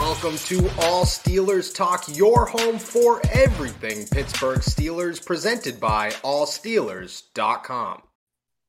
Welcome 0.00 0.38
to 0.38 0.66
All 0.80 1.04
Steelers 1.04 1.74
Talk, 1.74 2.04
your 2.16 2.46
home 2.46 2.78
for 2.78 3.20
everything 3.32 4.06
Pittsburgh 4.06 4.60
Steelers, 4.60 5.24
presented 5.24 5.78
by 5.78 6.08
allsteelers.com. 6.24 8.02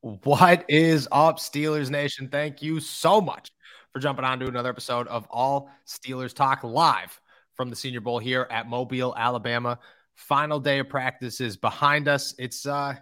What 0.02 0.66
is 0.68 1.08
up, 1.10 1.38
Steelers 1.38 1.88
Nation? 1.88 2.28
Thank 2.28 2.60
you 2.60 2.80
so 2.80 3.18
much 3.22 3.50
for 3.94 3.98
jumping 3.98 4.26
on 4.26 4.40
to 4.40 4.46
another 4.46 4.68
episode 4.68 5.08
of 5.08 5.26
All 5.30 5.70
Steelers 5.86 6.34
Talk 6.34 6.64
live 6.64 7.18
from 7.54 7.70
the 7.70 7.76
Senior 7.76 8.02
Bowl 8.02 8.18
here 8.18 8.46
at 8.50 8.68
Mobile, 8.68 9.14
Alabama. 9.16 9.78
Final 10.16 10.60
day 10.60 10.80
of 10.80 10.90
practice 10.90 11.40
is 11.40 11.56
behind 11.56 12.08
us. 12.08 12.34
It's 12.38 12.66
uh 12.66 12.96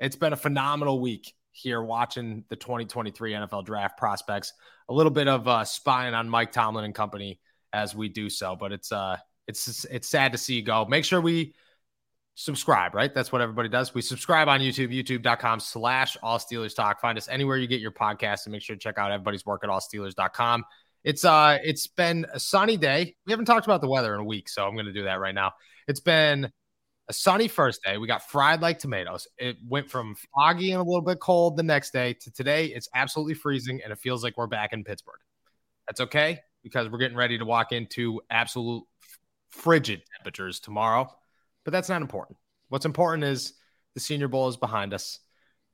it's 0.00 0.16
been 0.16 0.32
a 0.32 0.36
phenomenal 0.36 0.98
week 1.00 1.32
here 1.52 1.80
watching 1.80 2.42
the 2.48 2.56
2023 2.56 3.32
NFL 3.32 3.64
draft 3.64 3.96
prospects. 3.96 4.54
A 4.88 4.92
little 4.92 5.12
bit 5.12 5.28
of 5.28 5.46
uh, 5.46 5.64
spying 5.64 6.14
on 6.14 6.28
Mike 6.28 6.50
Tomlin 6.50 6.84
and 6.84 6.94
company 6.94 7.38
as 7.76 7.94
we 7.94 8.08
do 8.08 8.30
so. 8.30 8.56
But 8.56 8.72
it's 8.72 8.90
uh 8.90 9.16
it's 9.46 9.84
it's 9.84 10.08
sad 10.08 10.32
to 10.32 10.38
see 10.38 10.54
you 10.54 10.62
go. 10.62 10.86
Make 10.86 11.04
sure 11.04 11.20
we 11.20 11.54
subscribe, 12.34 12.94
right? 12.94 13.14
That's 13.14 13.30
what 13.30 13.40
everybody 13.40 13.68
does. 13.68 13.94
We 13.94 14.02
subscribe 14.02 14.48
on 14.48 14.60
YouTube, 14.60 14.92
youtube.com 14.92 15.60
slash 15.60 16.16
all 16.22 16.38
Steelers 16.38 16.74
talk. 16.74 17.00
Find 17.00 17.16
us 17.16 17.28
anywhere 17.28 17.56
you 17.56 17.66
get 17.66 17.80
your 17.80 17.92
podcast 17.92 18.46
and 18.46 18.52
make 18.52 18.62
sure 18.62 18.76
to 18.76 18.80
check 18.80 18.98
out 18.98 19.12
everybody's 19.12 19.46
work 19.46 19.62
at 19.62 19.70
allsteelers.com. 19.70 20.64
It's 21.04 21.24
uh 21.24 21.58
it's 21.62 21.86
been 21.86 22.26
a 22.32 22.40
sunny 22.40 22.76
day. 22.76 23.14
We 23.26 23.32
haven't 23.32 23.46
talked 23.46 23.66
about 23.66 23.80
the 23.80 23.88
weather 23.88 24.14
in 24.14 24.20
a 24.20 24.24
week, 24.24 24.48
so 24.48 24.66
I'm 24.66 24.74
gonna 24.74 24.92
do 24.92 25.04
that 25.04 25.20
right 25.20 25.34
now. 25.34 25.52
It's 25.86 26.00
been 26.00 26.50
a 27.08 27.12
sunny 27.12 27.46
first 27.46 27.84
day. 27.84 27.98
We 27.98 28.08
got 28.08 28.28
fried 28.28 28.60
like 28.60 28.80
tomatoes. 28.80 29.28
It 29.38 29.58
went 29.68 29.88
from 29.88 30.16
foggy 30.34 30.72
and 30.72 30.80
a 30.80 30.84
little 30.84 31.02
bit 31.02 31.20
cold 31.20 31.56
the 31.56 31.62
next 31.62 31.92
day 31.92 32.14
to 32.14 32.32
today. 32.32 32.66
It's 32.66 32.88
absolutely 32.94 33.34
freezing 33.34 33.80
and 33.84 33.92
it 33.92 33.98
feels 34.00 34.24
like 34.24 34.36
we're 34.36 34.48
back 34.48 34.72
in 34.72 34.82
Pittsburgh. 34.82 35.20
That's 35.86 36.00
okay 36.00 36.40
because 36.66 36.88
we're 36.88 36.98
getting 36.98 37.16
ready 37.16 37.38
to 37.38 37.44
walk 37.44 37.70
into 37.70 38.20
absolute 38.28 38.82
frigid 39.50 40.02
temperatures 40.16 40.58
tomorrow. 40.58 41.08
But 41.62 41.70
that's 41.70 41.88
not 41.88 42.02
important. 42.02 42.38
What's 42.70 42.86
important 42.86 43.22
is 43.22 43.52
the 43.94 44.00
Senior 44.00 44.26
Bowl 44.26 44.48
is 44.48 44.56
behind 44.56 44.92
us. 44.92 45.20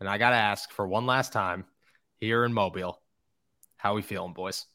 And 0.01 0.09
I 0.09 0.19
got 0.19 0.31
to 0.31 0.37
ask 0.37 0.71
for 0.71 0.87
one 0.87 1.07
last 1.07 1.33
time 1.33 1.65
here 2.21 2.45
in 2.45 2.53
Mobile, 2.53 3.01
how 3.79 3.95
we 3.95 4.03
feeling, 4.03 4.35
boys? 4.35 4.67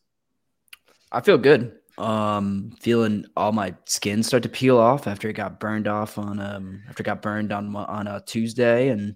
I 1.11 1.21
feel 1.21 1.37
good. 1.37 1.77
Um, 1.99 2.71
feeling 2.79 3.25
all 3.35 3.52
my 3.52 3.75
skin 3.85 4.23
start 4.23 4.41
to 4.41 4.49
peel 4.49 4.79
off 4.79 5.05
after 5.05 5.29
it 5.29 5.33
got 5.33 5.59
burned 5.59 5.87
off 5.87 6.17
on 6.17 6.39
um 6.39 6.81
after 6.89 7.02
it 7.02 7.05
got 7.05 7.21
burned 7.21 7.52
on 7.52 7.75
on 7.75 8.07
a 8.07 8.21
Tuesday, 8.21 8.89
and 8.89 9.15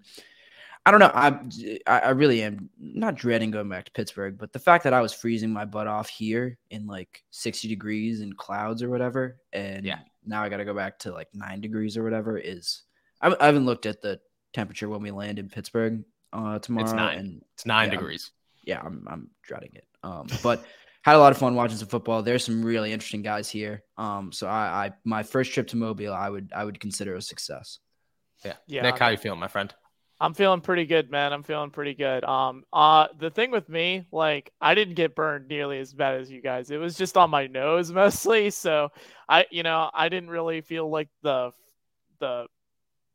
I 0.86 0.92
don't 0.92 1.00
know. 1.00 1.12
I 1.14 1.80
I 1.86 2.10
really 2.10 2.42
am 2.42 2.70
not 2.80 3.16
dreading 3.16 3.52
going 3.52 3.70
back 3.70 3.86
to 3.86 3.92
Pittsburgh, 3.92 4.38
but 4.38 4.52
the 4.52 4.60
fact 4.60 4.84
that 4.86 4.94
I 4.94 5.02
was 5.02 5.14
freezing 5.14 5.52
my 5.52 5.66
butt 5.66 5.86
off 5.86 6.10
here 6.10 6.58
in 6.72 6.88
like 6.88 7.24
60 7.30 7.68
degrees 7.68 8.22
and 8.22 8.36
clouds 8.36 8.82
or 8.82 8.90
whatever, 8.90 9.38
and 9.54 9.86
yeah, 9.86 10.00
now 10.26 10.42
I 10.42 10.50
got 10.50 10.58
to 10.58 10.66
go 10.66 10.74
back 10.74 10.98
to 11.00 11.12
like 11.12 11.28
nine 11.34 11.62
degrees 11.62 11.98
or 11.98 12.04
whatever 12.04 12.38
is. 12.38 12.82
I, 13.22 13.36
I, 13.40 13.46
haven't 13.46 13.68
looked 13.68 13.86
at 13.86 14.02
the 14.02 14.20
temperature 14.54 14.90
when 14.90 15.04
we 15.04 15.12
land 15.12 15.38
in 15.38 15.50
Pittsburgh 15.50 16.04
uh, 16.34 16.58
tomorrow. 16.58 16.86
It's 16.86 16.94
nine. 16.94 17.18
And 17.20 17.42
it's 17.54 17.66
nine 17.68 17.90
yeah, 17.90 17.96
degrees. 17.96 18.32
I'm, 18.34 18.64
yeah, 18.66 18.82
I'm 18.84 19.08
I'm 19.08 19.30
dreading 19.44 19.74
it. 19.76 19.86
Um, 20.04 20.28
but 20.42 20.66
had 21.04 21.16
a 21.16 21.20
lot 21.20 21.32
of 21.32 21.38
fun 21.38 21.54
watching 21.54 21.78
some 21.78 21.90
football. 21.90 22.24
There's 22.24 22.44
some 22.44 22.64
really 22.64 22.92
interesting 22.92 23.22
guys 23.22 23.50
here. 23.50 23.84
Um, 23.98 24.32
so 24.32 24.48
I, 24.48 24.86
I 24.86 24.92
my 25.06 25.22
first 25.22 25.54
trip 25.54 25.68
to 25.68 25.78
Mobile, 25.78 26.14
I 26.14 26.28
would 26.28 26.52
I 26.56 26.66
would 26.66 26.80
consider 26.80 27.16
a 27.16 27.22
success. 27.22 27.78
Yeah, 28.44 28.54
yeah. 28.66 28.82
Nick, 28.82 28.98
how 28.98 29.10
you 29.10 29.18
feeling, 29.18 29.40
my 29.40 29.48
friend? 29.48 29.72
I'm 30.22 30.36
feeling 30.36 30.62
pretty 30.62 30.86
good, 30.86 31.10
man. 31.10 31.34
I'm 31.34 31.42
feeling 31.42 31.72
pretty 31.72 31.96
good. 31.96 32.24
Um, 32.24 32.64
uh, 32.72 33.08
the 33.18 33.32
thing 33.32 33.50
with 33.50 33.68
me, 33.68 34.06
like, 34.12 34.54
I 34.62 34.76
didn't 34.76 34.94
get 34.94 35.16
burned 35.16 35.48
nearly 35.48 35.80
as 35.80 35.96
bad 35.96 36.22
as 36.22 36.30
you 36.30 36.44
guys. 36.44 36.70
It 36.70 36.78
was 36.78 36.96
just 36.96 37.18
on 37.18 37.32
my 37.32 37.48
nose 37.48 37.92
mostly. 37.94 38.52
So 38.52 38.90
I, 39.28 39.48
you 39.50 39.64
know, 39.64 39.90
I 39.92 40.10
didn't 40.10 40.30
really 40.30 40.62
feel 40.62 40.88
like 40.92 41.10
the, 41.24 41.54
the, 42.20 42.46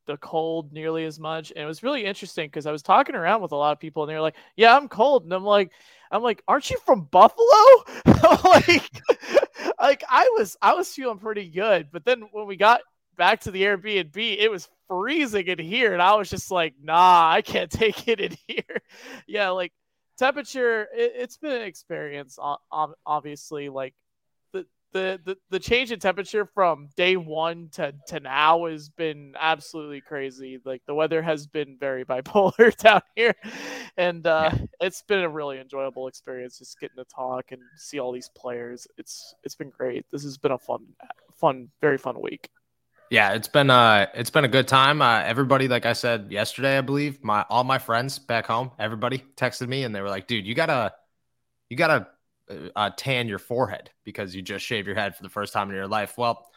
the 0.07 0.17
cold 0.17 0.73
nearly 0.73 1.05
as 1.05 1.21
much. 1.21 1.53
And 1.55 1.63
it 1.63 1.67
was 1.67 1.85
really 1.85 2.05
interesting 2.05 2.49
because 2.49 2.67
I 2.67 2.73
was 2.73 2.83
talking 2.83 3.15
around 3.15 3.41
with 3.41 3.53
a 3.53 3.57
lot 3.57 3.71
of 3.71 3.79
people 3.79 4.03
and 4.03 4.11
they 4.11 4.15
were 4.15 4.21
like, 4.21 4.37
yeah, 4.57 4.77
I'm 4.77 4.89
cold. 4.89 5.23
And 5.23 5.33
I'm 5.33 5.45
like, 5.45 5.71
I'm 6.11 6.25
like, 6.25 6.43
aren't 6.49 6.71
you 6.71 6.79
from 6.85 7.03
Buffalo? 7.03 7.85
like, 8.45 8.91
like 9.81 10.03
I 10.09 10.29
was, 10.37 10.57
I 10.61 10.75
was 10.75 10.93
feeling 10.93 11.19
pretty 11.19 11.51
good. 11.51 11.91
But 11.93 12.05
then 12.05 12.23
when 12.33 12.49
we 12.49 12.57
got 12.57 12.81
back 13.17 13.43
to 13.43 13.53
the 13.53 13.63
Airbnb, 13.63 14.17
it 14.17 14.51
was 14.51 14.69
freezing 14.89 15.47
in 15.47 15.59
here, 15.59 15.93
and 15.93 16.03
I 16.03 16.15
was 16.15 16.31
just 16.31 16.51
like, 16.51 16.75
nah, 16.83 17.31
I 17.31 17.43
can't 17.43 17.71
take 17.71 18.09
it 18.09 18.21
in 18.21 18.37
here. 18.47 18.81
yeah, 19.27 19.51
like 19.51 19.73
temperature, 20.17 20.89
it, 20.93 21.21
has 21.21 21.37
been 21.37 21.53
an 21.53 21.63
experience. 21.63 22.39
Obviously, 23.07 23.69
like 23.69 23.95
the, 24.53 24.67
the 24.93 25.21
the 25.25 25.37
the 25.51 25.59
change 25.59 25.93
in 25.93 25.99
temperature 25.99 26.47
from 26.47 26.89
day 26.97 27.17
one 27.17 27.69
to 27.73 27.95
to 28.09 28.21
now 28.21 28.67
has 28.67 28.89
been 28.89 29.35
absolutely 29.39 30.01
crazy. 30.01 30.59
Like 30.65 30.83
the 30.87 30.95
weather 30.95 31.23
has 31.23 31.47
been 31.47 31.77
very 31.79 32.05
bipolar 32.07 32.77
down 32.79 33.03
here, 33.15 33.35
and 33.97 34.27
uh, 34.27 34.51
it's 34.81 35.03
been 35.03 35.21
a 35.21 35.29
really 35.29 35.59
enjoyable 35.59 36.09
experience 36.09 36.59
just 36.59 36.81
getting 36.81 36.97
to 36.97 37.05
talk 37.05 37.53
and 37.53 37.61
see 37.77 37.99
all 37.99 38.13
these 38.13 38.31
players. 38.37 38.87
It's 38.97 39.35
it's 39.45 39.55
been 39.55 39.71
great. 39.71 40.07
This 40.11 40.25
has 40.25 40.39
been 40.39 40.53
a 40.53 40.59
fun 40.59 40.87
fun 41.35 41.69
very 41.81 41.99
fun 41.99 42.21
week. 42.21 42.49
Yeah, 43.11 43.35
it's 43.35 43.49
been 43.49 43.71
uh 43.71 44.07
it's 44.15 44.31
been 44.31 44.45
a 44.45 44.49
good 44.49 44.67
time. 44.67 45.01
Uh, 45.01 45.21
everybody, 45.21 45.69
like 45.69 45.87
I 45.87 45.93
said 45.93 46.29
yesterday, 46.31 46.79
I 46.79 46.81
believe 46.81 47.23
my 47.23 47.45
all 47.49 47.65
my 47.65 47.79
friends 47.79 48.19
back 48.19 48.47
home, 48.47 48.73
everybody 48.79 49.23
texted 49.37 49.69
me 49.69 49.85
and 49.85 49.95
they 49.95 50.01
were 50.01 50.09
like, 50.09 50.27
"Dude, 50.27 50.47
you 50.47 50.55
gotta 50.55 50.93
you 51.69 51.77
gotta 51.77 52.09
uh, 52.51 52.55
uh 52.75 52.91
tan 52.97 53.29
your 53.29 53.39
forehead 53.39 53.91
because 54.05 54.35
you 54.35 54.43
just 54.43 54.65
shave 54.65 54.87
your 54.87 54.97
head 54.97 55.17
for 55.17 55.23
the 55.23 55.29
first 55.29 55.53
time 55.53 55.69
in 55.71 55.77
your 55.77 55.87
life." 55.87 56.19
Well, 56.19 56.49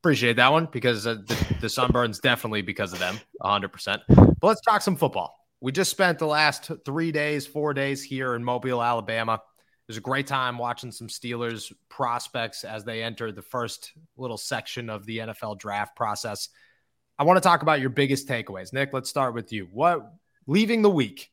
appreciate 0.00 0.36
that 0.36 0.52
one 0.52 0.68
because 0.70 1.06
uh, 1.06 1.14
the, 1.26 1.56
the 1.62 1.68
sunburn's 1.68 2.20
definitely 2.20 2.62
because 2.62 2.92
of 2.92 3.00
them, 3.00 3.18
hundred 3.42 3.72
percent. 3.72 4.02
But 4.08 4.38
let's 4.42 4.60
talk 4.60 4.82
some 4.82 4.96
football. 4.96 5.36
We 5.60 5.72
just 5.72 5.90
spent 5.90 6.18
the 6.18 6.26
last 6.26 6.70
three 6.84 7.12
days, 7.12 7.46
four 7.46 7.74
days 7.74 8.02
here 8.02 8.34
in 8.34 8.44
Mobile, 8.44 8.82
Alabama 8.82 9.40
was 9.90 9.96
a 9.96 10.00
great 10.00 10.28
time 10.28 10.56
watching 10.56 10.92
some 10.92 11.08
Steelers 11.08 11.72
prospects 11.88 12.62
as 12.62 12.84
they 12.84 13.02
enter 13.02 13.32
the 13.32 13.42
first 13.42 13.92
little 14.16 14.36
section 14.36 14.88
of 14.88 15.04
the 15.04 15.18
NFL 15.18 15.58
draft 15.58 15.96
process. 15.96 16.48
I 17.18 17.24
want 17.24 17.38
to 17.38 17.40
talk 17.40 17.62
about 17.62 17.80
your 17.80 17.90
biggest 17.90 18.28
takeaways. 18.28 18.72
Nick, 18.72 18.92
let's 18.92 19.10
start 19.10 19.34
with 19.34 19.52
you. 19.52 19.66
What 19.72 20.12
leaving 20.46 20.82
the 20.82 20.90
week? 20.90 21.30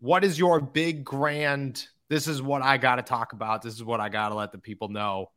What 0.00 0.24
is 0.24 0.36
your 0.36 0.60
big 0.60 1.04
grand? 1.04 1.86
This 2.08 2.26
is 2.26 2.42
what 2.42 2.60
I 2.60 2.76
got 2.76 2.96
to 2.96 3.02
talk 3.02 3.34
about. 3.34 3.62
This 3.62 3.74
is 3.74 3.84
what 3.84 4.00
I 4.00 4.08
got 4.08 4.30
to 4.30 4.34
let 4.34 4.50
the 4.50 4.58
people 4.58 4.88
know 4.88 5.30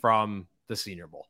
from 0.00 0.48
the 0.66 0.74
Senior 0.74 1.06
Bowl. 1.06 1.28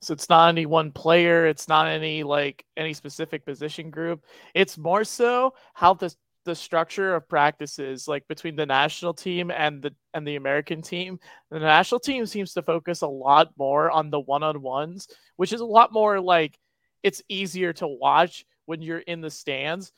So 0.00 0.14
it's 0.14 0.28
not 0.28 0.48
any 0.48 0.64
one 0.64 0.90
player. 0.90 1.46
It's 1.46 1.68
not 1.68 1.86
any 1.86 2.22
like 2.22 2.64
any 2.76 2.94
specific 2.94 3.44
position 3.44 3.90
group. 3.90 4.24
It's 4.54 4.78
more 4.78 5.04
so 5.04 5.54
how 5.74 5.94
the 5.94 6.14
the 6.44 6.54
structure 6.54 7.14
of 7.14 7.28
practices 7.28 8.08
like 8.08 8.26
between 8.28 8.56
the 8.56 8.66
national 8.66 9.14
team 9.14 9.50
and 9.50 9.82
the 9.82 9.94
and 10.14 10.26
the 10.26 10.36
American 10.36 10.82
team. 10.82 11.18
The 11.50 11.60
national 11.60 12.00
team 12.00 12.26
seems 12.26 12.52
to 12.54 12.62
focus 12.62 13.02
a 13.02 13.06
lot 13.06 13.50
more 13.56 13.90
on 13.90 14.10
the 14.10 14.20
one-on-ones, 14.20 15.08
which 15.36 15.52
is 15.52 15.60
a 15.60 15.66
lot 15.66 15.92
more 15.92 16.20
like 16.20 16.58
it's 17.02 17.22
easier 17.28 17.72
to 17.74 17.86
watch 17.86 18.44
when 18.66 18.82
you're 18.82 18.98
in 18.98 19.20
the 19.20 19.30
stands. 19.30 19.92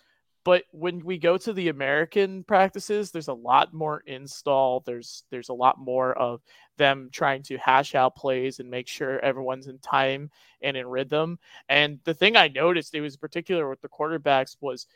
But 0.44 0.64
when 0.72 1.02
we 1.02 1.16
go 1.16 1.38
to 1.38 1.54
the 1.54 1.70
American 1.70 2.44
practices, 2.44 3.10
there's 3.10 3.28
a 3.28 3.32
lot 3.32 3.72
more 3.72 4.02
install. 4.06 4.82
There's 4.84 5.24
there's 5.30 5.48
a 5.48 5.54
lot 5.54 5.78
more 5.78 6.12
of 6.12 6.42
them 6.76 7.08
trying 7.10 7.42
to 7.44 7.56
hash 7.56 7.94
out 7.94 8.14
plays 8.14 8.60
and 8.60 8.70
make 8.70 8.86
sure 8.86 9.18
everyone's 9.20 9.68
in 9.68 9.78
time 9.78 10.30
and 10.60 10.76
in 10.76 10.86
rhythm. 10.86 11.38
And 11.70 11.98
the 12.04 12.12
thing 12.12 12.36
I 12.36 12.48
noticed, 12.48 12.94
it 12.94 13.00
was 13.00 13.16
particular 13.16 13.70
with 13.70 13.80
the 13.80 13.88
quarterbacks, 13.88 14.56
was 14.60 14.86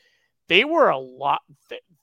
they 0.48 0.64
were 0.64 0.88
a 0.88 0.98
lot. 0.98 1.41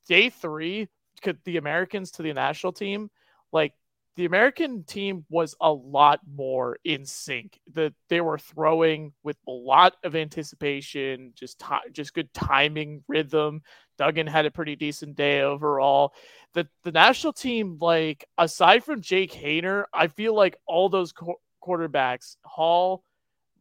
Day 0.07 0.29
three, 0.29 0.87
could 1.21 1.39
the 1.45 1.57
Americans 1.57 2.11
to 2.11 2.23
the 2.23 2.33
national 2.33 2.73
team, 2.73 3.09
like 3.51 3.73
the 4.15 4.25
American 4.25 4.83
team 4.83 5.25
was 5.29 5.55
a 5.59 5.71
lot 5.71 6.21
more 6.25 6.77
in 6.85 7.05
sync. 7.05 7.59
That 7.73 7.93
they 8.07 8.21
were 8.21 8.37
throwing 8.37 9.13
with 9.23 9.37
a 9.47 9.51
lot 9.51 9.95
of 10.03 10.15
anticipation, 10.15 11.33
just 11.35 11.59
t- 11.59 11.91
just 11.91 12.13
good 12.13 12.33
timing, 12.33 13.03
rhythm. 13.07 13.61
Duggan 13.97 14.27
had 14.27 14.45
a 14.45 14.51
pretty 14.51 14.75
decent 14.75 15.15
day 15.15 15.41
overall. 15.41 16.13
The 16.53 16.67
the 16.83 16.91
national 16.91 17.33
team, 17.33 17.77
like 17.81 18.25
aside 18.37 18.83
from 18.83 19.01
Jake 19.01 19.33
Haener, 19.33 19.85
I 19.93 20.07
feel 20.07 20.33
like 20.33 20.55
all 20.65 20.87
those 20.87 21.11
co- 21.11 21.41
quarterbacks, 21.63 22.37
Hall, 22.43 23.03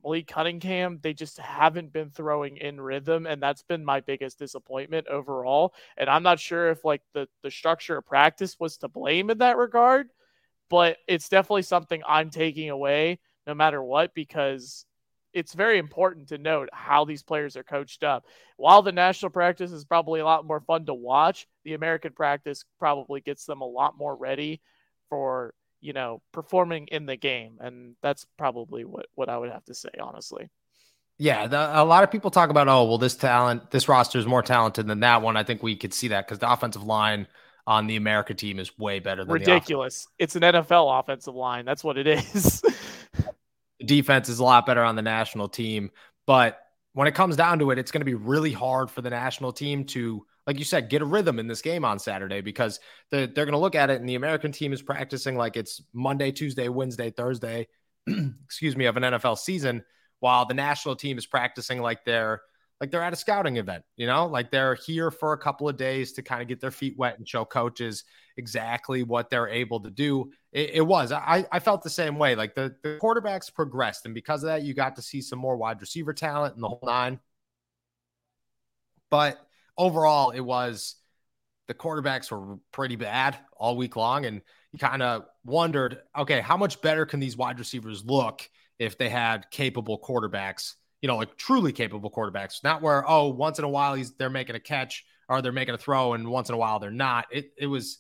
Malik 0.05 0.27
Cunningham, 0.27 0.99
they 1.03 1.15
just 1.15 1.39
haven't 1.39 1.93
been 1.93 2.11
throwing 2.11 2.59
in 2.59 2.81
rhythm, 2.81 3.27
and 3.27 3.43
that's 3.43 3.63
been 3.63 3.85
my 3.85 4.01
biggest 4.01 4.39
disappointment 4.39 5.09
overall. 5.09 5.75
And 5.97 6.11
I'm 6.11 6.23
not 6.23 6.39
sure 6.39 6.71
if 6.71 6.85
like 6.85 7.03
the 7.15 7.27
the 7.43 7.51
structure 7.51 7.97
of 7.97 8.07
practice 8.07 8.59
was 8.61 8.77
to 8.79 8.89
blame 8.89 9.31
in 9.31 9.39
that 9.39 9.57
regard, 9.57 10.09
but 10.69 10.99
it's 11.09 11.29
definitely 11.29 11.63
something 11.63 12.03
I'm 12.07 12.31
taking 12.31 12.71
away 12.71 13.19
no 13.47 13.55
matter 13.55 13.83
what 13.83 14.15
because 14.15 14.87
it's 15.33 15.55
very 15.55 15.79
important 15.79 16.29
to 16.29 16.39
note 16.39 16.69
how 16.73 17.05
these 17.05 17.23
players 17.23 17.57
are 17.57 17.65
coached 17.65 18.05
up. 18.05 18.25
While 18.57 18.83
the 18.83 18.93
national 18.93 19.31
practice 19.31 19.73
is 19.73 19.85
probably 19.85 20.21
a 20.21 20.25
lot 20.25 20.47
more 20.47 20.61
fun 20.61 20.87
to 20.87 20.95
watch, 20.95 21.49
the 21.65 21.75
American 21.75 22.13
practice 22.13 22.65
probably 22.79 23.21
gets 23.21 23.45
them 23.45 23.61
a 23.61 23.67
lot 23.67 23.99
more 23.99 24.15
ready 24.15 24.61
for 25.09 25.55
you 25.85 25.93
know, 25.93 26.23
performing 26.33 26.87
in 26.87 27.05
the 27.05 27.15
game. 27.15 27.59
And 27.61 27.95
that's 28.03 28.25
probably 28.39 28.87
what, 28.87 29.07
what 29.15 29.29
I 29.29 29.37
would 29.37 29.51
have 29.51 29.65
to 29.67 29.75
say, 29.75 29.91
honestly. 30.01 30.49
Yeah, 31.19 31.47
the, 31.47 31.59
a 31.79 31.85
lot 31.85 32.03
of 32.03 32.11
people 32.11 32.31
talk 32.31 32.49
about, 32.49 32.69
oh, 32.69 32.85
well, 32.85 32.97
this 32.97 33.15
talent, 33.15 33.71
this 33.71 33.87
roster 33.87 34.19
is 34.19 34.27
more 34.27 34.43
talented 34.43 34.87
than 34.87 35.01
that 35.01 35.21
one. 35.21 35.37
I 35.37 35.45
think 35.45 35.63
we 35.63 35.77
could 35.77 35.93
see 35.93 36.09
that 36.09 36.27
because 36.27 36.39
the 36.39 36.51
offensive 36.51 36.83
line 36.83 37.29
on 37.67 37.87
the 37.87 37.97
America 37.97 38.33
team 38.33 38.59
is 38.59 38.77
way 38.79 38.99
better 38.99 39.25
than 39.25 39.35
ridiculous. 39.35 40.09
It's 40.19 40.37
an 40.37 40.43
NFL 40.43 41.01
offensive 41.01 41.35
line. 41.35 41.67
That's 41.67 41.85
what 41.85 41.99
it 41.99 42.07
is. 42.07 42.63
defense 43.85 44.31
is 44.31 44.39
a 44.39 44.45
lot 44.45 44.65
better 44.65 44.83
on 44.83 44.97
the 44.97 45.03
national 45.03 45.51
team, 45.51 45.91
but 46.27 46.61
when 46.95 47.09
it 47.09 47.15
comes 47.15 47.37
down 47.37 47.59
to 47.59 47.73
it, 47.73 47.79
it's 47.79 47.91
going 47.91 48.01
to 48.01 48.07
be 48.07 48.15
really 48.15 48.53
hard 48.53 48.91
for 48.91 49.03
the 49.03 49.11
national 49.11 49.53
team 49.53 49.85
to, 49.85 50.25
like 50.47 50.59
you 50.59 50.65
said, 50.65 50.91
get 50.91 51.03
a 51.03 51.07
rhythm 51.07 51.39
in 51.39 51.47
this 51.47 51.63
game 51.63 51.85
on 51.85 51.99
Saturday 51.99 52.41
because 52.41 52.81
they're, 53.11 53.27
they're 53.27 53.47
going 53.47 53.53
to 53.53 53.59
look 53.59 53.75
at 53.75 53.91
it 53.91 54.01
and 54.01 54.09
the 54.09 54.15
American 54.15 54.53
team 54.53 54.73
is 54.73 54.83
practicing 54.83 55.37
like 55.37 55.57
it's 55.57 55.83
Monday, 55.93 56.31
Tuesday, 56.33 56.69
Wednesday, 56.69 57.11
Thursday, 57.11 57.67
excuse 58.45 58.77
me, 58.77 58.85
of 58.87 58.97
an 58.97 59.05
NFL 59.05 59.39
season, 59.39 59.83
while 60.21 60.47
the 60.47 60.55
national 60.55 60.97
team 60.97 61.19
is 61.19 61.27
practicing 61.27 61.81
like 61.81 62.05
they're 62.05 62.43
like 62.81 62.91
they're 62.91 63.03
at 63.03 63.13
a 63.13 63.17
scouting 63.17 63.57
event, 63.57 63.85
you 63.97 64.07
know, 64.07 64.27
like 64.27 64.51
they're 64.51 64.75
here 64.75 65.11
for 65.11 65.33
a 65.33 65.39
couple 65.39 65.69
of 65.69 65.77
days 65.77 66.13
to 66.13 66.23
kind 66.23 66.43
of 66.43 66.49
get 66.49 66.61
their 66.61 66.73
feet 66.73 66.97
wet 66.99 67.19
and 67.19 67.29
show 67.29 67.45
coaches 67.45 68.05
exactly 68.37 69.05
what 69.05 69.31
they're 69.31 69.49
able 69.49 69.81
to 69.81 69.91
do. 69.91 70.31
It, 70.53 70.71
it 70.75 70.81
was, 70.81 71.13
I, 71.13 71.47
I 71.53 71.61
felt 71.61 71.83
the 71.83 71.89
same 71.89 72.19
way. 72.19 72.35
Like 72.35 72.55
the, 72.55 72.75
the 72.83 72.99
quarterbacks 73.01 73.53
progressed, 73.55 74.07
and 74.07 74.15
because 74.15 74.43
of 74.43 74.49
that, 74.49 74.65
you 74.65 74.75
got 74.75 74.97
to 74.97 75.03
see 75.03 75.23
some 75.23 75.39
more 75.39 75.57
wide 75.57 75.81
receiver 75.81 76.13
talent 76.13 76.57
in 76.57 76.61
the 76.61 76.69
whole 76.69 76.83
nine. 76.83 77.21
But 79.09 79.39
overall, 79.77 80.31
it 80.31 80.41
was 80.41 80.97
the 81.69 81.75
quarterbacks 81.75 82.31
were 82.31 82.59
pretty 82.73 82.97
bad 82.97 83.39
all 83.57 83.77
week 83.77 83.97
long. 83.97 84.27
And 84.27 84.43
you 84.73 84.79
kind 84.79 85.03
of 85.03 85.25
wondered, 85.45 85.99
okay, 86.17 86.41
how 86.41 86.57
much 86.57 86.83
better 86.83 87.07
can 87.07 87.21
these 87.21 87.37
wide 87.37 87.59
receivers 87.59 88.05
look 88.05 88.49
if 88.79 88.99
they 88.99 89.09
had 89.09 89.51
capable 89.51 89.99
quarterbacks? 89.99 90.75
you 91.05 91.09
know, 91.09 91.19
like 91.19 91.37
truly 91.37 91.71
capable 91.71 92.11
quarterbacks, 92.11 92.65
not 92.65 92.81
where, 92.81 93.05
oh, 93.07 93.29
once 93.29 93.59
in 93.59 93.65
a 93.67 93.69
while 93.69 93.93
he's 93.93 94.15
they're 94.15 94.31
making 94.31 94.57
a 94.57 94.59
catch 94.59 95.05
or 95.29 95.43
they're 95.43 95.53
making 95.53 95.75
a 95.75 95.79
throw 95.79 96.15
and 96.15 96.27
once 96.27 96.49
in 96.49 96.55
a 96.55 96.57
while 96.57 96.79
they're 96.79 96.91
not. 96.91 97.27
It 97.31 97.53
it 97.59 97.67
was 97.67 97.99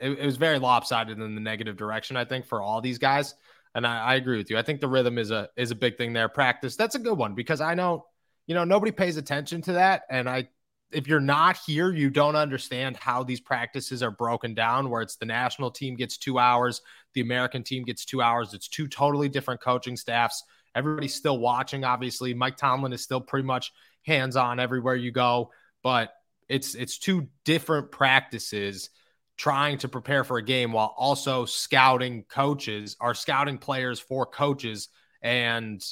it, 0.00 0.10
it 0.18 0.26
was 0.26 0.36
very 0.36 0.58
lopsided 0.58 1.20
in 1.20 1.36
the 1.36 1.40
negative 1.40 1.76
direction, 1.76 2.16
I 2.16 2.24
think, 2.24 2.46
for 2.46 2.60
all 2.60 2.80
these 2.80 2.98
guys. 2.98 3.36
And 3.72 3.86
I, 3.86 3.98
I 4.00 4.14
agree 4.16 4.36
with 4.36 4.50
you. 4.50 4.58
I 4.58 4.62
think 4.62 4.80
the 4.80 4.88
rhythm 4.88 5.16
is 5.16 5.30
a 5.30 5.48
is 5.56 5.70
a 5.70 5.76
big 5.76 5.96
thing 5.96 6.12
there. 6.12 6.28
Practice, 6.28 6.74
that's 6.74 6.96
a 6.96 6.98
good 6.98 7.16
one 7.16 7.36
because 7.36 7.60
I 7.60 7.74
know, 7.74 8.06
you 8.48 8.56
know, 8.56 8.64
nobody 8.64 8.90
pays 8.90 9.16
attention 9.16 9.62
to 9.62 9.74
that. 9.74 10.02
And 10.10 10.28
I 10.28 10.48
if 10.90 11.06
you're 11.06 11.20
not 11.20 11.58
here, 11.66 11.92
you 11.92 12.10
don't 12.10 12.36
understand 12.36 12.96
how 12.96 13.22
these 13.22 13.40
practices 13.40 14.02
are 14.02 14.10
broken 14.10 14.54
down, 14.54 14.88
where 14.88 15.02
it's 15.02 15.16
the 15.16 15.26
national 15.26 15.70
team 15.70 15.94
gets 15.96 16.16
two 16.16 16.38
hours, 16.38 16.80
the 17.14 17.20
American 17.20 17.62
team 17.62 17.84
gets 17.84 18.04
two 18.04 18.22
hours. 18.22 18.54
It's 18.54 18.68
two 18.68 18.88
totally 18.88 19.28
different 19.28 19.60
coaching 19.60 19.96
staffs. 19.96 20.44
Everybody's 20.74 21.14
still 21.14 21.38
watching, 21.38 21.84
obviously. 21.84 22.32
Mike 22.34 22.56
Tomlin 22.56 22.92
is 22.92 23.02
still 23.02 23.20
pretty 23.20 23.46
much 23.46 23.72
hands 24.02 24.36
on 24.36 24.60
everywhere 24.60 24.94
you 24.94 25.10
go, 25.10 25.50
but 25.82 26.12
it's 26.48 26.74
it's 26.74 26.98
two 26.98 27.28
different 27.44 27.90
practices 27.90 28.90
trying 29.36 29.78
to 29.78 29.88
prepare 29.88 30.24
for 30.24 30.38
a 30.38 30.42
game 30.42 30.72
while 30.72 30.94
also 30.96 31.44
scouting 31.44 32.24
coaches 32.24 32.96
or 33.00 33.14
scouting 33.14 33.58
players 33.58 34.00
for 34.00 34.26
coaches 34.26 34.88
and 35.22 35.84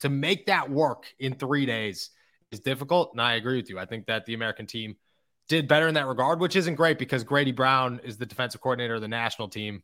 to 0.00 0.08
make 0.08 0.46
that 0.46 0.68
work 0.68 1.06
in 1.18 1.34
3 1.34 1.64
days 1.64 2.10
is 2.52 2.60
difficult 2.60 3.10
and 3.12 3.20
I 3.20 3.34
agree 3.34 3.56
with 3.56 3.68
you. 3.70 3.78
I 3.78 3.84
think 3.84 4.06
that 4.06 4.26
the 4.26 4.34
American 4.34 4.66
team 4.66 4.96
did 5.48 5.68
better 5.68 5.86
in 5.88 5.94
that 5.94 6.06
regard, 6.06 6.40
which 6.40 6.56
isn't 6.56 6.74
great 6.74 6.98
because 6.98 7.24
Grady 7.24 7.52
Brown 7.52 8.00
is 8.04 8.16
the 8.18 8.26
defensive 8.26 8.60
coordinator 8.60 8.94
of 8.94 9.00
the 9.00 9.08
national 9.08 9.48
team. 9.48 9.82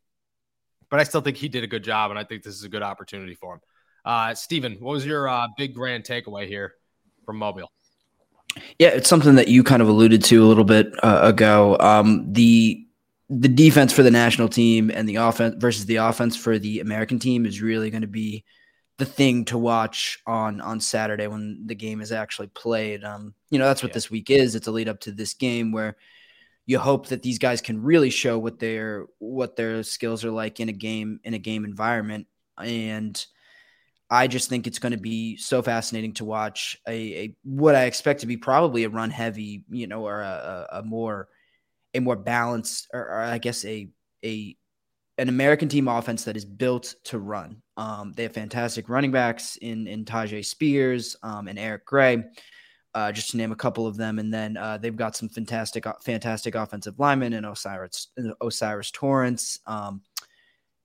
But 0.91 1.01
I 1.01 1.05
still 1.05 1.21
think 1.21 1.37
he 1.37 1.49
did 1.49 1.65
a 1.65 1.67
good 1.67 1.85
job 1.85 2.11
and 2.11 2.19
I 2.19 2.25
think 2.25 2.43
this 2.43 2.55
is 2.55 2.65
a 2.65 2.69
good 2.69 2.83
opportunity 2.83 3.35
for 3.35 3.55
him. 3.55 3.61
Uh, 4.05 4.35
Steven, 4.35 4.75
what 4.81 4.93
was 4.93 5.07
your 5.07 5.29
uh, 5.29 5.49
big 5.57 5.75
grand 5.75 6.05
takeaway 6.05 6.47
here 6.47 6.75
from 7.25 7.37
Mobile? 7.37 7.71
Yeah, 8.79 8.89
it's 8.89 9.09
something 9.09 9.37
that 9.37 9.49
you 9.49 9.65
kind 9.65 9.81
of 9.81 9.89
alluded 9.89 10.23
to 10.25 10.45
a 10.45 10.47
little 10.47 10.65
bit 10.65 10.93
uh, 11.03 11.21
ago. 11.23 11.77
Um, 11.81 12.33
the 12.33 12.87
the 13.31 13.49
defense 13.49 13.95
for 13.95 14.03
the 14.03 14.11
national 14.11 14.49
team 14.49 14.91
and 14.91 15.09
the 15.09 15.17
offense 15.17 15.55
versus 15.59 15.87
the 15.87 15.97
offense 15.97 16.37
for 16.37 16.59
the 16.59 16.81
American 16.81 17.19
team 17.19 17.47
is 17.47 17.63
really 17.63 17.89
going 17.89 18.03
to 18.03 18.07
be 18.07 18.45
the 18.99 19.05
thing 19.05 19.45
to 19.47 19.59
watch 19.59 20.19
on 20.27 20.61
on 20.61 20.81
Saturday 20.81 21.27
when 21.27 21.65
the 21.67 21.75
game 21.75 22.01
is 22.01 22.13
actually 22.13 22.49
played. 22.49 23.05
Um, 23.05 23.35
you 23.51 23.59
know, 23.59 23.67
that's 23.67 23.83
what 23.83 23.91
yeah. 23.91 23.95
this 23.95 24.11
week 24.11 24.31
is. 24.31 24.55
It's 24.55 24.67
a 24.67 24.73
lead 24.73 24.89
up 24.89 25.01
to 25.01 25.13
this 25.13 25.35
game 25.35 25.73
where 25.73 25.97
you 26.67 26.79
hope 26.79 27.09
that 27.09 27.23
these 27.23 27.39
guys 27.39 27.61
can 27.61 27.83
really 27.83 28.11
show 28.11 28.39
what 28.39 28.59
their 28.59 29.07
what 29.19 29.57
their 29.57 29.83
skills 29.83 30.25
are 30.25 30.31
like 30.31 30.61
in 30.61 30.69
a 30.69 30.73
game 30.73 31.21
in 31.25 31.35
a 31.35 31.39
game 31.39 31.65
environment 31.65 32.27
and 32.59 33.25
I 34.13 34.27
just 34.27 34.51
think 34.51 34.67
it's 34.67 34.79
going 34.79 34.93
to 34.93 34.99
be 34.99 35.39
so 35.39 35.63
fascinating 35.63 36.13
to 36.15 36.27
watch 36.27 36.79
a, 36.87 36.93
a, 36.93 37.37
what 37.45 37.75
I 37.75 37.85
expect 37.85 38.21
to 38.21 38.27
be 38.27 38.37
probably 38.37 38.85
a 38.85 38.91
run 38.91 39.09
heavy, 39.09 39.65
you 39.71 39.87
know, 39.87 40.07
or 40.07 40.21
a, 40.21 40.67
a 40.71 40.83
more 40.83 41.29
a 41.95 42.01
more 42.01 42.17
balanced, 42.17 42.89
or, 42.93 43.01
or, 43.01 43.23
I 43.23 43.39
guess 43.39 43.65
a 43.65 43.89
a 44.23 44.55
an 45.17 45.31
American 45.31 45.71
team 45.71 45.89
offense 45.89 46.25
that 46.25 46.37
is 46.37 46.45
built 46.45 46.95
to 47.05 47.19
run. 47.19 47.62
Um, 47.77 48.13
they 48.17 48.25
have 48.25 48.35
fantastic 48.35 48.89
running 48.89 49.11
backs 49.11 49.57
in 49.57 49.87
in 49.87 50.05
Tyjae 50.05 50.45
Spears 50.45 51.17
um, 51.23 51.49
and 51.49 51.59
Eric 51.59 51.87
Gray, 51.87 52.25
uh, 52.95 53.13
just 53.13 53.31
to 53.31 53.37
name 53.37 53.53
a 53.53 53.57
couple 53.57 53.87
of 53.87 53.97
them, 53.97 54.19
and 54.19 54.33
then 54.33 54.57
uh, 54.57 54.79
they've 54.79 54.97
got 54.97 55.17
some 55.17 55.29
fantastic 55.29 55.87
fantastic 56.03 56.55
offensive 56.55 56.99
linemen 56.99 57.33
in 57.33 57.45
O'Cyrus 57.45 58.09
O'Cyrus 58.41 58.91
Torrence. 58.91 59.61
Um, 59.67 60.03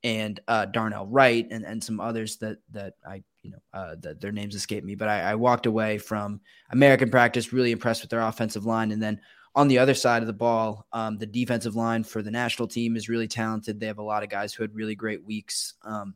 and 0.03 0.39
uh, 0.47 0.65
Darnell 0.65 1.07
Wright 1.07 1.47
and, 1.49 1.65
and 1.65 1.83
some 1.83 1.99
others 1.99 2.37
that 2.37 2.59
that 2.71 2.93
I 3.05 3.23
you 3.41 3.51
know 3.51 3.57
uh, 3.73 3.95
that 4.01 4.21
their 4.21 4.31
names 4.31 4.55
escape 4.55 4.83
me, 4.83 4.95
but 4.95 5.09
I, 5.09 5.31
I, 5.31 5.35
walked 5.35 5.65
away 5.65 5.97
from 5.97 6.39
American 6.69 7.09
practice 7.09 7.51
really 7.51 7.71
impressed 7.71 8.03
with 8.03 8.11
their 8.11 8.21
offensive 8.21 8.65
line, 8.65 8.91
and 8.91 9.01
then 9.01 9.19
on 9.55 9.67
the 9.67 9.79
other 9.79 9.95
side 9.95 10.21
of 10.21 10.27
the 10.27 10.33
ball, 10.33 10.85
um, 10.93 11.17
the 11.17 11.25
defensive 11.25 11.75
line 11.75 12.03
for 12.03 12.21
the 12.21 12.29
national 12.29 12.67
team 12.67 12.95
is 12.95 13.09
really 13.09 13.27
talented. 13.27 13.79
They 13.79 13.87
have 13.87 13.97
a 13.97 14.03
lot 14.03 14.21
of 14.21 14.29
guys 14.29 14.53
who 14.53 14.63
had 14.63 14.75
really 14.75 14.93
great 14.95 15.25
weeks. 15.25 15.73
Um, 15.83 16.13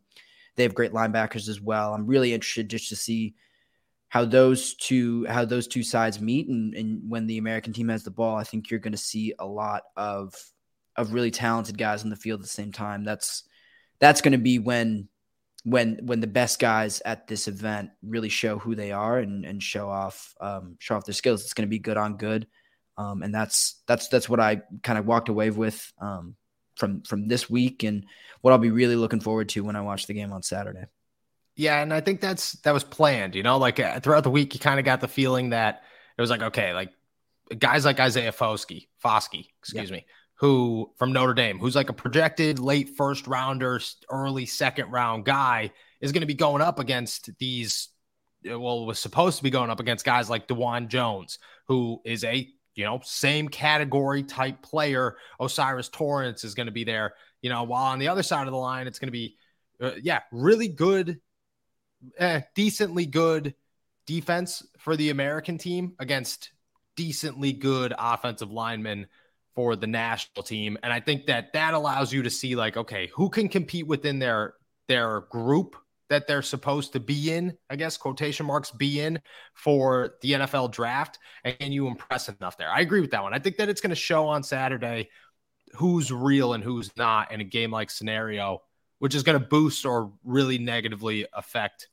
they 0.56 0.63
have 0.63 0.75
great 0.75 0.92
linebackers 0.92 1.48
as 1.48 1.62
well. 1.62 1.94
I'm 1.94 2.07
really 2.07 2.33
interested 2.33 2.69
just 2.69 2.89
to 2.89 2.95
see 2.95 3.36
how 4.09 4.25
those 4.25 4.75
two 4.75 5.25
how 5.25 5.45
those 5.45 5.68
two 5.68 5.83
sides 5.83 6.19
meet, 6.19 6.50
and, 6.50 6.74
and 6.74 7.09
when 7.09 7.27
the 7.27 7.38
American 7.38 7.71
team 7.74 7.89
has 7.89 8.03
the 8.03 8.12
ball, 8.12 8.36
I 8.36 8.44
think 8.44 8.69
you're 8.69 8.80
going 8.80 8.92
to 8.92 8.98
see 8.98 9.33
a 9.39 9.45
lot 9.45 9.83
of 9.95 10.33
of 10.98 11.13
really 11.13 11.31
talented 11.31 11.77
guys 11.77 12.03
on 12.03 12.09
the 12.09 12.15
field 12.15 12.42
at 12.42 12.44
the 12.44 12.50
same 12.50 12.71
time. 12.71 13.03
That's 13.03 13.44
that's 14.00 14.22
going 14.22 14.34
to 14.34 14.38
be 14.38 14.60
when 14.60 15.08
when 15.63 16.00
when 16.03 16.20
the 16.20 16.27
best 16.27 16.60
guys 16.60 17.01
at 17.05 17.27
this 17.27 17.48
event 17.48 17.91
really 18.03 18.29
show 18.29 18.58
who 18.58 18.75
they 18.75 18.91
are 18.91 19.20
and 19.20 19.46
and 19.46 19.62
show 19.62 19.88
off 19.88 20.34
um, 20.41 20.75
show 20.79 20.96
off 20.96 21.05
their 21.05 21.13
skills. 21.13 21.43
It's 21.43 21.53
going 21.53 21.67
to 21.67 21.72
be 21.72 21.79
good 21.79 21.98
on 21.98 22.17
good, 22.17 22.48
um, 22.98 23.24
and 23.24 23.34
that's 23.34 23.81
that's 23.88 24.08
that's 24.10 24.27
what 24.27 24.39
I 24.39 24.62
kind 24.84 25.00
of 25.00 25.05
walked 25.05 25.29
away 25.29 25.51
with 25.51 25.91
um, 26.01 26.36
from 26.75 27.01
from 27.04 27.28
this 27.28 27.50
week 27.50 27.84
and 27.84 28.06
what 28.42 28.51
I'll 28.51 28.58
be 28.58 28.72
really 28.72 28.96
looking 28.96 29.20
forward 29.20 29.50
to 29.50 29.63
when 29.63 29.75
I 29.75 29.82
watch 29.82 30.08
the 30.08 30.13
game 30.13 30.32
on 30.32 30.44
Saturday. 30.44 30.86
Yeah, 31.56 31.82
and 31.82 31.94
I 31.94 32.01
think 32.01 32.22
that's 32.22 32.54
that 32.62 32.74
was 32.74 32.84
planned. 32.84 33.36
You 33.36 33.44
know, 33.44 33.58
like 33.58 33.80
uh, 33.80 34.00
throughout 34.00 34.24
the 34.24 34.32
week, 34.32 34.54
you 34.54 34.60
kind 34.60 34.80
of 34.80 34.86
got 34.86 35.01
the 35.01 35.08
feeling 35.08 35.50
that 35.51 35.84
it 36.18 36.22
was 36.22 36.30
like 36.30 36.42
okay, 36.42 36.74
like 36.74 36.92
guys 37.58 37.86
like 37.86 38.00
Isaiah 38.00 38.32
Foskey, 38.32 38.88
Foskey, 39.04 39.48
excuse 39.60 39.90
yeah. 39.90 39.98
me, 39.98 40.06
who 40.36 40.92
from 40.98 41.13
Notre 41.13 41.34
Dame, 41.34 41.60
who's 41.60 41.75
like 41.75 41.90
a 41.90 41.94
projected 41.94 42.60
late 42.60 42.96
first 42.98 43.28
rounder, 43.28 43.80
early 44.10 44.46
second 44.46 44.92
round 44.92 45.25
guy, 45.25 45.72
is 46.00 46.12
going 46.12 46.22
to 46.22 46.28
be 46.28 46.34
going 46.34 46.62
up 46.62 46.80
against 46.80 47.30
these. 47.38 47.90
Well, 48.44 48.88
was 48.88 48.98
supposed 48.98 49.38
to 49.38 49.44
be 49.44 49.51
going 49.51 49.70
up 49.70 49.80
against 49.80 50.04
guys 50.04 50.30
like 50.30 50.48
Dawand 50.48 50.88
Jones, 50.88 51.38
who 51.68 52.01
is 52.04 52.24
a 52.24 52.50
you 52.81 52.88
know 52.88 53.00
same 53.03 53.47
category 53.47 54.23
type 54.23 54.63
player. 54.63 55.15
O'Cyrus 55.39 55.88
Torrence 55.88 56.43
is 56.43 56.55
going 56.55 56.65
to 56.65 56.71
be 56.71 56.83
there. 56.83 57.13
You 57.43 57.51
know, 57.51 57.61
while 57.61 57.85
on 57.85 58.00
the 58.00 58.07
other 58.07 58.23
side 58.23 58.47
of 58.47 58.51
the 58.51 58.57
line, 58.57 58.88
it's 58.88 58.97
going 58.97 59.07
to 59.07 59.11
be 59.11 59.38
uh, 59.79 59.91
yeah, 60.01 60.21
really 60.31 60.67
good, 60.67 61.21
eh, 62.17 62.41
decently 62.55 63.05
good 63.05 63.53
defense 64.07 64.65
for 64.79 64.95
the 64.95 65.11
American 65.11 65.59
team 65.59 65.93
against 66.00 66.53
decently 66.95 67.53
good 67.53 67.93
offensive 68.00 68.50
linemen 68.51 69.05
for 69.53 69.75
the 69.75 69.85
national 69.85 70.41
team. 70.41 70.75
And 70.81 70.91
I 70.91 71.01
think 71.01 71.27
that 71.27 71.53
that 71.53 71.75
allows 71.75 72.11
you 72.11 72.23
to 72.23 72.31
see 72.31 72.55
like, 72.55 72.77
okay, 72.77 73.11
who 73.13 73.29
can 73.29 73.47
compete 73.47 73.85
within 73.85 74.17
their 74.17 74.55
their 74.88 75.21
group 75.29 75.75
that 76.12 76.27
they're 76.27 76.41
supposed 76.41 76.91
to 76.91 77.00
be 77.00 77.32
in, 77.32 77.58
I 77.70 77.77
guess 77.77 77.96
quotation 77.96 78.46
marks 78.46 78.70
be 78.70 79.00
in 79.00 79.22
for 79.53 80.15
the 80.22 80.34
NFL 80.34 80.70
draft. 80.74 81.18
And 81.46 81.58
can 81.58 81.72
you 81.72 81.88
impress 81.88 82.27
enough 82.27 82.58
there? 82.58 82.70
I 82.70 82.82
agree 82.82 83.00
with 83.00 83.12
that 83.12 83.24
one. 83.24 83.34
I 83.34 83.39
think 83.39 83.56
that 83.56 83.70
it's 83.70 83.80
going 83.80 83.91
to 83.91 83.96
show 83.96 84.27
on 84.27 84.44
Saturday 84.44 85.10
who's 85.75 86.12
real 86.12 86.51
and 86.51 86.65
who's 86.65 86.91
not 86.98 87.32
in 87.32 87.39
a 87.39 87.46
game 87.46 87.72
like 87.72 87.89
scenario, 87.89 88.62
which 89.00 89.15
is 89.15 89.24
going 89.24 89.39
to 89.39 89.48
boost 89.48 89.86
or 89.86 90.12
really 90.25 90.58
negatively 90.58 91.27
affect 91.32 91.88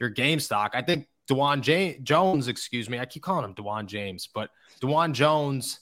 your 0.00 0.10
game 0.10 0.40
stock. 0.40 0.72
I 0.74 0.82
think 0.82 1.06
Dawand 1.30 1.60
James, 1.60 1.98
Jones, 2.02 2.48
excuse 2.48 2.90
me, 2.90 2.98
I 2.98 3.04
keep 3.04 3.22
calling 3.22 3.44
him 3.44 3.54
Dawand 3.54 3.86
James, 3.86 4.28
but 4.34 4.50
Dawand 4.82 5.12
Jones, 5.12 5.78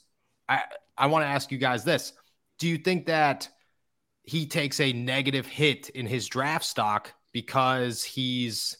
I, 0.47 0.61
I 0.95 1.07
want 1.07 1.23
to 1.23 1.29
ask 1.29 1.51
you 1.51 1.57
guys 1.57 1.83
this. 1.83 2.13
Do 2.59 2.67
you 2.67 2.77
think 2.77 3.07
that 3.07 3.49
he 4.21 4.45
takes 4.45 4.79
a 4.79 4.93
negative 4.93 5.47
hit 5.47 5.89
in 5.89 6.05
his 6.05 6.27
draft 6.27 6.65
stock 6.65 7.15
because 7.31 8.03
he's 8.03 8.77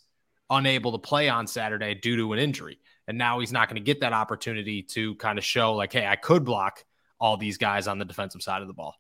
unable 0.50 0.92
to 0.92 0.98
play 0.98 1.30
on 1.30 1.48
Saturday 1.48 1.96
due 1.96 2.18
to 2.18 2.34
an 2.34 2.40
injury. 2.40 2.80
And 3.08 3.18
now 3.18 3.40
he's 3.40 3.52
not 3.52 3.68
going 3.68 3.76
to 3.76 3.82
get 3.82 4.02
that 4.02 4.14
opportunity 4.14 4.84
to 4.84 5.16
kind 5.16 5.38
of 5.38 5.44
show, 5.44 5.74
like, 5.74 5.94
hey, 5.94 6.06
I 6.06 6.16
could 6.16 6.46
block 6.46 6.84
all 7.20 7.38
these 7.38 7.58
guys 7.58 7.88
on 7.88 8.00
the 8.00 8.06
defensive 8.06 8.42
side 8.42 8.62
of 8.62 8.68
the 8.68 8.74
ball. 8.74 8.96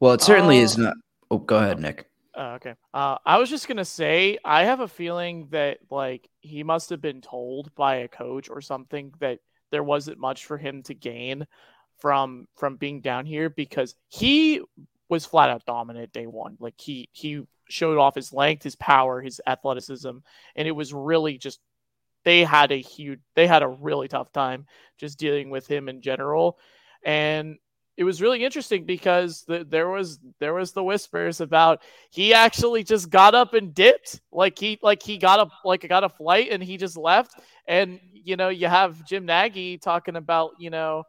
Well, 0.00 0.12
it 0.12 0.22
certainly 0.22 0.58
uh, 0.58 0.62
is 0.62 0.78
not. 0.78 0.94
Oh, 1.30 1.38
go 1.38 1.56
ahead, 1.58 1.80
Nick. 1.80 2.10
Uh, 2.36 2.56
okay. 2.56 2.74
Uh, 2.92 3.16
I 3.24 3.38
was 3.38 3.48
just 3.48 3.68
gonna 3.68 3.84
say, 3.84 4.38
I 4.44 4.64
have 4.64 4.80
a 4.80 4.88
feeling 4.88 5.48
that 5.50 5.78
like 5.90 6.28
he 6.40 6.64
must 6.64 6.90
have 6.90 7.00
been 7.00 7.20
told 7.20 7.74
by 7.74 7.96
a 7.96 8.08
coach 8.08 8.50
or 8.50 8.60
something 8.60 9.12
that 9.20 9.38
there 9.70 9.84
wasn't 9.84 10.18
much 10.18 10.46
for 10.46 10.58
him 10.58 10.82
to 10.84 10.94
gain 10.94 11.46
from 11.98 12.48
from 12.56 12.76
being 12.76 13.00
down 13.00 13.24
here 13.24 13.48
because 13.48 13.94
he 14.08 14.60
was 15.08 15.26
flat 15.26 15.50
out 15.50 15.64
dominant 15.66 16.12
day 16.12 16.26
one. 16.26 16.56
Like 16.60 16.74
he 16.78 17.08
he 17.12 17.42
showed 17.68 17.98
off 17.98 18.14
his 18.14 18.32
length, 18.32 18.62
his 18.62 18.76
power, 18.76 19.20
his 19.20 19.40
athleticism, 19.46 20.10
and 20.56 20.68
it 20.68 20.72
was 20.72 20.92
really 20.92 21.38
just 21.38 21.60
they 22.24 22.44
had 22.44 22.72
a 22.72 22.80
huge 22.80 23.20
they 23.34 23.46
had 23.46 23.62
a 23.62 23.68
really 23.68 24.08
tough 24.08 24.32
time 24.32 24.66
just 24.98 25.18
dealing 25.18 25.50
with 25.50 25.66
him 25.66 25.88
in 25.88 26.00
general. 26.00 26.58
And 27.04 27.58
it 27.96 28.04
was 28.04 28.20
really 28.20 28.44
interesting 28.44 28.84
because 28.84 29.44
the, 29.46 29.64
there 29.68 29.88
was 29.88 30.18
there 30.40 30.54
was 30.54 30.72
the 30.72 30.82
whispers 30.82 31.40
about 31.40 31.82
he 32.10 32.34
actually 32.34 32.82
just 32.82 33.08
got 33.08 33.34
up 33.34 33.54
and 33.54 33.74
dipped 33.74 34.20
like 34.32 34.58
he 34.58 34.78
like 34.82 35.02
he 35.02 35.16
got 35.16 35.38
a 35.38 35.48
like 35.64 35.86
got 35.88 36.02
a 36.02 36.08
flight 36.08 36.48
and 36.50 36.62
he 36.62 36.76
just 36.76 36.96
left 36.96 37.34
and 37.68 38.00
you 38.12 38.36
know 38.36 38.48
you 38.48 38.66
have 38.66 39.04
Jim 39.06 39.26
Nagy 39.26 39.78
talking 39.78 40.16
about 40.16 40.52
you 40.58 40.70
know 40.70 41.04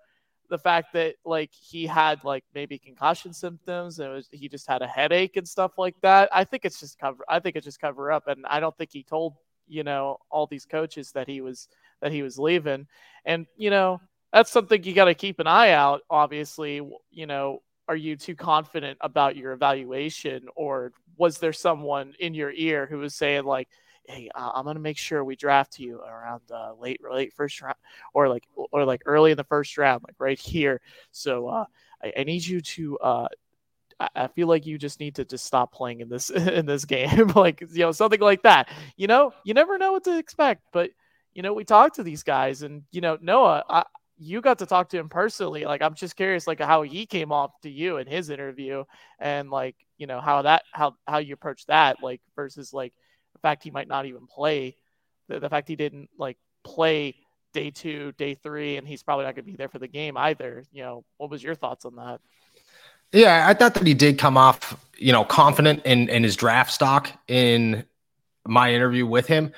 the 0.50 0.58
fact 0.58 0.94
that 0.94 1.16
like 1.26 1.52
he 1.52 1.86
had 1.86 2.24
like 2.24 2.44
maybe 2.54 2.78
concussion 2.78 3.34
symptoms 3.34 4.00
and 4.00 4.14
was, 4.14 4.30
he 4.32 4.48
just 4.48 4.68
had 4.68 4.82
a 4.82 4.88
headache 4.88 5.38
and 5.38 5.48
stuff 5.48 5.74
like 5.78 5.96
that 6.02 6.30
I 6.34 6.44
think 6.44 6.66
it's 6.66 6.80
just 6.80 7.00
cover 7.00 7.24
I 7.28 7.40
think 7.40 7.56
it's 7.56 7.66
just 7.66 7.82
cover 7.82 8.12
up. 8.12 8.28
And 8.28 8.46
I 8.46 8.60
don't 8.60 8.78
think 8.78 8.92
he 8.92 9.04
told 9.04 9.36
you 9.68 9.84
know 9.84 10.18
all 10.30 10.48
these 10.48 10.66
coaches 10.66 11.12
that 11.14 11.28
he 11.28 11.42
was 11.42 11.68
that 12.02 12.12
he 12.12 12.22
was 12.22 12.38
leaving. 12.38 12.88
And 13.26 13.46
you 13.58 13.70
know 13.70 14.02
that's 14.36 14.52
something 14.52 14.84
you 14.84 14.94
got 14.94 15.06
to 15.06 15.16
keep 15.16 15.40
an 15.40 15.48
eye 15.48 15.72
out. 15.72 16.02
Obviously, 16.10 16.82
you 17.10 17.26
know, 17.26 17.62
are 17.88 17.96
you 17.96 18.18
too 18.18 18.36
confident 18.36 18.98
about 19.00 19.38
your 19.38 19.54
evaluation, 19.54 20.48
or 20.58 20.92
was 21.16 21.38
there 21.38 21.54
someone 21.54 22.14
in 22.20 22.34
your 22.34 22.52
ear 22.52 22.86
who 22.86 22.98
was 22.98 23.16
saying 23.16 23.46
like, 23.46 23.70
"Hey, 24.08 24.30
uh, 24.34 24.52
I'm 24.54 24.66
gonna 24.66 24.80
make 24.80 24.98
sure 24.98 25.24
we 25.24 25.36
draft 25.36 25.80
you 25.80 26.00
around 26.00 26.42
uh, 26.52 26.74
late, 26.80 27.02
late 27.10 27.34
first 27.34 27.62
round, 27.62 27.78
or 28.14 28.30
like, 28.30 28.48
or 28.56 28.86
like 28.86 29.02
early 29.06 29.32
in 29.32 29.38
the 29.38 29.44
first 29.44 29.78
round, 29.78 30.04
like 30.04 30.16
right 30.20 30.40
here." 30.40 30.82
So 31.12 31.48
uh, 31.48 31.66
I, 32.04 32.14
I, 32.20 32.24
need 32.24 32.46
you 32.46 32.62
to. 32.62 32.98
Uh, 33.00 33.28
I 34.16 34.28
feel 34.28 34.48
like 34.48 34.66
you 34.66 34.78
just 34.78 35.00
need 35.00 35.16
to 35.16 35.26
just 35.26 35.46
stop 35.46 35.72
playing 35.72 36.02
in 36.02 36.10
this 36.10 36.30
in 36.32 36.66
this 36.66 36.86
game, 36.86 37.28
like 37.36 37.62
you 37.62 37.80
know 37.80 37.92
something 37.92 38.20
like 38.20 38.44
that. 38.44 38.70
You 38.98 39.08
know, 39.08 39.34
you 39.44 39.54
never 39.54 39.78
know 39.78 39.94
what 39.94 40.04
to 40.06 40.18
expect, 40.18 40.64
but 40.72 40.92
you 41.34 41.42
know 41.42 41.54
we 41.54 41.64
talk 41.64 41.94
to 41.96 42.04
these 42.04 42.24
guys, 42.24 42.62
and 42.62 42.84
you 42.92 43.02
know 43.02 43.18
Noah, 43.22 43.64
I, 43.70 43.84
you 44.18 44.42
got 44.42 44.60
to 44.60 44.66
talk 44.66 44.90
to 44.90 44.98
him 44.98 45.10
personally. 45.10 45.66
Like, 45.66 45.82
I'm 45.82 45.96
just 45.96 46.16
curious, 46.16 46.48
like 46.48 46.62
how 46.62 46.84
he 46.84 47.06
came 47.06 47.32
off 47.32 47.52
to 47.62 47.70
you 47.70 47.98
in 47.98 48.08
his 48.08 48.30
interview, 48.30 48.84
and 49.20 49.50
like 49.50 49.76
you 49.98 50.08
know 50.08 50.20
how 50.22 50.42
that 50.44 50.64
how 50.72 50.96
how 51.08 51.18
you 51.20 51.34
approach 51.34 51.66
that, 51.68 52.02
like 52.04 52.22
versus 52.36 52.74
like 52.74 52.94
fact 53.46 53.64
he 53.64 53.72
might 53.72 53.88
not 53.88 54.06
even 54.06 54.26
play, 54.26 54.76
the, 55.28 55.40
the 55.40 55.50
fact 55.50 55.68
he 55.68 55.76
didn't 55.76 56.10
like 56.18 56.38
play 56.64 57.16
day 57.54 57.70
two, 57.70 58.12
day 58.14 58.34
three, 58.34 58.78
and 58.78 58.88
he's 58.88 59.04
probably 59.04 59.26
not 59.26 59.36
going 59.36 59.46
to 59.46 59.52
be 59.52 59.56
there 59.56 59.70
for 59.70 59.80
the 59.80 59.88
game 59.88 60.18
either. 60.18 60.64
You 60.72 60.84
know, 60.84 61.06
what 61.18 61.30
was 61.30 61.44
your 61.44 61.56
thoughts 61.56 61.86
on 61.86 61.96
that? 61.96 62.20
Yeah, 63.12 63.46
I 63.48 63.54
thought 63.54 63.76
that 63.76 63.86
he 63.86 63.94
did 63.94 64.18
come 64.18 64.36
off, 64.38 64.76
you 64.98 65.14
know, 65.14 65.24
confident 65.24 65.86
in 65.86 66.10
in 66.10 66.24
his 66.24 66.36
draft 66.36 66.72
stock 66.72 67.10
in 67.28 67.86
my 68.48 68.74
interview 68.74 69.06
with 69.06 69.28
him. 69.28 69.52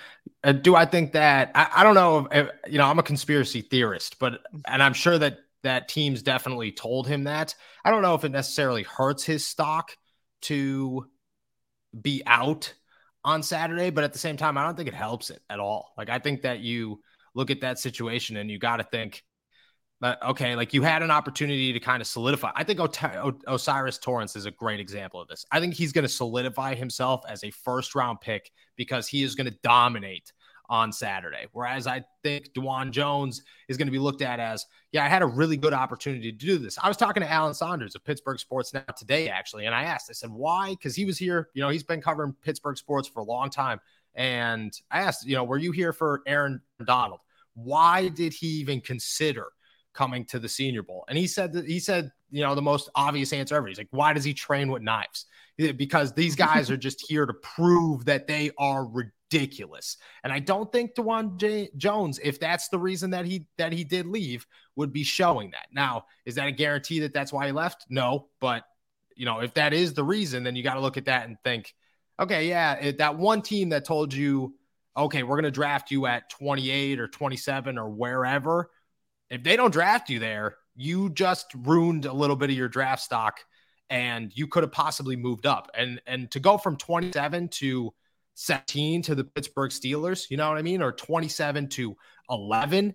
Uh, 0.43 0.51
do 0.51 0.75
I 0.75 0.85
think 0.85 1.13
that 1.13 1.51
I, 1.55 1.69
I 1.77 1.83
don't 1.83 1.95
know 1.95 2.27
if, 2.31 2.49
you 2.67 2.77
know 2.77 2.85
I'm 2.85 2.99
a 2.99 3.03
conspiracy 3.03 3.61
theorist, 3.61 4.19
but 4.19 4.41
and 4.67 4.83
I'm 4.83 4.93
sure 4.93 5.17
that 5.17 5.39
that 5.63 5.87
teams 5.87 6.21
definitely 6.21 6.71
told 6.71 7.07
him 7.07 7.23
that. 7.23 7.55
I 7.83 7.89
don't 7.89 8.01
know 8.01 8.15
if 8.15 8.23
it 8.23 8.31
necessarily 8.31 8.83
hurts 8.83 9.23
his 9.23 9.47
stock 9.47 9.95
to 10.43 11.07
be 11.99 12.21
out 12.25 12.73
on 13.27 13.43
Saturday, 13.43 13.89
but 13.89 14.05
at 14.05 14.13
the 14.13 14.19
same 14.19 14.37
time, 14.37 14.57
I 14.57 14.63
don't 14.63 14.77
think 14.77 14.87
it 14.87 14.95
helps 14.95 15.29
it 15.29 15.41
at 15.49 15.59
all. 15.59 15.93
Like 15.97 16.09
I 16.09 16.17
think 16.17 16.43
that 16.43 16.61
you 16.61 17.01
look 17.35 17.51
at 17.51 17.59
that 17.59 17.77
situation 17.77 18.37
and 18.37 18.49
you 18.49 18.57
got 18.57 18.77
to 18.77 18.83
think 18.83 19.21
but 19.99 20.21
okay, 20.23 20.55
like 20.55 20.75
you 20.75 20.83
had 20.83 21.01
an 21.01 21.09
opportunity 21.09 21.73
to 21.73 21.79
kind 21.79 22.01
of 22.01 22.07
solidify. 22.07 22.51
I 22.55 22.63
think 22.63 22.79
O'Cyrus 22.79 23.97
Torrence 23.97 24.35
is 24.35 24.45
a 24.45 24.51
great 24.51 24.79
example 24.79 25.19
of 25.19 25.27
this. 25.27 25.43
I 25.51 25.59
think 25.59 25.73
he's 25.73 25.91
going 25.91 26.03
to 26.03 26.09
solidify 26.09 26.75
himself 26.75 27.21
as 27.27 27.43
a 27.43 27.49
first 27.49 27.95
round 27.95 28.21
pick 28.21 28.51
because 28.75 29.07
he 29.07 29.23
is 29.23 29.33
going 29.33 29.49
to 29.49 29.57
dominate 29.63 30.31
on 30.69 30.91
Saturday. 30.91 31.47
Whereas 31.51 31.87
I 31.87 32.03
think 32.23 32.53
Dawand 32.53 32.91
Jones 32.91 33.41
is 33.67 33.77
going 33.77 33.87
to 33.87 33.91
be 33.91 33.99
looked 33.99 34.21
at 34.21 34.39
as, 34.39 34.65
yeah, 34.91 35.05
I 35.05 35.07
had 35.07 35.21
a 35.21 35.25
really 35.25 35.57
good 35.57 35.73
opportunity 35.73 36.31
to 36.31 36.37
do 36.37 36.57
this. 36.57 36.77
I 36.81 36.87
was 36.87 36.97
talking 36.97 37.21
to 37.21 37.31
Alan 37.31 37.53
Saunders 37.53 37.95
of 37.95 38.03
Pittsburgh 38.03 38.39
Sports 38.39 38.73
Now 38.73 38.81
today, 38.97 39.29
actually, 39.29 39.65
and 39.65 39.73
I 39.73 39.83
asked, 39.83 40.09
I 40.09 40.13
said, 40.13 40.29
why? 40.29 40.71
Because 40.71 40.95
he 40.95 41.05
was 41.05 41.17
here, 41.17 41.49
you 41.53 41.61
know, 41.61 41.69
he's 41.69 41.83
been 41.83 42.01
covering 42.01 42.35
Pittsburgh 42.43 42.77
sports 42.77 43.07
for 43.07 43.21
a 43.21 43.25
long 43.25 43.49
time. 43.49 43.79
And 44.15 44.73
I 44.91 45.01
asked, 45.01 45.25
you 45.25 45.35
know, 45.35 45.43
were 45.43 45.57
you 45.57 45.71
here 45.71 45.93
for 45.93 46.21
Aaron 46.25 46.61
Donald? 46.83 47.19
Why 47.53 48.09
did 48.09 48.33
he 48.33 48.47
even 48.47 48.81
consider 48.81 49.47
coming 49.97 50.23
to 50.25 50.37
the 50.39 50.47
Senior 50.47 50.83
Bowl. 50.83 51.03
And 51.09 51.17
he 51.17 51.25
said 51.27 51.51
that 51.53 51.65
he 51.65 51.79
said, 51.79 52.11
you 52.29 52.43
know, 52.43 52.53
the 52.53 52.61
most 52.61 52.89
obvious 52.93 53.33
answer 53.33 53.55
ever. 53.55 53.67
He's 53.67 53.79
like, 53.79 53.87
why 53.89 54.13
does 54.13 54.23
he 54.23 54.33
train 54.33 54.71
with 54.71 54.83
knives? 54.83 55.25
Because 55.57 56.13
these 56.13 56.35
guys 56.35 56.69
are 56.69 56.77
just 56.87 57.03
here 57.09 57.25
to 57.25 57.33
prove 57.33 58.05
that 58.05 58.27
they 58.27 58.51
are 58.59 58.85
ridiculous. 58.85 59.13
And 59.29 60.31
I 60.31 60.39
don't 60.39 60.71
think 60.71 60.95
Dawand 60.95 61.37
J- 61.37 61.69
Jones, 61.77 62.19
if 62.23 62.39
that's 62.39 62.69
the 62.69 62.79
reason 62.79 63.11
that 63.11 63.25
he 63.25 63.45
that 63.57 63.73
he 63.73 63.83
did 63.83 64.07
leave, 64.07 64.45
would 64.75 64.93
be 64.93 65.03
showing 65.03 65.51
that. 65.51 65.67
Now, 65.71 66.05
is 66.25 66.35
that 66.35 66.47
a 66.47 66.51
guarantee 66.51 66.99
that 66.99 67.13
that's 67.13 67.33
why 67.33 67.47
he 67.47 67.51
left? 67.51 67.85
No, 67.89 68.29
but 68.39 68.63
you 69.15 69.25
know, 69.25 69.39
if 69.39 69.53
that 69.55 69.73
is 69.73 69.93
the 69.93 70.03
reason, 70.03 70.43
then 70.43 70.55
you 70.55 70.63
got 70.63 70.75
to 70.75 70.79
look 70.79 70.97
at 70.97 71.05
that 71.05 71.27
and 71.27 71.37
think, 71.43 71.73
okay, 72.19 72.47
yeah, 72.47 72.73
it, 72.73 72.97
that 72.99 73.17
one 73.17 73.41
team 73.41 73.69
that 73.69 73.83
told 73.83 74.13
you, 74.13 74.55
okay, 74.95 75.23
we're 75.23 75.35
going 75.35 75.43
to 75.43 75.51
draft 75.51 75.89
you 75.89 76.05
at 76.05 76.29
28 76.29 76.99
or 76.99 77.07
27 77.07 77.77
or 77.77 77.89
wherever 77.89 78.69
if 79.29 79.43
they 79.43 79.55
don't 79.55 79.71
draft 79.71 80.09
you 80.09 80.19
there, 80.19 80.57
you 80.75 81.09
just 81.09 81.47
ruined 81.55 82.05
a 82.05 82.13
little 82.13 82.35
bit 82.35 82.49
of 82.49 82.55
your 82.55 82.69
draft 82.69 83.01
stock 83.01 83.39
and 83.89 84.31
you 84.35 84.47
could 84.47 84.63
have 84.63 84.71
possibly 84.71 85.15
moved 85.15 85.45
up. 85.45 85.69
And 85.73 86.01
and 86.07 86.29
to 86.31 86.39
go 86.39 86.57
from 86.57 86.77
27 86.77 87.49
to 87.49 87.93
17 88.39 89.01
to 89.01 89.15
the 89.15 89.23
Pittsburgh 89.23 89.71
Steelers, 89.71 90.29
you 90.29 90.37
know 90.37 90.47
what 90.47 90.59
I 90.59 90.61
mean? 90.61 90.83
Or 90.83 90.91
27 90.91 91.69
to 91.69 91.97
11, 92.29 92.93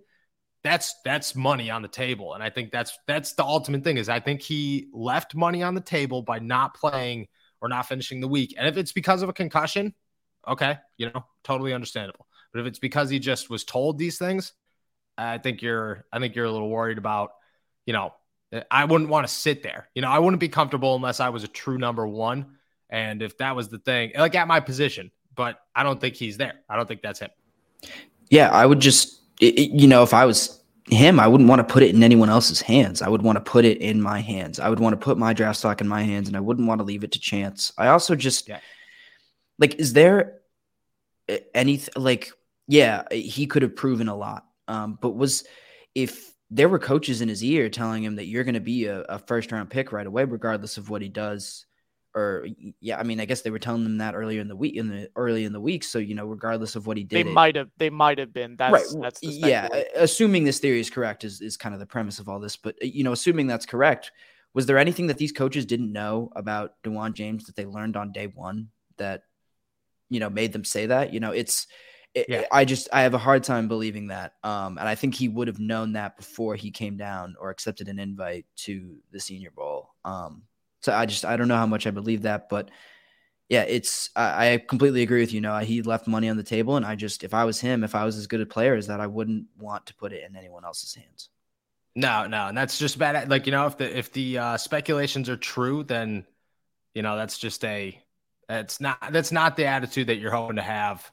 that's 0.62 0.94
that's 1.04 1.34
money 1.34 1.68
on 1.68 1.82
the 1.82 1.88
table. 1.88 2.34
And 2.34 2.44
I 2.44 2.48
think 2.48 2.70
that's 2.70 2.96
that's 3.08 3.32
the 3.32 3.42
ultimate 3.42 3.82
thing 3.82 3.96
is 3.96 4.08
I 4.08 4.20
think 4.20 4.40
he 4.40 4.86
left 4.92 5.34
money 5.34 5.64
on 5.64 5.74
the 5.74 5.80
table 5.80 6.22
by 6.22 6.38
not 6.38 6.74
playing 6.74 7.26
or 7.60 7.68
not 7.68 7.88
finishing 7.88 8.20
the 8.20 8.28
week. 8.28 8.54
And 8.56 8.68
if 8.68 8.76
it's 8.76 8.92
because 8.92 9.22
of 9.22 9.28
a 9.28 9.32
concussion, 9.32 9.94
okay, 10.46 10.78
you 10.96 11.10
know, 11.10 11.24
totally 11.42 11.72
understandable. 11.72 12.28
But 12.52 12.60
if 12.60 12.66
it's 12.66 12.78
because 12.78 13.10
he 13.10 13.18
just 13.18 13.50
was 13.50 13.64
told 13.64 13.98
these 13.98 14.18
things, 14.18 14.52
I 15.18 15.38
think 15.38 15.60
you're 15.60 16.04
I 16.12 16.20
think 16.20 16.36
you're 16.36 16.44
a 16.44 16.52
little 16.52 16.70
worried 16.70 16.98
about, 16.98 17.32
you 17.84 17.94
know, 17.94 18.14
I 18.70 18.84
wouldn't 18.84 19.10
want 19.10 19.26
to 19.26 19.32
sit 19.32 19.64
there. 19.64 19.88
You 19.92 20.02
know, 20.02 20.08
I 20.08 20.20
wouldn't 20.20 20.38
be 20.38 20.48
comfortable 20.48 20.94
unless 20.94 21.18
I 21.18 21.30
was 21.30 21.42
a 21.42 21.48
true 21.48 21.78
number 21.78 22.06
one. 22.06 22.58
And 22.88 23.22
if 23.22 23.38
that 23.38 23.56
was 23.56 23.70
the 23.70 23.78
thing, 23.78 24.12
like 24.16 24.36
at 24.36 24.46
my 24.46 24.60
position, 24.60 25.10
but 25.34 25.58
I 25.74 25.82
don't 25.82 26.00
think 26.00 26.14
he's 26.14 26.36
there. 26.36 26.54
I 26.68 26.76
don't 26.76 26.86
think 26.86 27.02
that's 27.02 27.20
him. 27.20 27.30
Yeah, 28.30 28.50
I 28.50 28.64
would 28.64 28.80
just, 28.80 29.20
you 29.40 29.86
know, 29.86 30.02
if 30.02 30.14
I 30.14 30.24
was 30.24 30.62
him, 30.88 31.20
I 31.20 31.26
wouldn't 31.26 31.48
want 31.48 31.66
to 31.66 31.72
put 31.72 31.82
it 31.82 31.94
in 31.94 32.02
anyone 32.02 32.28
else's 32.28 32.60
hands. 32.60 33.02
I 33.02 33.08
would 33.08 33.22
want 33.22 33.36
to 33.36 33.42
put 33.42 33.64
it 33.64 33.78
in 33.78 34.00
my 34.00 34.20
hands. 34.20 34.58
I 34.58 34.68
would 34.68 34.80
want 34.80 34.98
to 34.98 35.04
put 35.04 35.18
my 35.18 35.32
draft 35.32 35.58
stock 35.58 35.80
in 35.80 35.88
my 35.88 36.02
hands 36.02 36.28
and 36.28 36.36
I 36.36 36.40
wouldn't 36.40 36.68
want 36.68 36.80
to 36.80 36.84
leave 36.84 37.04
it 37.04 37.12
to 37.12 37.18
chance. 37.18 37.72
I 37.76 37.88
also 37.88 38.14
just, 38.14 38.48
yeah. 38.48 38.60
like, 39.58 39.76
is 39.76 39.92
there 39.92 40.40
anything, 41.54 41.92
like, 41.96 42.32
yeah, 42.68 43.02
he 43.10 43.46
could 43.46 43.62
have 43.62 43.76
proven 43.76 44.08
a 44.08 44.16
lot 44.16 44.46
um, 44.68 44.98
but 45.00 45.10
was 45.10 45.44
if 45.94 46.32
there 46.50 46.68
were 46.68 46.78
coaches 46.78 47.20
in 47.20 47.28
his 47.28 47.42
ear 47.44 47.68
telling 47.68 48.02
him 48.02 48.16
that 48.16 48.26
you're 48.26 48.44
going 48.44 48.54
to 48.54 48.60
be 48.60 48.86
a, 48.86 49.00
a, 49.02 49.18
first 49.18 49.52
round 49.52 49.70
pick 49.70 49.92
right 49.92 50.06
away, 50.06 50.24
regardless 50.24 50.76
of 50.76 50.90
what 50.90 51.02
he 51.02 51.08
does, 51.08 51.66
or 52.14 52.46
yeah, 52.80 52.98
I 52.98 53.02
mean, 53.02 53.20
I 53.20 53.24
guess 53.24 53.42
they 53.42 53.50
were 53.50 53.58
telling 53.58 53.84
him 53.84 53.98
that 53.98 54.14
earlier 54.14 54.40
in 54.40 54.48
the 54.48 54.56
week, 54.56 54.76
in 54.76 54.88
the 54.88 55.10
early 55.16 55.44
in 55.44 55.52
the 55.52 55.60
week. 55.60 55.82
So 55.84 55.98
you 55.98 56.14
know, 56.14 56.26
regardless 56.26 56.76
of 56.76 56.86
what 56.86 56.96
he 56.96 57.04
did, 57.04 57.26
they 57.26 57.30
might 57.30 57.56
have, 57.56 57.70
they 57.78 57.90
might 57.90 58.18
have 58.18 58.32
been. 58.32 58.56
That's 58.56 58.94
right. 58.94 59.02
That's 59.02 59.22
yeah. 59.22 59.68
Assuming 59.96 60.44
this 60.44 60.58
theory 60.58 60.80
is 60.80 60.90
correct 60.90 61.24
is 61.24 61.40
is 61.40 61.56
kind 61.56 61.74
of 61.74 61.80
the 61.80 61.86
premise 61.86 62.18
of 62.18 62.28
all 62.28 62.38
this. 62.38 62.56
But 62.56 62.82
you 62.82 63.04
know, 63.04 63.12
assuming 63.12 63.46
that's 63.46 63.66
correct, 63.66 64.12
was 64.54 64.66
there 64.66 64.78
anything 64.78 65.06
that 65.06 65.18
these 65.18 65.32
coaches 65.32 65.64
didn't 65.64 65.92
know 65.92 66.30
about 66.36 66.74
Dawand 66.84 67.14
James 67.14 67.46
that 67.46 67.56
they 67.56 67.64
learned 67.64 67.96
on 67.96 68.12
day 68.12 68.26
one 68.26 68.68
that 68.98 69.22
you 70.10 70.20
know 70.20 70.28
made 70.28 70.52
them 70.52 70.64
say 70.64 70.86
that? 70.86 71.12
You 71.12 71.20
know, 71.20 71.30
it's 71.32 71.66
yeah. 72.14 72.44
I 72.52 72.64
just 72.64 72.88
I 72.92 73.02
have 73.02 73.14
a 73.14 73.18
hard 73.18 73.42
time 73.42 73.68
believing 73.68 74.08
that. 74.08 74.34
Um, 74.44 74.76
and 74.78 74.88
I 74.88 74.94
think 74.94 75.14
he 75.14 75.28
would 75.28 75.48
have 75.48 75.58
known 75.58 75.94
that 75.94 76.16
before 76.16 76.56
he 76.56 76.70
came 76.70 76.96
down 76.96 77.36
or 77.40 77.50
accepted 77.50 77.88
an 77.88 77.98
invite 77.98 78.44
to 78.56 78.96
the 79.12 79.20
Senior 79.20 79.50
Bowl. 79.50 79.94
Um, 80.04 80.42
So 80.82 80.92
I 80.92 81.06
just 81.06 81.24
I 81.24 81.36
don't 81.36 81.48
know 81.48 81.56
how 81.56 81.66
much 81.66 81.86
I 81.86 81.90
believe 81.90 82.22
that, 82.22 82.48
but 82.48 82.70
yeah, 83.48 83.62
it's 83.62 84.10
I, 84.16 84.52
I 84.52 84.58
completely 84.58 85.02
agree 85.02 85.20
with 85.20 85.32
you. 85.32 85.40
Know 85.40 85.58
he 85.58 85.82
left 85.82 86.06
money 86.06 86.28
on 86.28 86.36
the 86.36 86.42
table, 86.42 86.76
and 86.76 86.86
I 86.86 86.96
just 86.96 87.24
if 87.24 87.34
I 87.34 87.44
was 87.44 87.60
him, 87.60 87.84
if 87.84 87.94
I 87.94 88.04
was 88.04 88.16
as 88.16 88.26
good 88.26 88.40
a 88.40 88.46
player 88.46 88.74
as 88.74 88.86
that, 88.88 89.00
I 89.00 89.06
wouldn't 89.06 89.46
want 89.58 89.86
to 89.86 89.94
put 89.94 90.12
it 90.12 90.24
in 90.28 90.36
anyone 90.36 90.64
else's 90.64 90.94
hands. 90.94 91.28
No, 91.94 92.26
no, 92.26 92.46
and 92.46 92.56
that's 92.56 92.78
just 92.78 92.98
bad. 92.98 93.28
Like 93.28 93.46
you 93.46 93.52
know, 93.52 93.66
if 93.66 93.76
the 93.76 93.98
if 93.98 94.12
the 94.12 94.38
uh, 94.38 94.56
speculations 94.56 95.28
are 95.28 95.36
true, 95.36 95.84
then 95.84 96.26
you 96.94 97.02
know 97.02 97.16
that's 97.16 97.38
just 97.38 97.64
a 97.64 98.00
it's 98.48 98.80
not 98.80 99.12
that's 99.12 99.32
not 99.32 99.56
the 99.56 99.66
attitude 99.66 100.08
that 100.08 100.16
you're 100.16 100.30
hoping 100.30 100.56
to 100.56 100.62
have 100.62 101.10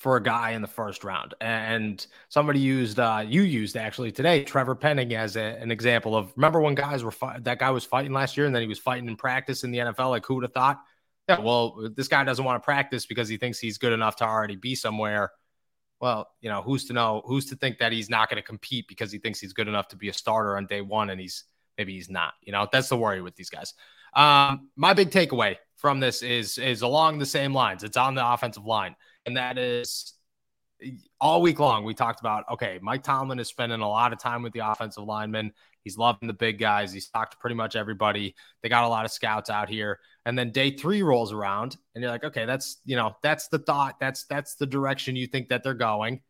for 0.00 0.16
a 0.16 0.22
guy 0.22 0.52
in 0.52 0.62
the 0.62 0.68
first 0.68 1.04
round. 1.04 1.34
And 1.40 2.04
somebody 2.28 2.58
used 2.58 2.98
uh, 2.98 3.22
you 3.24 3.42
used 3.42 3.76
actually 3.76 4.10
today 4.10 4.42
Trevor 4.42 4.74
Penning 4.74 5.14
as 5.14 5.36
a, 5.36 5.42
an 5.60 5.70
example 5.70 6.16
of 6.16 6.32
remember 6.36 6.60
when 6.60 6.74
guys 6.74 7.04
were 7.04 7.10
fi- 7.10 7.38
that 7.40 7.58
guy 7.58 7.70
was 7.70 7.84
fighting 7.84 8.12
last 8.12 8.36
year 8.36 8.46
and 8.46 8.54
then 8.54 8.62
he 8.62 8.68
was 8.68 8.78
fighting 8.78 9.08
in 9.08 9.16
practice 9.16 9.62
in 9.62 9.70
the 9.70 9.78
NFL. 9.78 10.10
Like 10.10 10.26
who 10.26 10.34
would 10.36 10.44
have 10.44 10.54
thought? 10.54 10.80
Yeah, 11.28 11.38
well, 11.40 11.90
this 11.94 12.08
guy 12.08 12.24
doesn't 12.24 12.44
want 12.44 12.60
to 12.60 12.64
practice 12.64 13.06
because 13.06 13.28
he 13.28 13.36
thinks 13.36 13.58
he's 13.58 13.78
good 13.78 13.92
enough 13.92 14.16
to 14.16 14.24
already 14.24 14.56
be 14.56 14.74
somewhere 14.74 15.30
well, 16.00 16.30
you 16.40 16.48
know, 16.48 16.62
who's 16.62 16.86
to 16.86 16.94
know? 16.94 17.22
Who's 17.26 17.46
to 17.46 17.56
think 17.56 17.78
that 17.78 17.92
he's 17.92 18.08
not 18.08 18.30
going 18.30 18.42
to 18.42 18.46
compete 18.46 18.88
because 18.88 19.12
he 19.12 19.18
thinks 19.18 19.38
he's 19.38 19.52
good 19.52 19.68
enough 19.68 19.88
to 19.88 19.96
be 19.96 20.08
a 20.08 20.12
starter 20.12 20.56
on 20.56 20.66
day 20.66 20.80
one 20.80 21.10
and 21.10 21.20
he's 21.20 21.44
maybe 21.76 21.92
he's 21.92 22.10
not. 22.10 22.32
You 22.42 22.52
know, 22.52 22.66
that's 22.72 22.88
the 22.88 22.96
worry 22.96 23.20
with 23.20 23.36
these 23.36 23.50
guys. 23.50 23.74
Um, 24.14 24.70
my 24.76 24.94
big 24.94 25.10
takeaway 25.10 25.56
from 25.76 26.00
this 26.00 26.22
is 26.22 26.58
is 26.58 26.82
along 26.82 27.18
the 27.18 27.26
same 27.26 27.52
lines. 27.52 27.84
It's 27.84 27.98
on 27.98 28.14
the 28.14 28.26
offensive 28.26 28.64
line, 28.64 28.96
and 29.30 29.36
that 29.36 29.58
is 29.58 30.14
all 31.20 31.40
week 31.40 31.60
long 31.60 31.84
we 31.84 31.94
talked 31.94 32.18
about. 32.18 32.44
Okay, 32.50 32.80
Mike 32.82 33.04
Tomlin 33.04 33.38
is 33.38 33.46
spending 33.46 33.80
a 33.80 33.88
lot 33.88 34.12
of 34.12 34.18
time 34.18 34.42
with 34.42 34.52
the 34.52 34.68
offensive 34.68 35.04
linemen. 35.04 35.52
He's 35.84 35.96
loving 35.96 36.26
the 36.26 36.34
big 36.34 36.58
guys. 36.58 36.92
He's 36.92 37.08
talked 37.08 37.32
to 37.32 37.38
pretty 37.38 37.54
much 37.54 37.76
everybody. 37.76 38.34
They 38.60 38.68
got 38.68 38.82
a 38.82 38.88
lot 38.88 39.04
of 39.04 39.12
scouts 39.12 39.48
out 39.48 39.68
here. 39.68 40.00
And 40.26 40.36
then 40.36 40.50
day 40.50 40.72
three 40.72 41.02
rolls 41.02 41.32
around, 41.32 41.76
and 41.94 42.02
you're 42.02 42.10
like, 42.10 42.24
okay, 42.24 42.44
that's 42.44 42.78
you 42.84 42.96
know, 42.96 43.14
that's 43.22 43.46
the 43.46 43.60
thought. 43.60 44.00
That's 44.00 44.24
that's 44.24 44.56
the 44.56 44.66
direction 44.66 45.14
you 45.14 45.28
think 45.28 45.50
that 45.50 45.62
they're 45.62 45.74
going. 45.74 46.22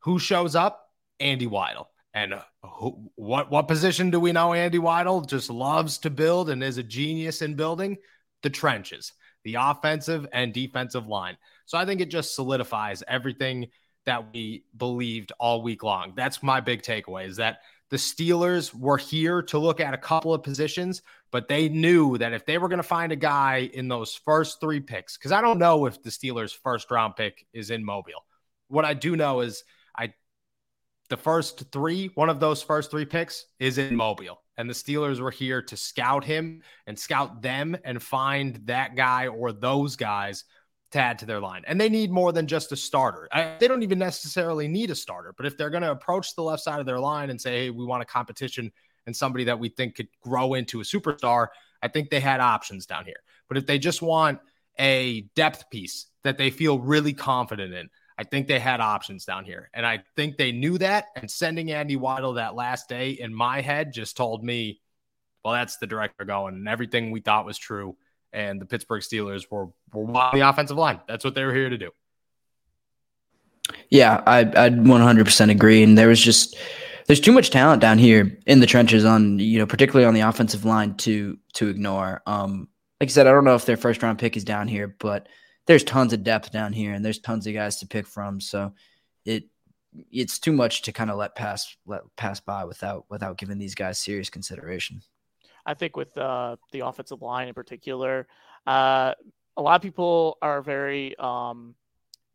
Who 0.00 0.18
shows 0.18 0.56
up? 0.56 0.90
Andy 1.20 1.46
Weidl. 1.46 1.86
And 2.14 2.34
uh, 2.34 2.40
who, 2.64 3.10
what 3.14 3.48
what 3.48 3.68
position 3.68 4.10
do 4.10 4.18
we 4.18 4.32
know 4.32 4.54
Andy 4.54 4.78
Weidl 4.78 5.24
just 5.24 5.50
loves 5.50 5.98
to 5.98 6.10
build 6.10 6.50
and 6.50 6.64
is 6.64 6.78
a 6.78 6.82
genius 6.82 7.42
in 7.42 7.54
building? 7.54 7.98
The 8.42 8.50
trenches, 8.50 9.12
the 9.44 9.54
offensive 9.54 10.26
and 10.32 10.52
defensive 10.52 11.06
line. 11.06 11.36
So 11.66 11.78
I 11.78 11.84
think 11.86 12.00
it 12.00 12.10
just 12.10 12.34
solidifies 12.34 13.02
everything 13.08 13.68
that 14.06 14.32
we 14.32 14.64
believed 14.76 15.32
all 15.38 15.62
week 15.62 15.82
long. 15.82 16.12
That's 16.14 16.42
my 16.42 16.60
big 16.60 16.82
takeaway 16.82 17.26
is 17.26 17.36
that 17.36 17.58
the 17.90 17.96
Steelers 17.96 18.74
were 18.74 18.96
here 18.96 19.42
to 19.42 19.58
look 19.58 19.80
at 19.80 19.94
a 19.94 19.98
couple 19.98 20.34
of 20.34 20.42
positions, 20.42 21.02
but 21.30 21.48
they 21.48 21.68
knew 21.68 22.18
that 22.18 22.32
if 22.32 22.44
they 22.44 22.58
were 22.58 22.68
going 22.68 22.78
to 22.78 22.82
find 22.82 23.12
a 23.12 23.16
guy 23.16 23.70
in 23.72 23.88
those 23.88 24.14
first 24.14 24.60
three 24.60 24.80
picks, 24.80 25.16
because 25.16 25.32
I 25.32 25.40
don't 25.40 25.58
know 25.58 25.86
if 25.86 26.02
the 26.02 26.10
Steelers' 26.10 26.54
first 26.54 26.90
round 26.90 27.16
pick 27.16 27.46
is 27.52 27.70
in 27.70 27.84
Mobile. 27.84 28.24
What 28.68 28.84
I 28.84 28.94
do 28.94 29.16
know 29.16 29.40
is 29.40 29.64
I 29.96 30.12
the 31.10 31.16
first 31.16 31.70
three, 31.70 32.10
one 32.14 32.30
of 32.30 32.40
those 32.40 32.62
first 32.62 32.90
three 32.90 33.04
picks 33.04 33.46
is 33.58 33.78
in 33.78 33.94
Mobile. 33.94 34.40
And 34.56 34.68
the 34.68 34.74
Steelers 34.74 35.20
were 35.20 35.30
here 35.30 35.60
to 35.62 35.76
scout 35.76 36.24
him 36.24 36.62
and 36.86 36.98
scout 36.98 37.42
them 37.42 37.76
and 37.84 38.02
find 38.02 38.60
that 38.66 38.96
guy 38.96 39.26
or 39.26 39.52
those 39.52 39.96
guys 39.96 40.44
to 40.94 41.00
add 41.00 41.18
to 41.18 41.26
their 41.26 41.40
line. 41.40 41.64
And 41.66 41.80
they 41.80 41.88
need 41.88 42.10
more 42.10 42.32
than 42.32 42.46
just 42.46 42.70
a 42.70 42.76
starter. 42.76 43.28
I, 43.32 43.56
they 43.58 43.68
don't 43.68 43.82
even 43.82 43.98
necessarily 43.98 44.68
need 44.68 44.90
a 44.90 44.94
starter, 44.94 45.34
but 45.36 45.44
if 45.44 45.58
they're 45.58 45.70
going 45.70 45.82
to 45.82 45.90
approach 45.90 46.34
the 46.34 46.42
left 46.42 46.62
side 46.62 46.78
of 46.80 46.86
their 46.86 47.00
line 47.00 47.30
and 47.30 47.40
say, 47.40 47.64
hey, 47.64 47.70
we 47.70 47.84
want 47.84 48.02
a 48.02 48.06
competition 48.06 48.72
and 49.06 49.14
somebody 49.14 49.44
that 49.44 49.58
we 49.58 49.68
think 49.68 49.96
could 49.96 50.08
grow 50.20 50.54
into 50.54 50.80
a 50.80 50.84
superstar, 50.84 51.48
I 51.82 51.88
think 51.88 52.10
they 52.10 52.20
had 52.20 52.40
options 52.40 52.86
down 52.86 53.04
here. 53.04 53.16
But 53.48 53.58
if 53.58 53.66
they 53.66 53.78
just 53.78 54.02
want 54.02 54.38
a 54.78 55.22
depth 55.34 55.68
piece 55.68 56.06
that 56.22 56.38
they 56.38 56.50
feel 56.50 56.78
really 56.78 57.12
confident 57.12 57.74
in, 57.74 57.90
I 58.16 58.22
think 58.22 58.46
they 58.46 58.60
had 58.60 58.80
options 58.80 59.24
down 59.24 59.44
here. 59.44 59.70
And 59.74 59.84
I 59.84 60.04
think 60.14 60.36
they 60.36 60.52
knew 60.52 60.78
that. 60.78 61.06
And 61.16 61.28
sending 61.28 61.72
Andy 61.72 61.96
Weidl 61.96 62.36
that 62.36 62.54
last 62.54 62.88
day 62.88 63.10
in 63.10 63.34
my 63.34 63.60
head 63.60 63.92
just 63.92 64.16
told 64.16 64.44
me, 64.44 64.80
well, 65.44 65.54
that's 65.54 65.76
the 65.78 65.88
director 65.88 66.24
going. 66.24 66.54
And 66.54 66.68
everything 66.68 67.10
we 67.10 67.20
thought 67.20 67.44
was 67.44 67.58
true 67.58 67.96
and 68.34 68.60
the 68.60 68.66
Pittsburgh 68.66 69.02
Steelers 69.02 69.50
were 69.50 69.68
were 69.92 70.10
on 70.16 70.34
the 70.34 70.46
offensive 70.46 70.76
line. 70.76 71.00
That's 71.08 71.24
what 71.24 71.34
they 71.34 71.44
were 71.44 71.54
here 71.54 71.70
to 71.70 71.78
do. 71.78 71.90
Yeah, 73.88 74.22
I 74.26 74.40
I'd 74.40 74.76
100% 74.76 75.50
agree. 75.50 75.82
And 75.82 75.96
there 75.96 76.08
was 76.08 76.20
just 76.20 76.56
there's 77.06 77.20
too 77.20 77.32
much 77.32 77.50
talent 77.50 77.80
down 77.80 77.98
here 77.98 78.38
in 78.46 78.60
the 78.60 78.66
trenches 78.66 79.04
on 79.04 79.38
you 79.38 79.58
know 79.58 79.66
particularly 79.66 80.06
on 80.06 80.14
the 80.14 80.20
offensive 80.20 80.64
line 80.64 80.96
to 80.98 81.38
to 81.54 81.68
ignore. 81.68 82.22
Um, 82.26 82.68
like 83.00 83.08
I 83.08 83.12
said, 83.12 83.26
I 83.26 83.32
don't 83.32 83.44
know 83.44 83.54
if 83.54 83.66
their 83.66 83.76
first 83.76 84.02
round 84.02 84.18
pick 84.18 84.36
is 84.36 84.44
down 84.44 84.68
here, 84.68 84.94
but 84.98 85.28
there's 85.66 85.84
tons 85.84 86.12
of 86.12 86.24
depth 86.24 86.52
down 86.52 86.72
here, 86.72 86.92
and 86.92 87.04
there's 87.04 87.18
tons 87.18 87.46
of 87.46 87.54
guys 87.54 87.78
to 87.78 87.86
pick 87.86 88.06
from. 88.06 88.40
So 88.40 88.72
it 89.24 89.44
it's 90.10 90.38
too 90.38 90.52
much 90.52 90.82
to 90.82 90.92
kind 90.92 91.10
of 91.10 91.16
let 91.16 91.36
pass 91.36 91.76
let 91.86 92.02
pass 92.16 92.40
by 92.40 92.64
without 92.64 93.06
without 93.08 93.38
giving 93.38 93.58
these 93.58 93.74
guys 93.74 93.98
serious 93.98 94.30
consideration. 94.30 95.00
I 95.66 95.74
think 95.74 95.96
with 95.96 96.16
uh, 96.18 96.56
the 96.72 96.80
offensive 96.80 97.22
line 97.22 97.48
in 97.48 97.54
particular, 97.54 98.26
uh, 98.66 99.14
a 99.56 99.62
lot 99.62 99.76
of 99.76 99.82
people 99.82 100.38
are 100.42 100.62
very 100.62 101.16
um, 101.18 101.74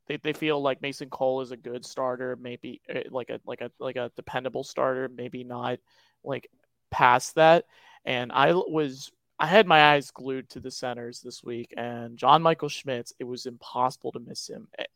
they, 0.10 0.18
they 0.18 0.34
feel 0.34 0.62
like 0.62 0.82
Mason 0.82 1.10
Cole 1.10 1.42
is 1.42 1.52
a 1.52 1.58
good 1.58 1.86
starter, 1.86 2.36
maybe 2.42 2.82
eh, 2.90 3.04
like 3.12 3.30
a 3.30 3.40
like 3.46 3.62
a 3.62 3.72
like 3.80 3.96
a 3.96 4.12
dependable 4.16 4.64
starter, 4.64 5.10
maybe 5.10 5.44
not 5.44 5.80
like 6.24 6.50
past 6.90 7.36
that. 7.36 7.66
And 8.06 8.32
I 8.32 8.54
was 8.54 9.12
I 9.40 9.46
had 9.46 9.68
my 9.68 9.94
eyes 9.94 10.12
glued 10.12 10.50
to 10.50 10.60
the 10.60 10.72
centers 10.72 11.22
this 11.22 11.44
week, 11.44 11.74
and 11.78 12.18
John 12.18 12.42
Michael 12.42 12.70
Schmitz. 12.70 13.14
It 13.20 13.24
was 13.24 13.46
impossible 13.46 14.12
to 14.14 14.20
miss 14.20 14.50
him 14.50 14.68
at, 14.78 14.90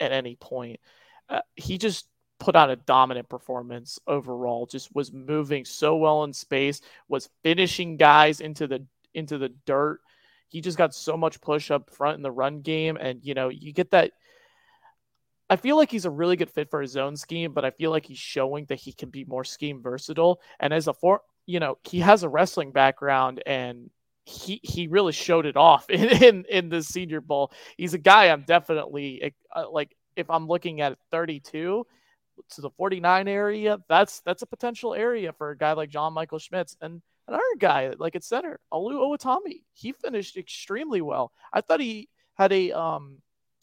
at 0.00 0.12
any 0.12 0.34
point. 0.36 0.80
Uh, 1.28 1.40
he 1.54 1.78
just 1.78 2.08
put 2.38 2.56
out 2.56 2.70
a 2.70 2.76
dominant 2.76 3.28
performance 3.28 3.98
overall. 4.06 4.66
Just 4.66 4.94
was 4.94 5.12
moving 5.12 5.64
so 5.64 5.96
well 5.96 6.24
in 6.24 6.32
space, 6.32 6.80
was 7.08 7.28
finishing 7.42 7.96
guys 7.96 8.40
into 8.40 8.66
the 8.66 8.86
into 9.14 9.38
the 9.38 9.50
dirt. 9.64 10.00
He 10.48 10.60
just 10.60 10.78
got 10.78 10.94
so 10.94 11.16
much 11.16 11.40
push 11.40 11.70
up 11.70 11.90
front 11.90 12.16
in 12.16 12.22
the 12.22 12.30
run 12.30 12.60
game, 12.60 12.96
and 12.96 13.20
you 13.22 13.34
know 13.34 13.48
you 13.48 13.72
get 13.72 13.90
that. 13.92 14.12
I 15.48 15.56
feel 15.56 15.76
like 15.76 15.90
he's 15.90 16.06
a 16.06 16.10
really 16.10 16.36
good 16.36 16.50
fit 16.50 16.70
for 16.70 16.80
his 16.80 16.96
own 16.96 17.16
scheme, 17.16 17.52
but 17.52 17.64
I 17.64 17.70
feel 17.70 17.92
like 17.92 18.06
he's 18.06 18.18
showing 18.18 18.64
that 18.66 18.80
he 18.80 18.92
can 18.92 19.10
be 19.10 19.24
more 19.24 19.44
scheme 19.44 19.80
versatile. 19.80 20.40
And 20.58 20.74
as 20.74 20.88
a 20.88 20.92
for 20.92 21.20
you 21.46 21.60
know, 21.60 21.78
he 21.84 22.00
has 22.00 22.22
a 22.24 22.28
wrestling 22.28 22.72
background 22.72 23.42
and 23.46 23.90
he 24.24 24.60
he 24.64 24.88
really 24.88 25.12
showed 25.12 25.46
it 25.46 25.56
off 25.56 25.88
in 25.90 26.08
in, 26.22 26.44
in 26.50 26.68
the 26.68 26.82
Senior 26.82 27.20
Bowl. 27.20 27.52
He's 27.76 27.94
a 27.94 27.98
guy 27.98 28.26
I'm 28.26 28.42
definitely 28.42 29.34
uh, 29.54 29.70
like 29.70 29.96
if 30.16 30.30
I'm 30.30 30.48
looking 30.48 30.80
at 30.80 30.98
32, 31.12 31.86
to 32.50 32.60
the 32.60 32.70
49 32.70 33.28
area, 33.28 33.78
that's 33.88 34.20
that's 34.20 34.42
a 34.42 34.46
potential 34.46 34.94
area 34.94 35.32
for 35.32 35.50
a 35.50 35.56
guy 35.56 35.72
like 35.72 35.90
John 35.90 36.12
Michael 36.12 36.38
Schmitz. 36.38 36.76
And 36.80 37.02
another 37.28 37.42
guy 37.58 37.92
like 37.98 38.16
at 38.16 38.24
center, 38.24 38.60
Olu 38.72 38.92
Oluwatimi, 38.92 39.62
he 39.72 39.92
finished 39.92 40.36
extremely 40.36 41.00
well. 41.00 41.32
I 41.52 41.60
thought 41.60 41.80
he 41.80 42.08
had 42.34 42.52
a 42.52 42.72
um 42.72 43.18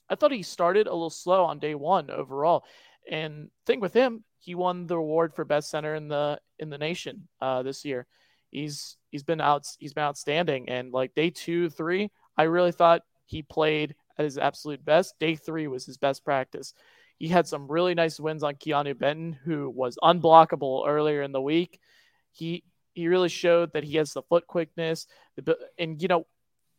I 0.09 0.15
thought 0.15 0.31
he 0.31 0.43
started 0.43 0.88
a 0.88 0.93
little 0.93 1.09
slow 1.09 1.45
on 1.45 1.59
day 1.59 1.75
one 1.75 2.09
overall. 2.09 2.65
And 3.09 3.49
thing 3.65 3.79
with 3.79 3.93
him, 3.93 4.23
he 4.39 4.55
won 4.55 4.88
the 4.88 4.95
award 4.95 5.33
for 5.33 5.45
best 5.45 5.69
center 5.69 5.95
in 5.95 6.07
the 6.07 6.39
in 6.59 6.69
the 6.69 6.77
nation 6.77 7.27
uh, 7.41 7.63
this 7.63 7.86
year. 7.86 8.05
He's 8.51 8.97
he's 9.09 9.23
been 9.23 9.41
out 9.41 9.65
he's 9.79 9.93
been 9.93 10.03
outstanding. 10.03 10.69
And 10.69 10.91
like 10.91 11.15
day 11.15 11.29
two, 11.29 11.69
three, 11.69 12.12
I 12.38 12.43
really 12.43 12.71
thought 12.71 13.01
he 13.25 13.41
played 13.41 13.95
at 14.17 14.25
his 14.25 14.38
absolute 14.38 14.83
best. 14.83 15.17
Day 15.19 15.36
three 15.36 15.67
was 15.67 15.86
his 15.86 15.97
best 15.97 16.23
practice. 16.23 16.73
He 17.19 17.28
had 17.28 17.47
some 17.47 17.71
really 17.71 17.93
nice 17.93 18.19
wins 18.19 18.43
on 18.43 18.56
Keanu 18.56 18.97
Benton, 18.97 19.34
who 19.34 19.69
was 19.69 19.97
unblockable 20.04 20.88
earlier 20.88 21.21
in 21.21 21.32
the 21.32 21.41
week. 21.41 21.80
He 22.32 22.63
he 22.93 23.08
really 23.08 23.30
showed 23.30 23.73
that 23.73 23.84
he 23.84 23.97
has 23.97 24.13
the 24.13 24.23
foot 24.23 24.45
quickness, 24.47 25.08
and 25.78 26.02
you 26.02 26.08
know, 26.08 26.26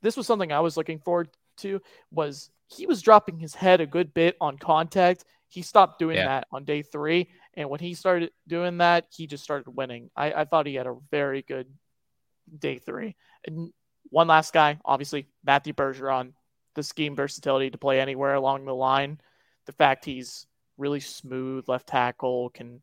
this 0.02 0.16
was 0.16 0.26
something 0.26 0.52
I 0.52 0.60
was 0.60 0.76
looking 0.76 0.98
forward 0.98 1.28
to. 1.58 1.80
Was 2.10 2.50
he 2.68 2.86
was 2.86 3.02
dropping 3.02 3.38
his 3.38 3.54
head 3.54 3.80
a 3.80 3.86
good 3.86 4.14
bit 4.14 4.36
on 4.40 4.58
contact. 4.58 5.24
He 5.48 5.62
stopped 5.62 5.98
doing 5.98 6.16
yeah. 6.16 6.26
that 6.26 6.46
on 6.50 6.64
day 6.64 6.82
three, 6.82 7.30
and 7.54 7.70
when 7.70 7.80
he 7.80 7.94
started 7.94 8.30
doing 8.48 8.78
that, 8.78 9.06
he 9.10 9.26
just 9.26 9.44
started 9.44 9.68
winning. 9.68 10.10
I, 10.16 10.32
I 10.32 10.44
thought 10.44 10.66
he 10.66 10.74
had 10.74 10.86
a 10.86 10.96
very 11.10 11.42
good 11.42 11.68
day 12.58 12.78
three. 12.78 13.16
And 13.46 13.72
one 14.10 14.26
last 14.26 14.52
guy, 14.52 14.78
obviously 14.84 15.26
Matthew 15.44 15.72
Bergeron, 15.72 16.32
the 16.74 16.82
scheme 16.82 17.14
versatility 17.14 17.70
to 17.70 17.78
play 17.78 18.00
anywhere 18.00 18.34
along 18.34 18.64
the 18.64 18.74
line 18.74 19.20
the 19.66 19.72
fact 19.72 20.04
he's 20.04 20.46
really 20.76 21.00
smooth 21.00 21.64
left 21.68 21.86
tackle 21.86 22.50
can 22.50 22.82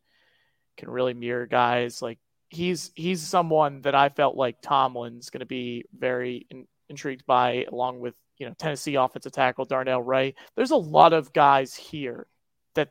can 0.77 0.89
really 0.89 1.13
mirror 1.13 1.45
guys 1.45 2.01
like 2.01 2.17
he's 2.49 2.91
he's 2.95 3.21
someone 3.21 3.81
that 3.81 3.95
I 3.95 4.09
felt 4.09 4.35
like 4.35 4.61
Tomlin's 4.61 5.29
going 5.29 5.39
to 5.39 5.45
be 5.45 5.85
very 5.97 6.45
in, 6.49 6.67
intrigued 6.89 7.25
by 7.25 7.65
along 7.71 7.99
with 7.99 8.15
you 8.37 8.47
know 8.47 8.53
Tennessee 8.57 8.95
offensive 8.95 9.31
tackle 9.31 9.65
Darnell 9.65 10.01
Wright 10.01 10.35
There's 10.55 10.71
a 10.71 10.77
lot 10.77 11.13
of 11.13 11.33
guys 11.33 11.75
here 11.75 12.27
that 12.75 12.89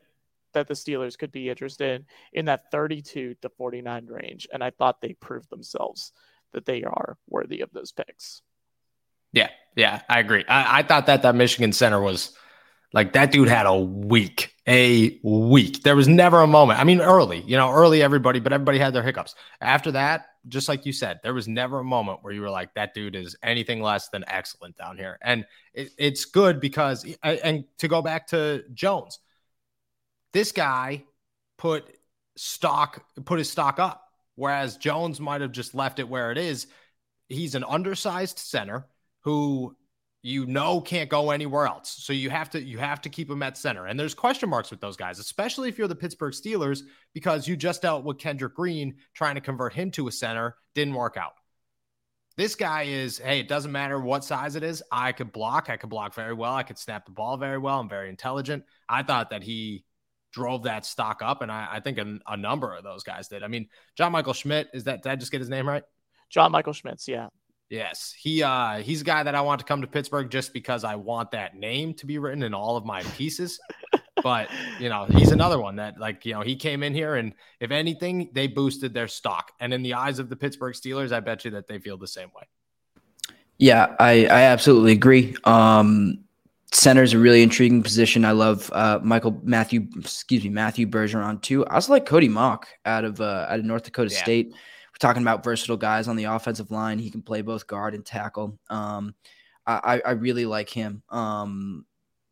that 0.53 0.67
the 0.67 0.73
Steelers 0.73 1.17
could 1.17 1.31
be 1.31 1.49
interested 1.49 2.01
in 2.01 2.05
in 2.33 2.45
that 2.45 2.71
32 2.71 3.35
to 3.41 3.49
49 3.49 4.05
range 4.07 4.47
and 4.51 4.63
I 4.63 4.71
thought 4.71 5.01
they 5.01 5.13
proved 5.13 5.49
themselves 5.49 6.11
that 6.53 6.65
they 6.65 6.83
are 6.83 7.17
worthy 7.29 7.61
of 7.61 7.71
those 7.71 7.91
picks. 7.91 8.41
Yeah, 9.31 9.49
yeah, 9.75 10.01
I 10.09 10.19
agree. 10.19 10.43
I, 10.47 10.79
I 10.79 10.83
thought 10.83 11.05
that 11.05 11.21
that 11.21 11.35
Michigan 11.35 11.71
center 11.71 12.01
was 12.01 12.35
like 12.93 13.13
that 13.13 13.31
dude 13.31 13.47
had 13.47 13.65
a 13.65 13.77
week, 13.77 14.53
a 14.67 15.19
week. 15.23 15.83
There 15.83 15.95
was 15.95 16.07
never 16.07 16.41
a 16.41 16.47
moment. 16.47 16.79
I 16.79 16.83
mean, 16.83 17.01
early, 17.01 17.41
you 17.41 17.55
know, 17.55 17.71
early 17.71 18.01
everybody, 18.01 18.39
but 18.39 18.51
everybody 18.51 18.79
had 18.79 18.93
their 18.93 19.03
hiccups. 19.03 19.35
After 19.61 19.91
that, 19.91 20.27
just 20.47 20.67
like 20.67 20.85
you 20.85 20.91
said, 20.91 21.19
there 21.23 21.33
was 21.33 21.47
never 21.47 21.79
a 21.79 21.83
moment 21.83 22.19
where 22.21 22.33
you 22.33 22.41
were 22.41 22.49
like, 22.49 22.73
that 22.73 22.93
dude 22.93 23.15
is 23.15 23.35
anything 23.43 23.81
less 23.81 24.09
than 24.09 24.23
excellent 24.27 24.75
down 24.75 24.97
here. 24.97 25.17
And 25.21 25.45
it, 25.73 25.91
it's 25.97 26.25
good 26.25 26.59
because, 26.59 27.05
and 27.23 27.65
to 27.77 27.87
go 27.87 28.01
back 28.01 28.27
to 28.27 28.63
Jones, 28.73 29.19
this 30.33 30.51
guy 30.51 31.03
put 31.57 31.85
stock, 32.35 33.05
put 33.23 33.37
his 33.39 33.49
stock 33.49 33.79
up, 33.79 34.03
whereas 34.35 34.77
Jones 34.77 35.19
might 35.19 35.41
have 35.41 35.51
just 35.51 35.75
left 35.75 35.99
it 35.99 36.09
where 36.09 36.31
it 36.31 36.37
is. 36.37 36.67
He's 37.29 37.55
an 37.55 37.63
undersized 37.63 38.39
center 38.39 38.87
who 39.21 39.75
you 40.23 40.45
know 40.45 40.81
can't 40.81 41.09
go 41.09 41.31
anywhere 41.31 41.65
else. 41.65 41.95
So 41.99 42.13
you 42.13 42.29
have 42.29 42.49
to 42.51 42.61
you 42.61 42.77
have 42.77 43.01
to 43.01 43.09
keep 43.09 43.29
him 43.29 43.41
at 43.43 43.57
center. 43.57 43.87
And 43.87 43.99
there's 43.99 44.13
question 44.13 44.49
marks 44.49 44.69
with 44.69 44.81
those 44.81 44.97
guys, 44.97 45.19
especially 45.19 45.69
if 45.69 45.77
you're 45.77 45.87
the 45.87 45.95
Pittsburgh 45.95 46.33
Steelers, 46.33 46.83
because 47.13 47.47
you 47.47 47.55
just 47.55 47.81
dealt 47.81 48.03
with 48.03 48.19
Kendrick 48.19 48.55
Green 48.55 48.95
trying 49.13 49.35
to 49.35 49.41
convert 49.41 49.73
him 49.73 49.91
to 49.91 50.07
a 50.07 50.11
center, 50.11 50.55
didn't 50.75 50.93
work 50.93 51.17
out. 51.17 51.33
This 52.37 52.55
guy 52.55 52.83
is, 52.83 53.17
hey, 53.17 53.39
it 53.39 53.47
doesn't 53.47 53.71
matter 53.71 53.99
what 53.99 54.23
size 54.23 54.55
it 54.55 54.63
is. 54.63 54.81
I 54.91 55.11
could 55.11 55.31
block. 55.31 55.69
I 55.69 55.77
could 55.77 55.89
block 55.89 56.13
very 56.13 56.33
well. 56.33 56.53
I 56.53 56.63
could 56.63 56.77
snap 56.77 57.05
the 57.05 57.11
ball 57.11 57.37
very 57.37 57.57
well. 57.57 57.79
I'm 57.79 57.89
very 57.89 58.09
intelligent. 58.09 58.63
I 58.87 59.03
thought 59.03 59.31
that 59.31 59.43
he 59.43 59.83
drove 60.31 60.63
that 60.63 60.85
stock 60.85 61.21
up, 61.21 61.41
and 61.41 61.51
I, 61.51 61.67
I 61.73 61.79
think 61.81 61.97
a, 61.97 62.19
a, 62.25 62.37
number 62.37 62.73
of 62.73 62.85
those 62.85 63.03
guys 63.03 63.27
did. 63.27 63.43
I 63.43 63.47
mean, 63.47 63.67
John 63.97 64.13
Michael 64.13 64.33
Schmidt, 64.33 64.69
is 64.73 64.85
that 64.85 65.03
did 65.03 65.11
I 65.11 65.17
just 65.17 65.31
get 65.31 65.41
his 65.41 65.49
name 65.49 65.67
right? 65.67 65.83
John 66.29 66.53
Michael 66.53 66.71
Schmitz, 66.71 67.07
yeah. 67.07 67.27
Yes, 67.71 68.13
he 68.17 68.43
uh 68.43 68.79
he's 68.79 68.99
a 68.99 69.05
guy 69.05 69.23
that 69.23 69.33
I 69.33 69.39
want 69.39 69.59
to 69.59 69.65
come 69.65 69.79
to 69.79 69.87
Pittsburgh 69.87 70.29
just 70.29 70.51
because 70.51 70.83
I 70.83 70.95
want 70.95 71.31
that 71.31 71.55
name 71.55 71.93
to 71.95 72.05
be 72.05 72.17
written 72.17 72.43
in 72.43 72.53
all 72.53 72.75
of 72.75 72.85
my 72.85 73.01
pieces. 73.01 73.61
but 74.21 74.49
you 74.77 74.89
know, 74.89 75.05
he's 75.05 75.31
another 75.31 75.57
one 75.57 75.77
that 75.77 75.97
like 75.97 76.25
you 76.25 76.33
know 76.33 76.41
he 76.41 76.57
came 76.57 76.83
in 76.83 76.93
here 76.93 77.15
and 77.15 77.33
if 77.61 77.71
anything, 77.71 78.29
they 78.33 78.47
boosted 78.47 78.93
their 78.93 79.07
stock. 79.07 79.53
And 79.61 79.73
in 79.73 79.83
the 79.83 79.93
eyes 79.93 80.19
of 80.19 80.27
the 80.27 80.35
Pittsburgh 80.35 80.73
Steelers, 80.73 81.13
I 81.13 81.21
bet 81.21 81.45
you 81.45 81.51
that 81.51 81.67
they 81.67 81.79
feel 81.79 81.97
the 81.97 82.09
same 82.09 82.27
way. 82.35 82.43
Yeah, 83.57 83.95
I 84.01 84.25
I 84.25 84.41
absolutely 84.41 84.91
agree. 84.91 85.37
Um, 85.45 86.25
center 86.73 87.03
is 87.03 87.13
a 87.13 87.19
really 87.19 87.41
intriguing 87.41 87.83
position. 87.83 88.25
I 88.25 88.31
love 88.33 88.69
uh, 88.73 88.99
Michael 89.01 89.39
Matthew, 89.43 89.87
excuse 89.97 90.43
me, 90.43 90.49
Matthew 90.49 90.87
Bergeron 90.87 91.41
too. 91.41 91.65
I 91.67 91.75
also 91.75 91.93
like 91.93 92.05
Cody 92.05 92.27
Mauch 92.27 92.65
out 92.85 93.05
of 93.05 93.21
uh, 93.21 93.47
out 93.47 93.59
of 93.59 93.65
North 93.65 93.83
Dakota 93.83 94.11
yeah. 94.13 94.21
State 94.21 94.53
talking 95.01 95.23
about 95.23 95.43
versatile 95.43 95.77
guys 95.77 96.07
on 96.07 96.15
the 96.15 96.25
offensive 96.25 96.71
line. 96.71 96.99
He 96.99 97.09
can 97.09 97.23
play 97.23 97.41
both 97.41 97.67
guard 97.67 97.95
and 97.95 98.05
tackle. 98.05 98.57
Um, 98.69 99.15
I, 99.65 100.01
I 100.05 100.11
really 100.11 100.45
like 100.45 100.69
him. 100.69 101.03
Um, 101.09 101.85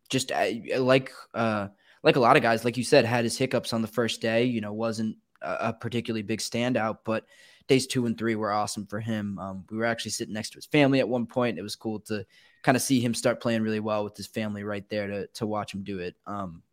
just 0.10 0.32
I, 0.32 0.64
like 0.78 1.12
uh, 1.34 1.68
like 2.04 2.16
a 2.16 2.20
lot 2.20 2.38
of 2.38 2.44
guys, 2.44 2.64
like 2.64 2.78
you 2.78 2.84
said, 2.84 3.06
had 3.06 3.24
his 3.24 3.38
hiccups 3.38 3.74
on 3.74 3.82
the 3.82 3.88
first 3.88 4.22
day. 4.22 4.46
You 4.46 4.62
know, 4.62 4.74
wasn't 4.74 5.18
a, 5.42 5.70
a 5.70 5.74
particularly 5.74 6.24
big 6.24 6.40
standout, 6.40 7.00
but 7.06 7.26
days 7.68 7.88
two 7.88 8.06
and 8.06 8.18
three 8.18 8.36
were 8.36 8.52
awesome 8.52 8.88
for 8.88 9.00
him. 9.00 9.38
Um, 9.40 9.66
we 9.70 9.78
were 9.78 9.86
actually 9.86 10.12
sitting 10.12 10.34
next 10.34 10.52
to 10.52 10.58
his 10.58 10.66
family 10.66 11.00
at 11.00 11.10
one 11.10 11.28
point. 11.28 11.60
It 11.60 11.64
was 11.64 11.76
cool 11.76 12.00
to 12.02 12.26
kind 12.64 12.76
of 12.76 12.82
see 12.82 13.00
him 13.00 13.14
start 13.14 13.42
playing 13.42 13.62
really 13.62 13.80
well 13.80 14.04
with 14.04 14.18
his 14.18 14.28
family 14.28 14.64
right 14.64 14.88
there 14.90 15.08
to 15.08 15.28
to 15.28 15.46
watch 15.46 15.74
him 15.74 15.84
do 15.84 16.00
it. 16.00 16.16
Um, 16.26 16.64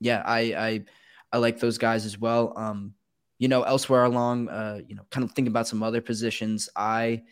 yeah, 0.00 0.22
I 0.24 0.38
I 0.38 0.84
I 1.32 1.38
like 1.38 1.58
those 1.58 1.78
guys 1.78 2.04
as 2.04 2.18
well. 2.18 2.52
Um, 2.56 2.94
you 3.38 3.48
know, 3.48 3.62
elsewhere 3.62 4.04
along, 4.04 4.48
uh, 4.48 4.80
you 4.86 4.94
know, 4.94 5.04
kind 5.10 5.24
of 5.24 5.32
thinking 5.32 5.52
about 5.52 5.68
some 5.68 5.82
other 5.82 6.00
positions, 6.00 6.68
I 6.74 7.22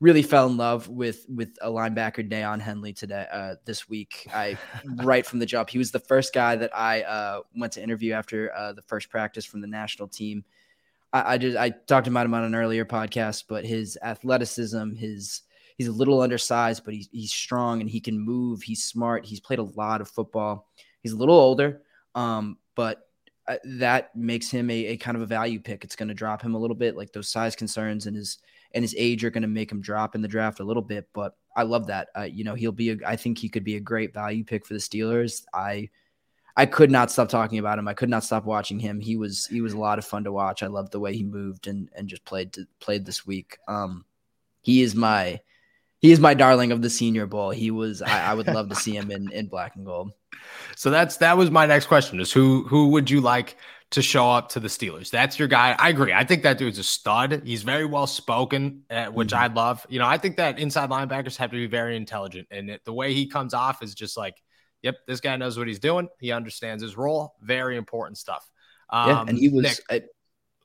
really 0.00 0.22
fell 0.22 0.46
in 0.46 0.56
love 0.56 0.88
with 0.88 1.24
with 1.28 1.56
a 1.62 1.70
linebacker 1.70 2.28
Daiyan 2.28 2.60
Henley 2.60 2.92
today 2.92 3.26
uh, 3.32 3.54
this 3.64 3.88
week. 3.88 4.28
I 4.32 4.58
right 4.96 5.24
from 5.24 5.38
the 5.38 5.46
jump, 5.46 5.70
he 5.70 5.78
was 5.78 5.90
the 5.90 5.98
first 5.98 6.34
guy 6.34 6.56
that 6.56 6.76
I 6.76 7.02
uh, 7.02 7.40
went 7.56 7.74
to 7.74 7.82
interview 7.82 8.12
after 8.12 8.52
uh, 8.54 8.72
the 8.72 8.82
first 8.82 9.10
practice 9.10 9.44
from 9.44 9.60
the 9.60 9.66
national 9.66 10.08
team. 10.08 10.44
I, 11.12 11.34
I 11.34 11.38
just 11.38 11.56
I 11.56 11.70
talked 11.70 12.06
about 12.06 12.26
him 12.26 12.34
on 12.34 12.44
an 12.44 12.54
earlier 12.54 12.84
podcast, 12.84 13.44
but 13.48 13.64
his 13.64 13.98
athleticism, 14.02 14.94
his 14.94 15.42
he's 15.78 15.88
a 15.88 15.92
little 15.92 16.20
undersized, 16.20 16.84
but 16.84 16.94
he's 16.94 17.08
he's 17.12 17.32
strong 17.32 17.80
and 17.80 17.88
he 17.88 18.00
can 18.00 18.18
move. 18.18 18.62
He's 18.62 18.84
smart. 18.84 19.24
He's 19.24 19.40
played 19.40 19.58
a 19.58 19.64
lot 19.64 20.00
of 20.00 20.08
football. 20.08 20.68
He's 21.02 21.12
a 21.12 21.16
little 21.16 21.36
older, 21.36 21.82
um, 22.14 22.58
but 22.74 23.03
uh, 23.46 23.56
that 23.64 24.14
makes 24.16 24.50
him 24.50 24.70
a, 24.70 24.86
a, 24.86 24.96
kind 24.96 25.16
of 25.16 25.22
a 25.22 25.26
value 25.26 25.60
pick. 25.60 25.84
It's 25.84 25.96
going 25.96 26.08
to 26.08 26.14
drop 26.14 26.42
him 26.42 26.54
a 26.54 26.58
little 26.58 26.76
bit. 26.76 26.96
Like 26.96 27.12
those 27.12 27.28
size 27.28 27.54
concerns 27.54 28.06
and 28.06 28.16
his 28.16 28.38
and 28.72 28.82
his 28.82 28.94
age 28.98 29.24
are 29.24 29.30
going 29.30 29.42
to 29.42 29.48
make 29.48 29.70
him 29.70 29.80
drop 29.80 30.14
in 30.14 30.22
the 30.22 30.28
draft 30.28 30.60
a 30.60 30.64
little 30.64 30.82
bit. 30.82 31.08
But 31.12 31.36
I 31.56 31.62
love 31.62 31.86
that. 31.88 32.08
Uh, 32.16 32.22
you 32.22 32.44
know, 32.44 32.54
he'll 32.54 32.72
be. 32.72 32.90
A, 32.90 32.96
I 33.06 33.16
think 33.16 33.38
he 33.38 33.48
could 33.48 33.64
be 33.64 33.76
a 33.76 33.80
great 33.80 34.14
value 34.14 34.44
pick 34.44 34.66
for 34.66 34.74
the 34.74 34.80
Steelers. 34.80 35.44
I 35.52 35.90
I 36.56 36.66
could 36.66 36.90
not 36.90 37.10
stop 37.10 37.28
talking 37.28 37.58
about 37.58 37.78
him. 37.78 37.88
I 37.88 37.94
could 37.94 38.08
not 38.08 38.24
stop 38.24 38.44
watching 38.44 38.78
him. 38.78 39.00
He 39.00 39.16
was 39.16 39.46
he 39.46 39.60
was 39.60 39.72
a 39.72 39.78
lot 39.78 39.98
of 39.98 40.04
fun 40.04 40.24
to 40.24 40.32
watch. 40.32 40.62
I 40.62 40.68
loved 40.68 40.92
the 40.92 41.00
way 41.00 41.14
he 41.14 41.24
moved 41.24 41.66
and 41.66 41.90
and 41.94 42.08
just 42.08 42.24
played 42.24 42.52
to, 42.54 42.66
played 42.80 43.04
this 43.04 43.26
week. 43.26 43.58
Um, 43.68 44.04
he 44.62 44.82
is 44.82 44.94
my 44.94 45.40
he 46.04 46.12
is 46.12 46.20
my 46.20 46.34
darling 46.34 46.70
of 46.70 46.82
the 46.82 46.90
Senior 46.90 47.24
Bowl. 47.24 47.48
He 47.48 47.70
was. 47.70 48.02
I, 48.02 48.32
I 48.32 48.34
would 48.34 48.46
love 48.46 48.68
to 48.68 48.74
see 48.74 48.94
him 48.94 49.10
in 49.10 49.32
in 49.32 49.46
black 49.46 49.74
and 49.74 49.86
gold. 49.86 50.10
So 50.76 50.90
that's 50.90 51.18
that 51.18 51.38
was 51.38 51.50
my 51.50 51.64
next 51.64 51.86
question: 51.86 52.20
is 52.20 52.30
who 52.30 52.64
who 52.64 52.88
would 52.88 53.08
you 53.08 53.22
like 53.22 53.56
to 53.92 54.02
show 54.02 54.30
up 54.30 54.50
to 54.50 54.60
the 54.60 54.68
Steelers? 54.68 55.08
That's 55.08 55.38
your 55.38 55.48
guy. 55.48 55.74
I 55.78 55.88
agree. 55.88 56.12
I 56.12 56.24
think 56.24 56.42
that 56.42 56.58
dude's 56.58 56.78
a 56.78 56.84
stud. 56.84 57.42
He's 57.46 57.62
very 57.62 57.86
well 57.86 58.06
spoken, 58.06 58.82
uh, 58.90 59.06
which 59.06 59.28
mm-hmm. 59.28 59.44
I 59.44 59.54
love. 59.54 59.86
You 59.88 60.00
know, 60.00 60.06
I 60.06 60.18
think 60.18 60.36
that 60.36 60.58
inside 60.58 60.90
linebackers 60.90 61.36
have 61.38 61.50
to 61.52 61.56
be 61.56 61.66
very 61.66 61.96
intelligent, 61.96 62.48
and 62.50 62.68
it, 62.68 62.84
the 62.84 62.92
way 62.92 63.14
he 63.14 63.26
comes 63.26 63.54
off 63.54 63.82
is 63.82 63.94
just 63.94 64.18
like, 64.18 64.34
yep, 64.82 64.96
this 65.06 65.20
guy 65.20 65.36
knows 65.36 65.56
what 65.56 65.68
he's 65.68 65.78
doing. 65.78 66.08
He 66.20 66.32
understands 66.32 66.82
his 66.82 66.96
role. 66.96 67.34
Very 67.40 67.78
important 67.78 68.18
stuff. 68.18 68.46
Um, 68.90 69.08
yeah, 69.08 69.20
and 69.20 69.30
um, 69.30 69.36
he 69.36 69.48
was. 69.48 69.62
Nick, 69.62 69.78
I, 69.88 70.02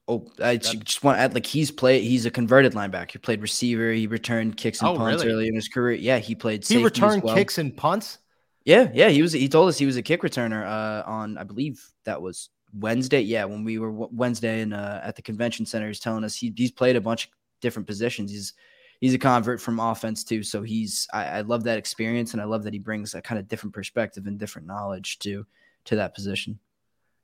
oh, 0.09 0.27
I 0.43 0.57
just 0.57 1.03
want 1.03 1.17
to 1.17 1.21
add, 1.21 1.33
like 1.33 1.45
he's 1.45 1.71
played. 1.71 2.03
He's 2.03 2.25
a 2.25 2.31
converted 2.31 2.73
linebacker. 2.73 3.11
He 3.11 3.19
played 3.19 3.41
receiver. 3.41 3.91
He 3.91 4.07
returned 4.07 4.57
kicks 4.57 4.81
and 4.81 4.89
oh, 4.89 4.97
punts 4.97 5.23
really? 5.23 5.33
early 5.33 5.47
in 5.47 5.55
his 5.55 5.67
career. 5.67 5.95
Yeah, 5.95 6.17
he 6.17 6.35
played. 6.35 6.65
He 6.67 6.83
returned 6.83 7.23
well. 7.23 7.35
kicks 7.35 7.57
and 7.57 7.75
punts. 7.75 8.17
Yeah, 8.65 8.89
yeah, 8.93 9.09
he 9.09 9.21
was. 9.21 9.31
He 9.31 9.47
told 9.47 9.69
us 9.69 9.77
he 9.77 9.85
was 9.85 9.95
a 9.95 10.01
kick 10.01 10.21
returner 10.21 10.65
uh, 10.65 11.09
on, 11.09 11.37
I 11.37 11.43
believe 11.43 11.83
that 12.03 12.21
was 12.21 12.49
Wednesday. 12.73 13.21
Yeah, 13.21 13.45
when 13.45 13.63
we 13.63 13.79
were 13.79 13.91
Wednesday 13.91 14.61
and 14.61 14.73
uh, 14.73 14.99
at 15.03 15.15
the 15.15 15.21
convention 15.21 15.65
center, 15.65 15.87
he's 15.87 15.99
telling 15.99 16.23
us 16.23 16.35
he, 16.35 16.53
he's 16.55 16.71
played 16.71 16.95
a 16.95 17.01
bunch 17.01 17.25
of 17.25 17.31
different 17.61 17.87
positions. 17.87 18.31
He's 18.31 18.53
he's 18.99 19.13
a 19.13 19.17
convert 19.17 19.61
from 19.61 19.79
offense 19.79 20.23
too, 20.23 20.43
so 20.43 20.61
he's. 20.61 21.07
I, 21.13 21.25
I 21.25 21.41
love 21.41 21.63
that 21.63 21.77
experience, 21.77 22.33
and 22.33 22.41
I 22.41 22.45
love 22.45 22.63
that 22.63 22.73
he 22.73 22.79
brings 22.79 23.13
a 23.13 23.21
kind 23.21 23.39
of 23.39 23.47
different 23.47 23.73
perspective 23.73 24.27
and 24.27 24.37
different 24.37 24.67
knowledge 24.67 25.19
to 25.19 25.45
to 25.85 25.95
that 25.95 26.13
position. 26.13 26.59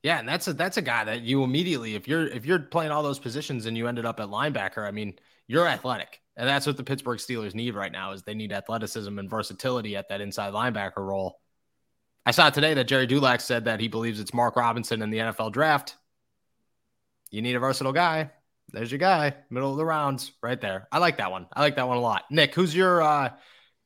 Yeah, 0.05 0.19
and 0.19 0.29
that's 0.29 0.47
a 0.47 0.53
that's 0.53 0.77
a 0.77 0.83
guy 0.83 1.03
that 1.05 1.23
you 1.23 1.43
immediately 1.43 1.95
if 1.95 2.07
you're 2.07 2.27
if 2.27 2.45
you're 2.45 2.59
playing 2.59 2.91
all 2.91 3.01
those 3.01 3.17
positions 3.17 3.65
and 3.65 3.75
you 3.75 3.87
ended 3.87 4.05
up 4.05 4.19
at 4.19 4.27
linebacker, 4.27 4.87
I 4.87 4.91
mean, 4.91 5.15
you're 5.47 5.67
athletic. 5.67 6.21
And 6.37 6.47
that's 6.47 6.67
what 6.67 6.77
the 6.77 6.83
Pittsburgh 6.83 7.17
Steelers 7.17 7.55
need 7.55 7.73
right 7.73 7.91
now 7.91 8.11
is 8.11 8.21
they 8.21 8.35
need 8.35 8.51
athleticism 8.51 9.17
and 9.17 9.27
versatility 9.27 9.95
at 9.95 10.09
that 10.09 10.21
inside 10.21 10.53
linebacker 10.53 10.97
role. 10.97 11.39
I 12.23 12.29
saw 12.29 12.51
today 12.51 12.75
that 12.75 12.83
Gerry 12.83 13.07
Dulac 13.07 13.41
said 13.41 13.65
that 13.65 13.79
he 13.79 13.87
believes 13.87 14.19
it's 14.19 14.31
Mark 14.31 14.55
Robinson 14.57 15.01
in 15.01 15.09
the 15.09 15.17
NFL 15.17 15.51
draft. 15.51 15.95
You 17.31 17.41
need 17.41 17.55
a 17.55 17.59
versatile 17.59 17.91
guy. 17.91 18.29
There's 18.73 18.91
your 18.91 18.99
guy, 18.99 19.33
middle 19.49 19.71
of 19.71 19.77
the 19.77 19.85
rounds, 19.85 20.33
right 20.43 20.61
there. 20.61 20.87
I 20.91 20.99
like 20.99 21.17
that 21.17 21.31
one. 21.31 21.47
I 21.51 21.61
like 21.61 21.77
that 21.77 21.87
one 21.87 21.97
a 21.97 22.01
lot. 22.01 22.25
Nick, 22.29 22.53
who's 22.53 22.75
your 22.75 23.01
uh, 23.01 23.31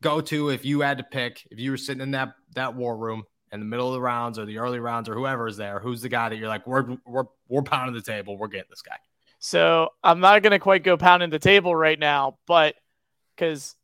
go-to 0.03 0.49
if 0.49 0.65
you 0.65 0.81
had 0.81 0.97
to 0.97 1.05
pick? 1.05 1.47
If 1.49 1.59
you 1.59 1.71
were 1.71 1.77
sitting 1.77 2.01
in 2.01 2.11
that 2.11 2.33
that 2.55 2.75
war 2.75 2.97
room 2.97 3.23
in 3.51 3.59
the 3.59 3.65
middle 3.65 3.87
of 3.87 3.93
the 3.93 4.01
rounds 4.01 4.37
or 4.37 4.45
the 4.45 4.57
early 4.57 4.79
rounds 4.79 5.09
or 5.09 5.15
whoever 5.15 5.47
is 5.47 5.57
there, 5.57 5.79
who's 5.79 6.01
the 6.01 6.09
guy 6.09 6.29
that 6.29 6.37
you're 6.37 6.47
like, 6.47 6.65
we're 6.67 6.97
we're 7.05 7.25
we're 7.47 7.61
pounding 7.61 7.95
the 7.95 8.01
table, 8.01 8.37
we're 8.37 8.47
getting 8.47 8.69
this 8.69 8.81
guy. 8.81 8.97
So 9.39 9.89
I'm 10.03 10.19
not 10.19 10.43
going 10.43 10.51
to 10.51 10.59
quite 10.59 10.83
go 10.83 10.97
pounding 10.97 11.29
the 11.29 11.39
table 11.39 11.73
right 11.73 11.97
now, 11.97 12.37
but 12.45 12.75
because 13.35 13.75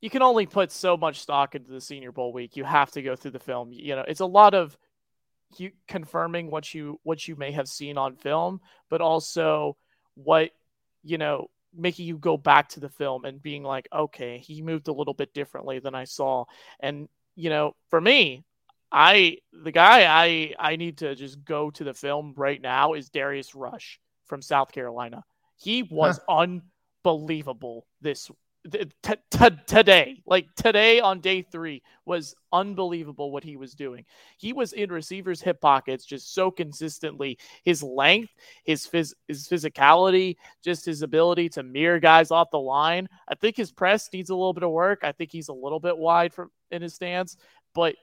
you 0.00 0.10
can 0.10 0.22
only 0.22 0.44
put 0.44 0.72
so 0.72 0.96
much 0.96 1.20
stock 1.20 1.54
into 1.54 1.70
the 1.70 1.80
Senior 1.80 2.12
Bowl 2.12 2.32
week, 2.32 2.56
you 2.56 2.64
have 2.64 2.90
to 2.90 3.02
go 3.02 3.14
through 3.14 3.30
the 3.30 3.38
film. 3.38 3.72
You 3.72 3.96
know, 3.96 4.04
it's 4.06 4.20
a 4.20 4.26
lot 4.26 4.54
of 4.54 4.76
you 5.56 5.70
confirming 5.86 6.50
what 6.50 6.74
you 6.74 7.00
what 7.04 7.26
you 7.26 7.36
may 7.36 7.52
have 7.52 7.68
seen 7.68 7.96
on 7.96 8.16
film, 8.16 8.60
but 8.90 9.00
also 9.00 9.76
what 10.14 10.50
you 11.02 11.18
know 11.18 11.48
making 11.76 12.06
you 12.06 12.16
go 12.16 12.36
back 12.36 12.68
to 12.70 12.80
the 12.80 12.88
film 12.88 13.24
and 13.24 13.42
being 13.42 13.62
like, 13.62 13.88
okay, 13.92 14.38
he 14.38 14.62
moved 14.62 14.88
a 14.88 14.92
little 14.92 15.14
bit 15.14 15.34
differently 15.34 15.78
than 15.78 15.94
I 15.94 16.04
saw. 16.04 16.44
And 16.80 17.08
you 17.36 17.50
know, 17.50 17.74
for 17.88 18.00
me, 18.00 18.44
I 18.94 19.38
the 19.52 19.72
guy 19.72 20.04
I 20.04 20.54
I 20.58 20.76
need 20.76 20.98
to 20.98 21.16
just 21.16 21.44
go 21.44 21.70
to 21.72 21.84
the 21.84 21.92
film 21.94 22.32
right 22.36 22.62
now 22.62 22.92
is 22.92 23.10
Darius 23.10 23.54
Rush 23.54 23.98
from 24.24 24.40
South 24.40 24.70
Carolina. 24.70 25.24
He 25.56 25.82
was 25.82 26.20
huh. 26.28 26.46
unbelievable 27.04 27.86
this 28.00 28.30
t- 28.70 29.14
t- 29.30 29.48
today, 29.66 30.22
like 30.26 30.46
today 30.54 31.00
on 31.00 31.20
day 31.20 31.42
three, 31.42 31.82
was 32.06 32.34
unbelievable 32.52 33.30
what 33.32 33.42
he 33.44 33.56
was 33.56 33.74
doing. 33.74 34.04
He 34.38 34.52
was 34.52 34.72
in 34.72 34.90
receivers' 34.90 35.40
hip 35.42 35.60
pockets 35.60 36.04
just 36.04 36.32
so 36.32 36.50
consistently. 36.50 37.38
His 37.64 37.82
length, 37.82 38.32
his 38.64 38.86
phys- 38.86 39.14
his 39.28 39.48
physicality, 39.48 40.36
just 40.62 40.86
his 40.86 41.02
ability 41.02 41.48
to 41.50 41.62
mirror 41.62 41.98
guys 41.98 42.30
off 42.30 42.50
the 42.50 42.60
line. 42.60 43.08
I 43.28 43.34
think 43.34 43.56
his 43.56 43.72
press 43.72 44.08
needs 44.12 44.30
a 44.30 44.36
little 44.36 44.54
bit 44.54 44.62
of 44.62 44.70
work. 44.70 45.00
I 45.02 45.12
think 45.12 45.32
he's 45.32 45.48
a 45.48 45.52
little 45.54 45.80
bit 45.80 45.98
wide 45.98 46.32
from 46.32 46.50
in 46.70 46.82
his 46.82 46.94
stance, 46.94 47.36
but 47.74 47.96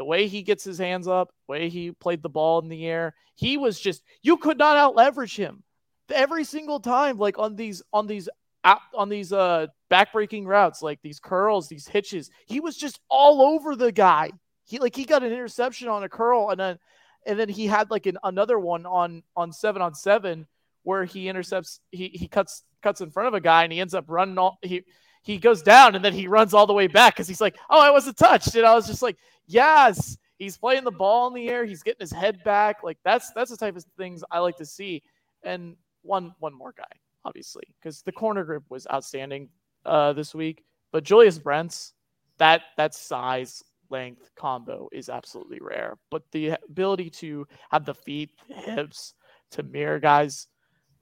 the 0.00 0.04
way 0.04 0.28
he 0.28 0.40
gets 0.40 0.64
his 0.64 0.78
hands 0.78 1.06
up, 1.06 1.28
the 1.46 1.52
way 1.52 1.68
he 1.68 1.92
played 1.92 2.22
the 2.22 2.28
ball 2.30 2.58
in 2.62 2.70
the 2.70 2.86
air, 2.86 3.14
he 3.34 3.58
was 3.58 3.78
just 3.78 4.02
you 4.22 4.38
could 4.38 4.56
not 4.56 4.78
out 4.78 4.96
leverage 4.96 5.36
him 5.36 5.62
every 6.10 6.42
single 6.42 6.80
time 6.80 7.18
like 7.18 7.38
on 7.38 7.54
these 7.54 7.82
on 7.92 8.06
these 8.06 8.26
on 8.64 9.10
these 9.10 9.30
uh 9.30 9.66
backbreaking 9.90 10.46
routes, 10.46 10.80
like 10.80 11.00
these 11.02 11.20
curls, 11.20 11.68
these 11.68 11.86
hitches. 11.86 12.30
He 12.46 12.60
was 12.60 12.78
just 12.78 12.98
all 13.10 13.42
over 13.42 13.76
the 13.76 13.92
guy. 13.92 14.30
He 14.64 14.78
like 14.78 14.96
he 14.96 15.04
got 15.04 15.22
an 15.22 15.32
interception 15.32 15.88
on 15.88 16.02
a 16.02 16.08
curl, 16.08 16.48
and 16.48 16.58
then 16.58 16.78
and 17.26 17.38
then 17.38 17.50
he 17.50 17.66
had 17.66 17.90
like 17.90 18.06
an 18.06 18.16
another 18.24 18.58
one 18.58 18.86
on 18.86 19.22
on 19.36 19.52
seven 19.52 19.82
on 19.82 19.94
seven 19.94 20.46
where 20.82 21.04
he 21.04 21.28
intercepts. 21.28 21.80
He 21.90 22.08
he 22.08 22.26
cuts 22.26 22.64
cuts 22.82 23.02
in 23.02 23.10
front 23.10 23.28
of 23.28 23.34
a 23.34 23.40
guy, 23.42 23.64
and 23.64 23.72
he 23.72 23.80
ends 23.80 23.92
up 23.92 24.06
running 24.08 24.38
all 24.38 24.56
he. 24.62 24.82
He 25.22 25.38
goes 25.38 25.62
down 25.62 25.94
and 25.94 26.04
then 26.04 26.12
he 26.12 26.26
runs 26.26 26.54
all 26.54 26.66
the 26.66 26.72
way 26.72 26.86
back 26.86 27.14
because 27.14 27.28
he's 27.28 27.40
like, 27.40 27.58
"Oh, 27.68 27.80
I 27.80 27.90
wasn't 27.90 28.16
touched," 28.16 28.54
and 28.54 28.64
I 28.64 28.74
was 28.74 28.86
just 28.86 29.02
like, 29.02 29.16
"Yes, 29.46 30.16
he's 30.38 30.56
playing 30.56 30.84
the 30.84 30.90
ball 30.90 31.28
in 31.28 31.34
the 31.34 31.48
air. 31.48 31.64
He's 31.64 31.82
getting 31.82 32.00
his 32.00 32.12
head 32.12 32.42
back. 32.44 32.82
Like 32.82 32.98
that's 33.04 33.30
that's 33.32 33.50
the 33.50 33.56
type 33.56 33.76
of 33.76 33.84
things 33.98 34.24
I 34.30 34.38
like 34.38 34.56
to 34.56 34.66
see." 34.66 35.02
And 35.42 35.76
one 36.02 36.34
one 36.38 36.54
more 36.54 36.72
guy 36.76 36.84
obviously, 37.24 37.64
because 37.78 38.02
the 38.02 38.12
corner 38.12 38.44
group 38.44 38.64
was 38.68 38.86
outstanding 38.92 39.48
uh, 39.84 40.12
this 40.12 40.34
week. 40.34 40.64
But 40.92 41.04
Julius 41.04 41.38
Brents, 41.38 41.94
that 42.38 42.62
that 42.76 42.94
size 42.94 43.62
length 43.90 44.30
combo 44.36 44.88
is 44.92 45.08
absolutely 45.08 45.58
rare. 45.60 45.96
But 46.10 46.22
the 46.32 46.56
ability 46.68 47.10
to 47.10 47.46
have 47.70 47.84
the 47.84 47.94
feet, 47.94 48.30
the 48.48 48.54
hips 48.54 49.14
to 49.52 49.62
mirror 49.62 49.98
guys 49.98 50.46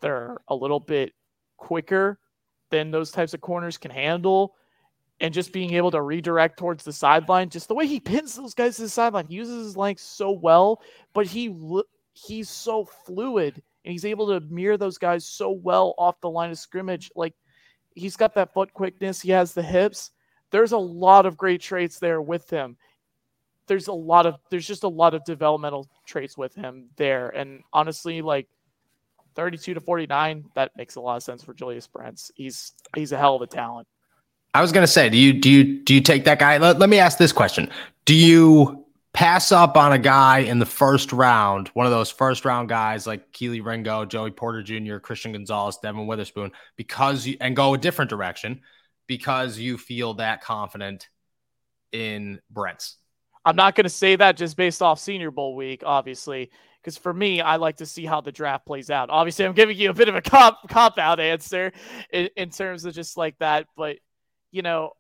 that 0.01 0.11
are 0.11 0.41
a 0.49 0.55
little 0.55 0.81
bit 0.81 1.13
quicker 1.57 2.19
than 2.71 2.91
those 2.91 3.11
types 3.11 3.35
of 3.35 3.41
corners 3.41 3.79
can 3.79 3.91
handle. 3.91 4.55
And 5.21 5.35
just 5.35 5.53
being 5.53 5.75
able 5.75 5.91
to 5.91 6.01
redirect 6.01 6.59
towards 6.59 6.85
the 6.85 6.93
sideline, 6.93 7.51
just 7.51 7.67
the 7.67 7.75
way 7.75 7.89
he 7.89 7.99
pins 7.99 8.37
those 8.37 8.55
guys 8.55 8.77
to 8.77 8.83
the 8.83 8.89
sideline, 8.89 9.27
he 9.27 9.35
uses 9.35 9.67
his 9.67 9.77
length 9.77 10.01
so 10.01 10.31
well, 10.31 10.81
but 11.13 11.27
he 11.27 11.53
he's 12.13 12.49
so 12.49 12.85
fluid 12.85 13.61
and 13.85 13.93
he's 13.93 14.05
able 14.05 14.29
to 14.29 14.47
mirror 14.49 14.77
those 14.77 14.99
guys 14.99 15.27
so 15.27 15.51
well 15.51 15.95
off 15.99 16.21
the 16.21 16.31
line 16.31 16.51
of 16.51 16.59
scrimmage. 16.59 17.11
Like 17.17 17.35
he's 17.95 18.17
got 18.17 18.35
that 18.35 18.53
foot 18.53 18.73
quickness, 18.73 19.21
he 19.21 19.31
has 19.31 19.55
the 19.55 19.63
hips. 19.63 20.11
There's 20.51 20.73
a 20.73 20.79
lot 20.79 21.27
of 21.27 21.37
great 21.37 21.61
traits 21.61 21.99
there 21.99 22.23
with 22.23 22.49
him. 22.49 22.77
There's 23.67 23.89
a 23.89 23.93
lot 23.93 24.27
of 24.27 24.37
there's 24.51 24.67
just 24.67 24.85
a 24.85 24.89
lot 24.89 25.15
of 25.15 25.25
developmental 25.25 25.89
traits 26.07 26.39
with 26.39 26.55
him 26.55 26.91
there. 26.97 27.29
And 27.31 27.63
honestly, 27.73 28.23
like 28.23 28.49
32 29.39 29.75
to 29.75 29.81
49, 29.81 30.45
that 30.57 30.73
makes 30.77 30.97
a 30.97 31.01
lot 31.01 31.17
of 31.17 31.23
sense 31.23 31.45
for 31.45 31.55
Julius 31.55 31.87
Brents. 31.87 32.33
He's 32.35 32.73
he's 32.97 33.13
a 33.13 33.17
hell 33.17 33.37
of 33.37 33.43
a 33.43 33.47
talent. 33.47 33.87
I 34.53 34.61
was 34.61 34.73
gonna 34.73 34.89
say, 34.89 35.09
do 35.09 35.17
you 35.17 35.33
do 35.33 35.49
you 35.49 35.81
do 35.85 35.95
you 35.95 36.01
take 36.01 36.25
that 36.25 36.41
guy? 36.41 36.59
Let, 36.59 36.81
let 36.81 36.89
me 36.89 36.99
ask 36.99 37.19
this 37.19 37.31
question: 37.31 37.71
Do 38.05 38.15
you 38.15 38.85
pass 39.13 39.53
up 39.53 39.77
on 39.77 39.93
a 39.93 39.99
guy 39.99 40.39
in 40.41 40.59
the 40.59 40.67
first 40.67 41.13
round, 41.13 41.69
one 41.69 41.87
of 41.87 41.93
those 41.93 42.11
first 42.11 42.45
round 42.45 42.69
guys 42.69 43.07
like 43.07 43.33
Kelee 43.33 43.65
Ringo, 43.65 44.05
Joey 44.05 44.33
Porter 44.33 44.61
Jr., 44.61 44.97
Christian 44.99 45.33
Gonzalez, 45.33 45.79
Devon 45.81 46.09
Witherspoon, 46.09 46.51
because 46.77 47.25
you 47.25 47.37
and 47.41 47.55
go 47.55 47.75
a 47.75 47.79
different 47.79 48.11
direction 48.11 48.61
because 49.07 49.57
you 49.57 49.79
feel 49.79 50.15
that 50.15 50.43
confident 50.43 51.09
in 51.93 52.41
Brents. 52.51 52.97
I'm 53.45 53.57
not 53.57 53.77
going 53.77 53.85
to 53.85 53.91
say 53.91 54.17
that 54.17 54.37
just 54.37 54.57
based 54.57 54.83
off 54.83 54.99
Senior 54.99 55.31
Bowl 55.31 55.55
week, 55.55 55.83
obviously, 55.87 56.51
because 56.89 56.97
for 56.97 57.13
me, 57.13 57.43
I 57.43 57.57
like 57.57 57.77
to 57.77 57.87
see 57.87 58.07
how 58.07 58.23
the 58.23 58.33
draft 58.33 58.65
plays 58.65 58.89
out. 58.89 59.11
Obviously, 59.11 59.45
I'm 59.45 59.53
giving 59.53 59.77
you 59.77 59.91
a 59.91 59.95
bit 59.95 60.09
of 60.09 60.15
a 60.15 60.23
cop 60.23 60.67
cop 60.71 60.97
out 60.97 61.21
answer 61.21 61.71
in, 62.11 62.31
in 62.35 62.49
terms 62.49 62.87
of 62.87 62.95
just 62.95 63.19
like 63.19 63.39
that, 63.41 63.67
but 63.77 63.99
you 64.51 64.63
know, 64.63 64.93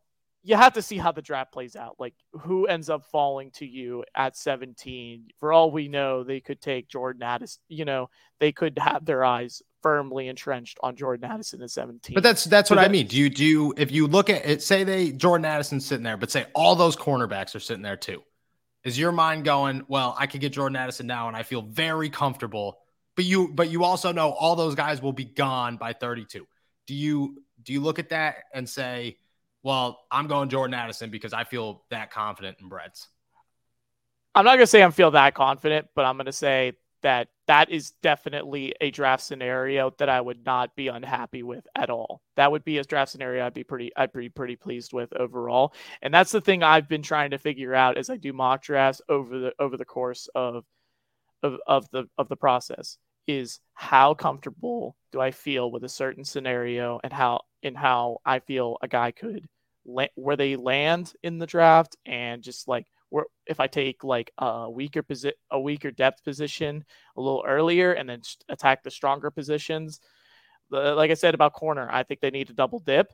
you 0.42 0.54
have 0.54 0.74
to 0.74 0.82
see 0.82 0.98
how 0.98 1.12
the 1.12 1.22
draft 1.22 1.50
plays 1.50 1.76
out. 1.76 1.96
Like 1.98 2.12
who 2.32 2.66
ends 2.66 2.90
up 2.90 3.06
falling 3.06 3.52
to 3.52 3.66
you 3.66 4.04
at 4.14 4.36
17. 4.36 5.28
For 5.40 5.50
all 5.50 5.70
we 5.70 5.88
know, 5.88 6.24
they 6.24 6.40
could 6.40 6.60
take 6.60 6.88
Jordan 6.88 7.22
Addison. 7.22 7.62
You 7.68 7.86
know, 7.86 8.10
they 8.38 8.52
could 8.52 8.78
have 8.78 9.06
their 9.06 9.24
eyes 9.24 9.62
firmly 9.82 10.28
entrenched 10.28 10.76
on 10.82 10.94
Jordan 10.94 11.30
Addison 11.30 11.62
at 11.62 11.70
17. 11.70 12.12
But 12.12 12.22
that's 12.22 12.44
that's 12.44 12.68
what 12.68 12.78
I 12.78 12.88
mean. 12.88 13.06
Do 13.06 13.16
you 13.16 13.30
do 13.30 13.46
you, 13.46 13.74
if 13.78 13.90
you 13.90 14.06
look 14.06 14.28
at 14.28 14.44
it, 14.44 14.62
say 14.62 14.84
they 14.84 15.12
Jordan 15.12 15.46
Addison's 15.46 15.86
sitting 15.86 16.04
there, 16.04 16.18
but 16.18 16.30
say 16.30 16.44
all 16.54 16.76
those 16.76 16.96
cornerbacks 16.96 17.54
are 17.54 17.60
sitting 17.60 17.82
there 17.82 17.96
too. 17.96 18.22
Is 18.88 18.98
your 18.98 19.12
mind 19.12 19.44
going, 19.44 19.84
well, 19.86 20.16
I 20.18 20.26
could 20.26 20.40
get 20.40 20.54
Jordan 20.54 20.76
Addison 20.76 21.06
now 21.06 21.28
and 21.28 21.36
I 21.36 21.42
feel 21.42 21.60
very 21.60 22.08
comfortable. 22.08 22.78
But 23.16 23.26
you 23.26 23.48
but 23.52 23.68
you 23.68 23.84
also 23.84 24.12
know 24.12 24.30
all 24.30 24.56
those 24.56 24.74
guys 24.74 25.02
will 25.02 25.12
be 25.12 25.26
gone 25.26 25.76
by 25.76 25.92
32. 25.92 26.46
Do 26.86 26.94
you 26.94 27.42
do 27.62 27.74
you 27.74 27.80
look 27.80 27.98
at 27.98 28.08
that 28.08 28.36
and 28.54 28.66
say, 28.66 29.18
well, 29.62 30.00
I'm 30.10 30.26
going 30.26 30.48
Jordan 30.48 30.72
Addison 30.72 31.10
because 31.10 31.34
I 31.34 31.44
feel 31.44 31.84
that 31.90 32.10
confident 32.10 32.56
in 32.62 32.68
Brents. 32.70 33.08
I'm 34.34 34.46
not 34.46 34.52
going 34.52 34.60
to 34.60 34.66
say 34.66 34.82
I'm 34.82 34.92
feel 34.92 35.10
that 35.10 35.34
confident, 35.34 35.88
but 35.94 36.06
I'm 36.06 36.16
going 36.16 36.26
to 36.26 36.32
say 36.32 36.72
that 37.02 37.28
that 37.48 37.70
is 37.70 37.92
definitely 38.02 38.74
a 38.80 38.90
draft 38.90 39.22
scenario 39.24 39.90
that 39.98 40.10
I 40.10 40.20
would 40.20 40.44
not 40.44 40.76
be 40.76 40.88
unhappy 40.88 41.42
with 41.42 41.66
at 41.74 41.88
all. 41.88 42.20
That 42.36 42.52
would 42.52 42.62
be 42.62 42.76
a 42.76 42.84
draft 42.84 43.10
scenario 43.10 43.44
I'd 43.44 43.54
be 43.54 43.64
pretty 43.64 43.90
I'd 43.96 44.12
be 44.12 44.28
pretty 44.28 44.54
pleased 44.54 44.92
with 44.92 45.12
overall. 45.14 45.72
And 46.02 46.12
that's 46.12 46.30
the 46.30 46.42
thing 46.42 46.62
I've 46.62 46.88
been 46.88 47.02
trying 47.02 47.30
to 47.30 47.38
figure 47.38 47.74
out 47.74 47.96
as 47.96 48.10
I 48.10 48.18
do 48.18 48.34
mock 48.34 48.62
drafts 48.62 49.00
over 49.08 49.38
the 49.38 49.52
over 49.58 49.78
the 49.78 49.86
course 49.86 50.28
of 50.34 50.64
of, 51.42 51.58
of 51.66 51.88
the 51.90 52.04
of 52.18 52.28
the 52.28 52.36
process 52.36 52.98
is 53.26 53.60
how 53.72 54.14
comfortable 54.14 54.94
do 55.10 55.20
I 55.20 55.30
feel 55.30 55.70
with 55.70 55.84
a 55.84 55.88
certain 55.88 56.24
scenario 56.24 57.00
and 57.02 57.12
how 57.12 57.40
in 57.62 57.74
how 57.74 58.18
I 58.26 58.40
feel 58.40 58.76
a 58.82 58.88
guy 58.88 59.10
could 59.10 59.48
where 59.84 60.36
they 60.36 60.56
land 60.56 61.14
in 61.22 61.38
the 61.38 61.46
draft 61.46 61.96
and 62.04 62.42
just 62.42 62.68
like 62.68 62.86
where 63.10 63.26
if 63.46 63.60
I 63.60 63.66
take 63.66 64.04
like 64.04 64.30
a 64.38 64.70
weaker 64.70 65.02
position 65.02 65.36
a 65.50 65.60
weaker 65.60 65.90
depth 65.90 66.24
position 66.24 66.84
a 67.16 67.20
little 67.20 67.44
earlier 67.46 67.92
and 67.92 68.08
then 68.08 68.22
attack 68.48 68.82
the 68.82 68.90
stronger 68.90 69.30
positions. 69.30 70.00
The, 70.70 70.94
like 70.94 71.10
I 71.10 71.14
said 71.14 71.34
about 71.34 71.54
corner, 71.54 71.88
I 71.90 72.02
think 72.02 72.20
they 72.20 72.30
need 72.30 72.48
to 72.48 72.54
double 72.54 72.78
dip 72.78 73.12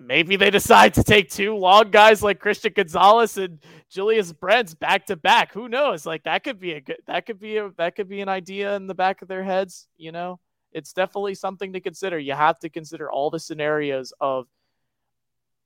maybe 0.00 0.36
they 0.36 0.50
decide 0.50 0.94
to 0.94 1.02
take 1.02 1.30
two 1.30 1.56
long 1.56 1.90
guys 1.90 2.22
like 2.22 2.38
Christian 2.38 2.72
Gonzalez 2.74 3.36
and 3.36 3.58
Julius 3.90 4.32
Brents 4.32 4.74
back 4.74 5.06
to 5.06 5.16
back. 5.16 5.52
Who 5.52 5.68
knows? 5.68 6.06
Like 6.06 6.24
that 6.24 6.44
could 6.44 6.58
be 6.58 6.72
a 6.72 6.80
good 6.80 6.98
that 7.06 7.26
could 7.26 7.38
be 7.38 7.56
a 7.56 7.70
that 7.78 7.96
could 7.96 8.08
be 8.08 8.20
an 8.20 8.28
idea 8.28 8.76
in 8.76 8.86
the 8.86 8.94
back 8.94 9.22
of 9.22 9.28
their 9.28 9.42
heads, 9.42 9.88
you 9.96 10.12
know? 10.12 10.38
It's 10.72 10.92
definitely 10.92 11.34
something 11.34 11.72
to 11.72 11.80
consider. 11.80 12.18
You 12.18 12.34
have 12.34 12.58
to 12.60 12.68
consider 12.68 13.10
all 13.10 13.30
the 13.30 13.40
scenarios 13.40 14.12
of 14.20 14.46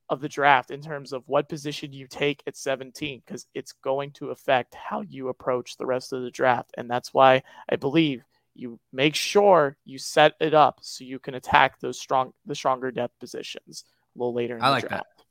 of 0.09 0.21
the 0.21 0.29
draft 0.29 0.71
in 0.71 0.83
terms 0.83 1.13
of 1.13 1.23
what 1.27 1.49
position 1.49 1.93
you 1.93 2.07
take 2.07 2.43
at 2.47 2.57
17 2.57 3.23
because 3.25 3.47
it's 3.55 3.73
going 3.73 4.11
to 4.13 4.31
affect 4.31 4.75
how 4.75 5.01
you 5.01 5.29
approach 5.29 5.77
the 5.77 5.87
rest 5.87 6.13
of 6.13 6.23
the 6.23 6.31
draft. 6.31 6.73
And 6.77 6.91
that's 6.91 7.15
why 7.15 7.43
I 7.69 7.77
believe 7.77 8.23
you 8.55 8.79
make 8.93 9.15
sure 9.15 9.77
you 9.85 9.99
set 9.99 10.35
it 10.41 10.55
up 10.55 10.81
so 10.83 11.05
you 11.05 11.19
can 11.19 11.35
attack 11.35 11.81
those 11.81 11.99
strong 11.99 12.33
the 12.45 12.55
stronger 12.55 12.91
depth 12.91 13.19
positions 13.19 13.85
a 14.15 14.19
little 14.19 14.35
later. 14.35 14.59
I 14.61 14.71
like 14.71 14.89
draft. 14.89 15.05
that. 15.17 15.25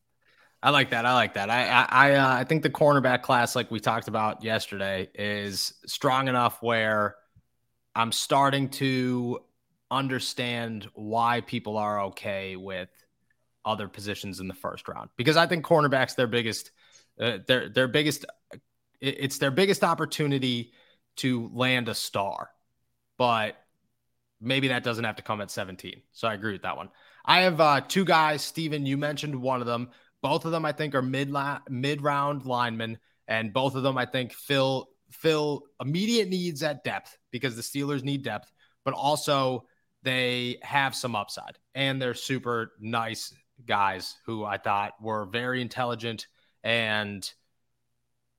I 0.63 0.69
like 0.69 0.91
that. 0.91 1.05
I 1.05 1.13
like 1.13 1.33
that. 1.35 1.49
I 1.49 1.65
I 1.65 1.85
I, 1.89 2.15
uh, 2.15 2.33
I 2.39 2.43
think 2.43 2.63
the 2.63 2.69
cornerback 2.69 3.21
class, 3.21 3.55
like 3.55 3.69
we 3.71 3.79
talked 3.79 4.07
about 4.07 4.43
yesterday, 4.43 5.09
is 5.13 5.73
strong 5.85 6.27
enough 6.27 6.61
where 6.61 7.15
I'm 7.95 8.11
starting 8.11 8.69
to 8.69 9.39
understand 9.89 10.87
why 10.93 11.41
people 11.41 11.77
are 11.77 12.03
okay 12.05 12.55
with 12.55 12.89
other 13.65 13.87
positions 13.87 14.39
in 14.39 14.47
the 14.47 14.53
first 14.53 14.87
round 14.87 15.09
because 15.17 15.37
I 15.37 15.45
think 15.45 15.65
cornerbacks 15.65 16.15
their 16.15 16.27
biggest 16.27 16.71
uh, 17.19 17.39
their 17.47 17.69
their 17.69 17.87
biggest 17.87 18.25
it's 18.99 19.39
their 19.39 19.51
biggest 19.51 19.83
opportunity 19.83 20.73
to 21.17 21.49
land 21.53 21.89
a 21.89 21.95
star, 21.95 22.49
but 23.17 23.57
maybe 24.39 24.69
that 24.69 24.83
doesn't 24.83 25.03
have 25.03 25.15
to 25.17 25.23
come 25.23 25.41
at 25.41 25.51
17. 25.51 26.01
So 26.11 26.27
I 26.27 26.33
agree 26.33 26.53
with 26.53 26.61
that 26.63 26.77
one. 26.77 26.89
I 27.25 27.41
have 27.41 27.59
uh, 27.59 27.81
two 27.81 28.05
guys. 28.05 28.41
Steven, 28.41 28.85
you 28.85 28.97
mentioned 28.97 29.35
one 29.35 29.61
of 29.61 29.67
them. 29.67 29.89
Both 30.21 30.45
of 30.45 30.51
them, 30.51 30.65
I 30.65 30.71
think, 30.71 30.95
are 30.95 31.01
mid 31.01 31.33
mid 31.69 32.01
round 32.01 32.45
linemen, 32.45 32.99
and 33.27 33.53
both 33.53 33.75
of 33.75 33.83
them, 33.83 33.97
I 33.97 34.05
think, 34.05 34.33
fill 34.33 34.89
fill 35.11 35.63
immediate 35.79 36.29
needs 36.29 36.63
at 36.63 36.83
depth 36.83 37.17
because 37.31 37.55
the 37.55 37.61
Steelers 37.61 38.03
need 38.03 38.23
depth, 38.23 38.51
but 38.85 38.93
also 38.93 39.65
they 40.03 40.57
have 40.61 40.95
some 40.95 41.15
upside, 41.15 41.57
and 41.75 42.01
they're 42.01 42.13
super 42.13 42.73
nice 42.79 43.33
guys 43.65 44.15
who 44.25 44.43
I 44.43 44.57
thought 44.57 44.93
were 45.01 45.25
very 45.25 45.61
intelligent 45.61 46.27
and 46.63 47.29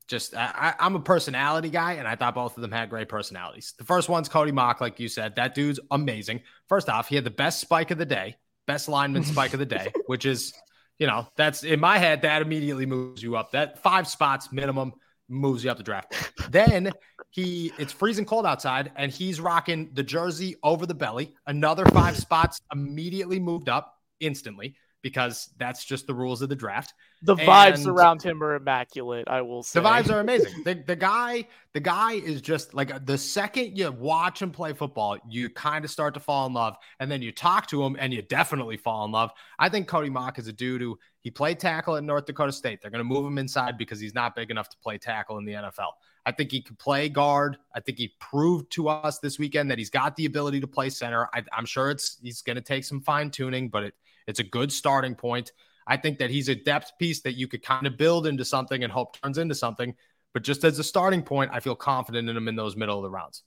just 0.08 0.36
I, 0.36 0.74
am 0.78 0.96
a 0.96 1.00
personality 1.00 1.70
guy, 1.70 1.94
and 1.94 2.06
I 2.06 2.16
thought 2.16 2.34
both 2.34 2.56
of 2.56 2.60
them 2.60 2.72
had 2.72 2.90
great 2.90 3.08
personalities. 3.08 3.74
The 3.78 3.84
first 3.84 4.08
one's 4.08 4.28
Cody 4.28 4.52
Mauch, 4.52 4.80
like 4.80 5.00
you 5.00 5.08
said. 5.08 5.36
That 5.36 5.54
dude's 5.54 5.80
amazing. 5.90 6.42
First 6.68 6.88
off, 6.88 7.08
he 7.08 7.14
had 7.14 7.24
the 7.24 7.30
best 7.30 7.60
spike 7.60 7.90
of 7.90 7.98
the 7.98 8.04
day 8.04 8.36
best 8.66 8.88
lineman 8.88 9.24
spike 9.24 9.52
of 9.52 9.58
the 9.58 9.66
day, 9.66 9.92
which 10.06 10.24
is, 10.24 10.52
you 10.98 11.06
know, 11.06 11.26
that's 11.36 11.64
in 11.64 11.80
my 11.80 11.98
head, 11.98 12.22
that 12.22 12.42
immediately 12.42 12.86
moves 12.86 13.22
you 13.22 13.36
up. 13.36 13.52
That 13.52 13.82
five 13.82 14.06
spots 14.06 14.52
minimum 14.52 14.92
moves 15.28 15.64
you 15.64 15.70
up 15.70 15.78
the 15.78 15.82
draft. 15.82 16.14
then 16.50 16.92
he, 17.30 17.72
it's 17.78 17.92
freezing 17.92 18.24
cold 18.24 18.46
outside, 18.46 18.92
and 18.96 19.10
he's 19.10 19.40
rocking 19.40 19.90
the 19.94 20.02
jersey 20.02 20.56
over 20.62 20.86
the 20.86 20.94
belly. 20.94 21.34
Another 21.46 21.86
five 21.86 22.16
spots 22.26 22.60
immediately 22.72 23.40
moved 23.40 23.68
up 23.68 23.94
instantly 24.20 24.76
because 25.02 25.50
that's 25.58 25.84
just 25.84 26.06
the 26.06 26.14
rules 26.14 26.42
of 26.42 26.48
the 26.48 26.56
draft. 26.56 26.94
The 27.22 27.36
vibes 27.36 27.86
around 27.86 28.22
him 28.22 28.42
are 28.42 28.54
immaculate. 28.54 29.28
I 29.28 29.42
will 29.42 29.62
say 29.62 29.80
the 29.80 29.88
vibes 29.88 30.10
are 30.10 30.20
amazing. 30.20 30.62
the, 30.64 30.74
the 30.74 30.96
guy, 30.96 31.46
the 31.72 31.80
guy 31.80 32.14
is 32.14 32.40
just 32.40 32.74
like 32.74 33.04
the 33.04 33.18
second 33.18 33.76
you 33.76 33.92
watch 33.92 34.42
him 34.42 34.50
play 34.50 34.72
football, 34.72 35.18
you 35.28 35.50
kind 35.50 35.84
of 35.84 35.90
start 35.90 36.14
to 36.14 36.20
fall 36.20 36.46
in 36.46 36.52
love, 36.52 36.76
and 37.00 37.10
then 37.10 37.22
you 37.22 37.30
talk 37.30 37.66
to 37.68 37.82
him, 37.82 37.96
and 37.98 38.12
you 38.12 38.22
definitely 38.22 38.76
fall 38.76 39.04
in 39.04 39.12
love. 39.12 39.30
I 39.58 39.68
think 39.68 39.86
Cody 39.86 40.10
Mauch 40.10 40.38
is 40.38 40.48
a 40.48 40.52
dude 40.52 40.80
who 40.80 40.98
he 41.20 41.30
played 41.30 41.60
tackle 41.60 41.96
at 41.96 42.04
North 42.04 42.26
Dakota 42.26 42.52
State. 42.52 42.80
They're 42.80 42.90
going 42.90 42.98
to 42.98 43.04
move 43.04 43.24
him 43.24 43.38
inside 43.38 43.78
because 43.78 44.00
he's 44.00 44.14
not 44.14 44.34
big 44.34 44.50
enough 44.50 44.68
to 44.70 44.76
play 44.78 44.98
tackle 44.98 45.38
in 45.38 45.44
the 45.44 45.52
NFL. 45.52 45.92
I 46.24 46.32
think 46.32 46.52
he 46.52 46.62
could 46.62 46.78
play 46.78 47.08
guard. 47.08 47.56
I 47.74 47.80
think 47.80 47.98
he 47.98 48.14
proved 48.20 48.70
to 48.72 48.88
us 48.88 49.18
this 49.18 49.38
weekend 49.38 49.70
that 49.70 49.78
he's 49.78 49.90
got 49.90 50.16
the 50.16 50.26
ability 50.26 50.60
to 50.60 50.66
play 50.66 50.88
center. 50.88 51.28
I, 51.34 51.42
am 51.56 51.66
sure 51.66 51.90
it's 51.90 52.18
he's 52.22 52.42
going 52.42 52.56
to 52.56 52.62
take 52.62 52.84
some 52.84 53.00
fine 53.00 53.30
tuning, 53.30 53.68
but 53.68 53.84
it 53.84 53.94
it's 54.26 54.40
a 54.40 54.44
good 54.44 54.72
starting 54.72 55.14
point. 55.14 55.52
I 55.86 55.96
think 55.96 56.18
that 56.18 56.30
he's 56.30 56.48
a 56.48 56.54
depth 56.54 56.92
piece 56.98 57.22
that 57.22 57.34
you 57.34 57.48
could 57.48 57.62
kind 57.62 57.86
of 57.86 57.96
build 57.96 58.26
into 58.26 58.44
something 58.44 58.84
and 58.84 58.92
hope 58.92 59.20
turns 59.20 59.38
into 59.38 59.54
something. 59.54 59.94
But 60.32 60.44
just 60.44 60.64
as 60.64 60.78
a 60.78 60.84
starting 60.84 61.22
point, 61.22 61.50
I 61.52 61.60
feel 61.60 61.74
confident 61.74 62.28
in 62.28 62.36
him 62.36 62.48
in 62.48 62.56
those 62.56 62.76
middle 62.76 62.96
of 62.96 63.02
the 63.02 63.10
rounds. 63.10 63.42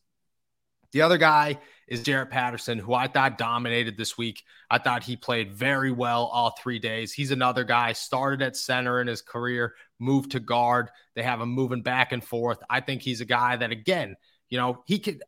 The 0.91 1.01
other 1.01 1.17
guy 1.17 1.59
is 1.87 2.03
Jarrett 2.03 2.29
Patterson, 2.29 2.79
who 2.79 2.93
I 2.93 3.07
thought 3.07 3.37
dominated 3.37 3.97
this 3.97 4.17
week. 4.17 4.43
I 4.69 4.77
thought 4.77 5.03
he 5.03 5.17
played 5.17 5.51
very 5.51 5.91
well 5.91 6.25
all 6.25 6.51
three 6.51 6.79
days. 6.79 7.11
He's 7.11 7.31
another 7.31 7.63
guy, 7.63 7.91
started 7.93 8.41
at 8.41 8.55
center 8.55 9.01
in 9.01 9.07
his 9.07 9.21
career, 9.21 9.73
moved 9.99 10.31
to 10.31 10.39
guard. 10.39 10.89
They 11.15 11.23
have 11.23 11.41
him 11.41 11.49
moving 11.49 11.81
back 11.81 12.11
and 12.11 12.23
forth. 12.23 12.59
I 12.69 12.79
think 12.79 13.01
he's 13.01 13.19
a 13.19 13.25
guy 13.25 13.57
that, 13.57 13.71
again, 13.71 14.15
you 14.49 14.57
know, 14.57 14.83
he 14.85 14.99
could. 14.99 15.21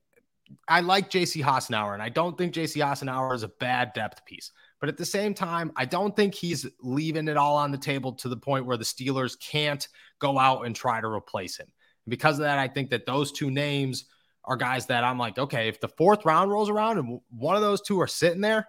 I 0.69 0.79
like 0.79 1.10
JC 1.10 1.43
Hassenauer, 1.43 1.93
and 1.93 2.01
I 2.01 2.10
don't 2.10 2.38
think 2.38 2.53
JC 2.53 2.81
Hassenauer 2.81 3.36
is 3.36 3.43
a 3.43 3.49
bad 3.49 3.91
depth 3.93 4.25
piece. 4.25 4.51
But 4.80 4.90
at 4.90 4.98
the 4.98 5.06
same 5.06 5.34
time, 5.34 5.72
I 5.76 5.86
don't 5.86 6.16
think 6.16 6.36
he's 6.36 6.68
leaving 6.82 7.28
it 7.28 7.38
all 7.38 7.58
on 7.58 7.72
the 7.72 7.78
table 7.78 8.13
to 8.13 8.30
the 8.30 8.38
point 8.38 8.66
where 8.66 8.78
the 8.78 8.84
Steelers 8.84 9.40
can't 9.40 9.88
go 10.20 10.38
out 10.38 10.66
and 10.66 10.76
try 10.76 11.02
to 11.02 11.08
replace 11.08 11.58
him. 11.58 11.68
And 12.06 12.12
because 12.12 12.36
of 12.36 12.46
that, 12.46 12.60
I 12.60 12.68
think 12.68 12.92
that 12.92 13.06
those 13.06 13.32
two 13.32 13.50
names 13.50 14.06
are 14.44 14.56
guys 14.56 14.86
that 14.88 15.04
I'm 15.04 15.18
like, 15.18 15.38
okay, 15.38 15.68
if 15.68 15.80
the 15.80 15.90
fourth 15.90 16.26
round 16.26 16.52
rolls 16.52 16.70
around 16.70 17.00
and 17.00 17.20
one 17.30 17.56
of 17.56 17.62
those 17.62 17.82
two 17.82 18.00
are 18.00 18.08
sitting 18.08 18.42
there, 18.42 18.68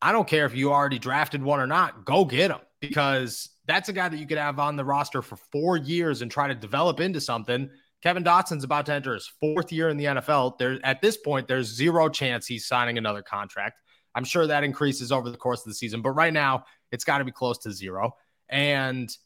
I 0.00 0.12
don't 0.12 0.26
care 0.26 0.46
if 0.46 0.54
you 0.54 0.72
already 0.72 0.98
drafted 0.98 1.42
one 1.42 1.60
or 1.60 1.66
not, 1.66 2.04
go 2.04 2.24
get 2.24 2.50
him 2.50 2.60
because 2.80 3.50
that's 3.66 3.90
a 3.90 3.92
guy 3.92 4.08
that 4.08 4.16
you 4.16 4.26
could 4.26 4.38
have 4.38 4.58
on 4.58 4.76
the 4.76 4.84
roster 4.84 5.20
for 5.20 5.36
four 5.36 5.76
years 5.76 6.22
and 6.22 6.30
try 6.30 6.48
to 6.48 6.54
develop 6.54 7.00
into 7.00 7.20
something. 7.20 7.68
Kevin 8.02 8.24
Dotson's 8.24 8.64
about 8.64 8.86
to 8.86 8.94
enter 8.94 9.12
his 9.12 9.30
fourth 9.40 9.70
year 9.70 9.90
in 9.90 9.98
the 9.98 10.06
NFL. 10.06 10.58
There, 10.58 10.78
at 10.84 11.02
this 11.02 11.18
point, 11.18 11.46
there's 11.46 11.66
zero 11.66 12.08
chance 12.08 12.46
he's 12.46 12.66
signing 12.66 12.96
another 12.96 13.22
contract. 13.22 13.78
I'm 14.14 14.24
sure 14.24 14.46
that 14.46 14.64
increases 14.64 15.12
over 15.12 15.30
the 15.30 15.36
course 15.36 15.60
of 15.60 15.66
the 15.66 15.74
season, 15.74 16.02
but 16.02 16.10
right 16.10 16.32
now 16.32 16.64
it's 16.90 17.04
got 17.04 17.18
to 17.18 17.24
be 17.24 17.32
close 17.32 17.58
to 17.58 17.72
zero. 17.72 18.16
And 18.48 19.16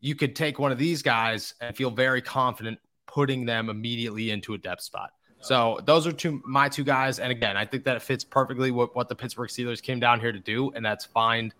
you 0.00 0.14
could 0.14 0.34
take 0.36 0.58
one 0.58 0.72
of 0.72 0.78
these 0.78 1.02
guys 1.02 1.54
and 1.60 1.76
feel 1.76 1.90
very 1.90 2.22
confident 2.22 2.78
putting 3.06 3.44
them 3.44 3.68
immediately 3.68 4.30
into 4.30 4.54
a 4.54 4.58
depth 4.58 4.82
spot. 4.82 5.10
So 5.42 5.80
those 5.84 6.06
are 6.06 6.12
two 6.12 6.42
my 6.44 6.68
two 6.68 6.84
guys. 6.84 7.18
And 7.18 7.32
again, 7.32 7.56
I 7.56 7.64
think 7.64 7.84
that 7.84 7.96
it 7.96 8.02
fits 8.02 8.24
perfectly 8.24 8.70
what, 8.70 8.94
what 8.94 9.08
the 9.08 9.14
Pittsburgh 9.14 9.48
Steelers 9.48 9.82
came 9.82 9.98
down 9.98 10.20
here 10.20 10.32
to 10.32 10.38
do, 10.38 10.70
and 10.72 10.84
that's 10.84 11.06
find 11.06 11.54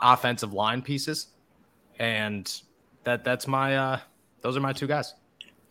offensive 0.00 0.52
line 0.52 0.80
pieces. 0.80 1.28
And 1.98 2.52
that 3.04 3.24
that's 3.24 3.46
my 3.48 3.76
uh 3.76 3.98
those 4.42 4.56
are 4.56 4.60
my 4.60 4.72
two 4.72 4.86
guys. 4.86 5.14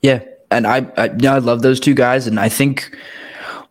Yeah. 0.01 0.23
And 0.51 0.67
I 0.67 0.85
I, 0.97 1.09
I 1.27 1.37
love 1.37 1.61
those 1.61 1.79
two 1.79 1.93
guys. 1.93 2.27
And 2.27 2.39
I 2.39 2.49
think 2.49 2.95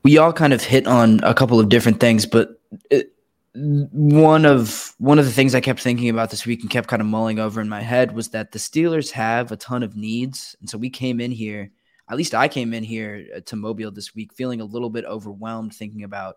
we 0.05 0.19
all 0.19 0.33
kind 0.33 0.53
of 0.53 0.63
hit 0.63 0.87
on 0.87 1.21
a 1.23 1.35
couple 1.35 1.59
of 1.59 1.71
different 1.71 1.99
things, 1.99 2.27
but 2.27 2.61
it, 2.91 3.13
one 3.55 4.45
of 4.45 4.95
one 4.99 5.19
of 5.19 5.25
the 5.25 5.31
things 5.31 5.55
I 5.55 5.61
kept 5.61 5.81
thinking 5.81 6.09
about 6.09 6.31
this 6.31 6.45
week 6.45 6.61
and 6.61 6.71
kept 6.71 6.89
kind 6.89 7.01
of 7.01 7.07
mulling 7.07 7.39
over 7.39 7.61
in 7.61 7.69
my 7.69 7.81
head 7.81 8.15
was 8.15 8.29
that 8.31 8.53
the 8.53 8.59
Steelers 8.59 9.11
have 9.13 9.51
a 9.51 9.57
ton 9.57 9.83
of 9.83 9.97
needs, 9.97 10.55
and 10.61 10.69
so 10.69 10.77
we 10.79 10.91
came 10.91 11.21
in 11.21 11.33
here. 11.33 11.71
At 12.11 12.19
least 12.19 12.35
I 12.35 12.49
came 12.49 12.75
in 12.75 12.85
here 12.85 13.27
uh, 13.35 13.41
to 13.47 13.57
Mobile 13.57 13.91
this 13.91 14.15
week 14.15 14.35
feeling 14.35 14.61
a 14.61 14.67
little 14.67 14.91
bit 14.91 15.07
overwhelmed, 15.07 15.75
thinking 15.75 16.05
about, 16.05 16.37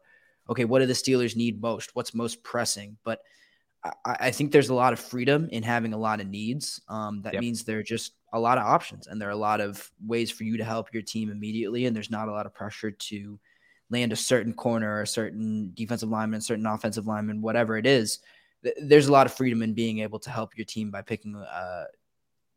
okay, 0.50 0.64
what 0.64 0.80
do 0.80 0.86
the 0.86 0.94
Steelers 0.94 1.36
need 1.36 1.62
most? 1.62 1.94
What's 1.94 2.14
most 2.14 2.42
pressing? 2.42 2.96
But 3.04 3.20
I, 3.84 3.92
I 4.06 4.32
think 4.32 4.54
there's 4.54 4.70
a 4.70 4.76
lot 4.76 4.94
of 4.94 5.00
freedom 5.00 5.50
in 5.52 5.64
having 5.64 5.92
a 5.92 5.98
lot 5.98 6.22
of 6.22 6.28
needs. 6.28 6.80
Um, 6.88 7.22
that 7.24 7.34
yep. 7.34 7.42
means 7.42 7.64
there 7.66 7.80
are 7.80 7.84
just 7.84 8.14
a 8.32 8.40
lot 8.40 8.58
of 8.58 8.64
options, 8.64 9.08
and 9.08 9.20
there 9.20 9.28
are 9.28 9.32
a 9.32 9.36
lot 9.36 9.60
of 9.60 9.92
ways 10.06 10.32
for 10.32 10.46
you 10.46 10.56
to 10.56 10.64
help 10.64 10.94
your 10.94 11.04
team 11.04 11.32
immediately, 11.32 11.86
and 11.86 11.96
there's 11.96 12.12
not 12.12 12.30
a 12.30 12.32
lot 12.32 12.46
of 12.46 12.54
pressure 12.54 12.92
to 12.92 13.40
land 13.90 14.12
a 14.12 14.16
certain 14.16 14.54
corner 14.54 14.96
or 14.96 15.02
a 15.02 15.08
certain 15.08 15.72
defensive 15.74 16.10
lineman, 16.10 16.42
certain 16.42 16.66
offensive 16.66 17.08
lineman, 17.08 17.42
whatever 17.42 17.78
it 17.78 17.86
is, 17.86 18.20
th- 18.64 18.76
there's 18.82 19.08
a 19.08 19.12
lot 19.12 19.26
of 19.26 19.34
freedom 19.34 19.62
in 19.62 19.74
being 19.74 20.00
able 20.00 20.20
to 20.20 20.30
help 20.30 20.58
your 20.58 20.66
team 20.66 20.92
by 20.92 21.02
picking 21.02 21.36
uh, 21.36 21.86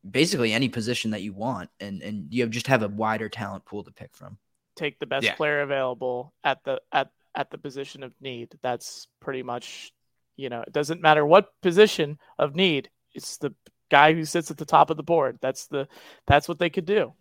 basically 0.08 0.52
any 0.52 0.68
position 0.68 1.12
that 1.12 1.22
you 1.22 1.32
want, 1.32 1.70
and 1.78 2.02
and 2.02 2.32
you 2.32 2.42
have 2.42 2.50
just 2.50 2.66
have 2.66 2.82
a 2.82 2.88
wider 2.88 3.28
talent 3.28 3.64
pool 3.64 3.84
to 3.84 3.90
pick 3.90 4.14
from. 4.14 4.38
Take 4.76 4.98
the 4.98 5.06
best 5.06 5.24
yeah. 5.24 5.34
player 5.34 5.62
available 5.62 6.32
at 6.44 6.62
the 6.64 6.80
at 6.92 7.10
at 7.34 7.50
the 7.50 7.58
position 7.58 8.02
of 8.02 8.12
need. 8.20 8.56
That's 8.62 9.06
pretty 9.20 9.42
much, 9.42 9.92
you 10.36 10.48
know, 10.48 10.62
it 10.62 10.72
doesn't 10.72 11.02
matter 11.02 11.24
what 11.24 11.48
position 11.62 12.18
of 12.38 12.54
need. 12.56 12.90
It's 13.14 13.36
the 13.38 13.54
guy 13.90 14.14
who 14.14 14.24
sits 14.24 14.50
at 14.50 14.56
the 14.56 14.64
top 14.64 14.90
of 14.90 14.96
the 14.96 15.02
board. 15.02 15.38
That's 15.40 15.66
the 15.66 15.88
that's 16.26 16.48
what 16.48 16.58
they 16.58 16.70
could 16.70 16.86
do, 16.86 17.12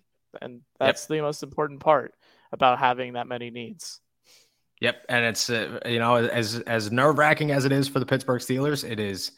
and 0.41 0.61
that's 0.79 1.03
yep. 1.03 1.09
the 1.09 1.21
most 1.21 1.43
important 1.43 1.79
part 1.79 2.13
about 2.51 2.79
having 2.79 3.13
that 3.13 3.27
many 3.27 3.49
needs. 3.49 3.99
Yep, 4.81 5.05
and 5.09 5.25
it's 5.25 5.49
uh, 5.49 5.79
you 5.85 5.99
know 5.99 6.15
as 6.15 6.59
as 6.59 6.91
nerve 6.91 7.17
wracking 7.17 7.51
as 7.51 7.65
it 7.65 7.71
is 7.71 7.88
for 7.88 7.99
the 7.99 8.05
Pittsburgh 8.05 8.41
Steelers, 8.41 8.89
it 8.89 8.99
is 8.99 9.31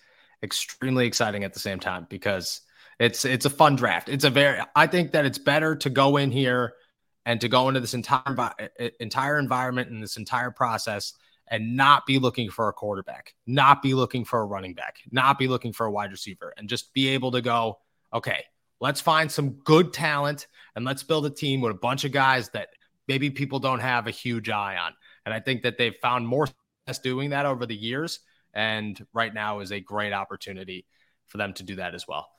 extremely 0.43 1.07
exciting 1.07 1.43
at 1.43 1.53
the 1.53 1.59
same 1.59 1.79
time 1.79 2.05
because 2.09 2.61
it's 2.99 3.25
it's 3.25 3.45
a 3.45 3.49
fun 3.49 3.75
draft. 3.75 4.07
It's 4.07 4.23
a 4.23 4.29
very 4.29 4.61
I 4.75 4.87
think 4.87 5.11
that 5.11 5.25
it's 5.25 5.39
better 5.39 5.75
to 5.77 5.89
go 5.89 6.17
in 6.17 6.31
here 6.31 6.73
and 7.25 7.41
to 7.41 7.49
go 7.49 7.67
into 7.67 7.79
this 7.79 7.93
entire 7.93 8.69
entire 8.99 9.39
environment 9.39 9.89
and 9.89 10.01
this 10.01 10.17
entire 10.17 10.51
process 10.51 11.13
and 11.47 11.75
not 11.75 12.05
be 12.05 12.17
looking 12.17 12.49
for 12.49 12.69
a 12.69 12.73
quarterback, 12.73 13.33
not 13.45 13.81
be 13.81 13.93
looking 13.93 14.23
for 14.23 14.39
a 14.39 14.45
running 14.45 14.73
back, 14.73 14.97
not 15.11 15.37
be 15.37 15.47
looking 15.47 15.73
for 15.73 15.85
a 15.85 15.91
wide 15.91 16.11
receiver, 16.11 16.53
and 16.57 16.69
just 16.69 16.93
be 16.93 17.09
able 17.09 17.31
to 17.31 17.41
go, 17.41 17.77
okay, 18.13 18.45
let's 18.79 19.01
find 19.01 19.29
some 19.29 19.49
good 19.49 19.91
talent 19.91 20.47
and 20.75 20.85
let's 20.85 21.03
build 21.03 21.25
a 21.25 21.29
team 21.29 21.59
with 21.59 21.71
a 21.71 21.77
bunch 21.77 22.05
of 22.05 22.11
guys 22.11 22.49
that 22.49 22.69
maybe 23.11 23.29
people 23.29 23.59
don't 23.59 23.81
have 23.81 24.07
a 24.07 24.11
huge 24.11 24.47
eye 24.49 24.77
on. 24.77 24.93
And 25.25 25.33
I 25.33 25.41
think 25.41 25.63
that 25.63 25.77
they've 25.77 25.95
found 26.01 26.25
more 26.25 26.47
success 26.47 26.99
doing 26.99 27.31
that 27.31 27.45
over 27.45 27.65
the 27.65 27.75
years. 27.75 28.21
And 28.53 29.05
right 29.13 29.33
now 29.33 29.59
is 29.59 29.73
a 29.73 29.81
great 29.81 30.13
opportunity 30.13 30.85
for 31.27 31.37
them 31.37 31.51
to 31.55 31.63
do 31.63 31.75
that 31.75 31.93
as 31.93 32.07
well. 32.07 32.29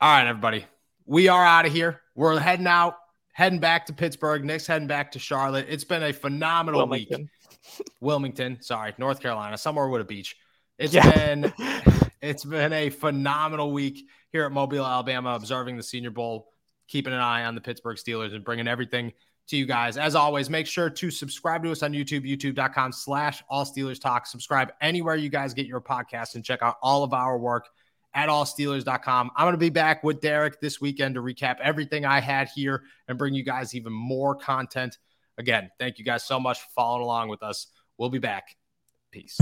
All 0.00 0.08
right, 0.08 0.28
everybody. 0.28 0.66
We 1.04 1.26
are 1.26 1.44
out 1.44 1.66
of 1.66 1.72
here. 1.72 2.00
We're 2.14 2.38
heading 2.38 2.68
out, 2.68 2.94
heading 3.32 3.58
back 3.58 3.86
to 3.86 3.92
Pittsburgh. 3.92 4.44
Nick's 4.44 4.68
heading 4.68 4.86
back 4.86 5.10
to 5.12 5.18
Charlotte. 5.18 5.66
It's 5.68 5.82
been 5.82 6.04
a 6.04 6.12
phenomenal 6.12 6.82
Wilmington. 6.82 7.22
week. 7.22 7.88
Wilmington, 8.00 8.58
sorry, 8.60 8.94
North 8.98 9.18
Carolina, 9.18 9.58
somewhere 9.58 9.88
with 9.88 10.00
a 10.00 10.04
beach. 10.04 10.36
It's 10.78 10.94
yeah. 10.94 11.10
been 11.10 11.52
it's 12.22 12.44
been 12.44 12.72
a 12.72 12.90
phenomenal 12.90 13.72
week 13.72 14.08
here 14.30 14.44
at 14.44 14.52
Mobile, 14.52 14.86
Alabama, 14.86 15.30
observing 15.30 15.76
the 15.76 15.82
Senior 15.82 16.12
Bowl, 16.12 16.52
keeping 16.86 17.12
an 17.12 17.18
eye 17.18 17.46
on 17.46 17.56
the 17.56 17.60
Pittsburgh 17.60 17.96
Steelers, 17.96 18.32
and 18.32 18.44
bringing 18.44 18.68
everything 18.68 19.12
to 19.48 19.56
you 19.56 19.66
guys. 19.66 19.96
As 19.96 20.14
always, 20.14 20.48
make 20.48 20.66
sure 20.66 20.90
to 20.90 21.10
subscribe 21.10 21.62
to 21.64 21.72
us 21.72 21.82
on 21.82 21.92
YouTube, 21.92 22.28
youtube.com 22.28 22.92
slash 22.92 23.42
all 23.48 23.64
Steelers 23.64 24.00
talk. 24.00 24.26
Subscribe 24.26 24.72
anywhere 24.80 25.16
you 25.16 25.28
guys 25.28 25.54
get 25.54 25.66
your 25.66 25.80
podcast 25.80 26.34
and 26.34 26.44
check 26.44 26.62
out 26.62 26.76
all 26.82 27.02
of 27.02 27.12
our 27.12 27.38
work 27.38 27.66
at 28.14 28.28
allsteelers.com. 28.28 29.30
I'm 29.36 29.44
going 29.44 29.52
to 29.52 29.58
be 29.58 29.70
back 29.70 30.02
with 30.02 30.20
Derek 30.20 30.60
this 30.60 30.80
weekend 30.80 31.14
to 31.14 31.22
recap 31.22 31.56
everything 31.60 32.04
I 32.04 32.20
had 32.20 32.48
here 32.54 32.82
and 33.06 33.18
bring 33.18 33.34
you 33.34 33.44
guys 33.44 33.74
even 33.74 33.92
more 33.92 34.34
content. 34.34 34.98
Again, 35.38 35.70
thank 35.78 35.98
you 35.98 36.04
guys 36.04 36.24
so 36.24 36.40
much 36.40 36.60
for 36.60 36.68
following 36.74 37.04
along 37.04 37.28
with 37.28 37.42
us. 37.42 37.68
We'll 37.96 38.10
be 38.10 38.18
back. 38.18 38.56
Peace. 39.10 39.38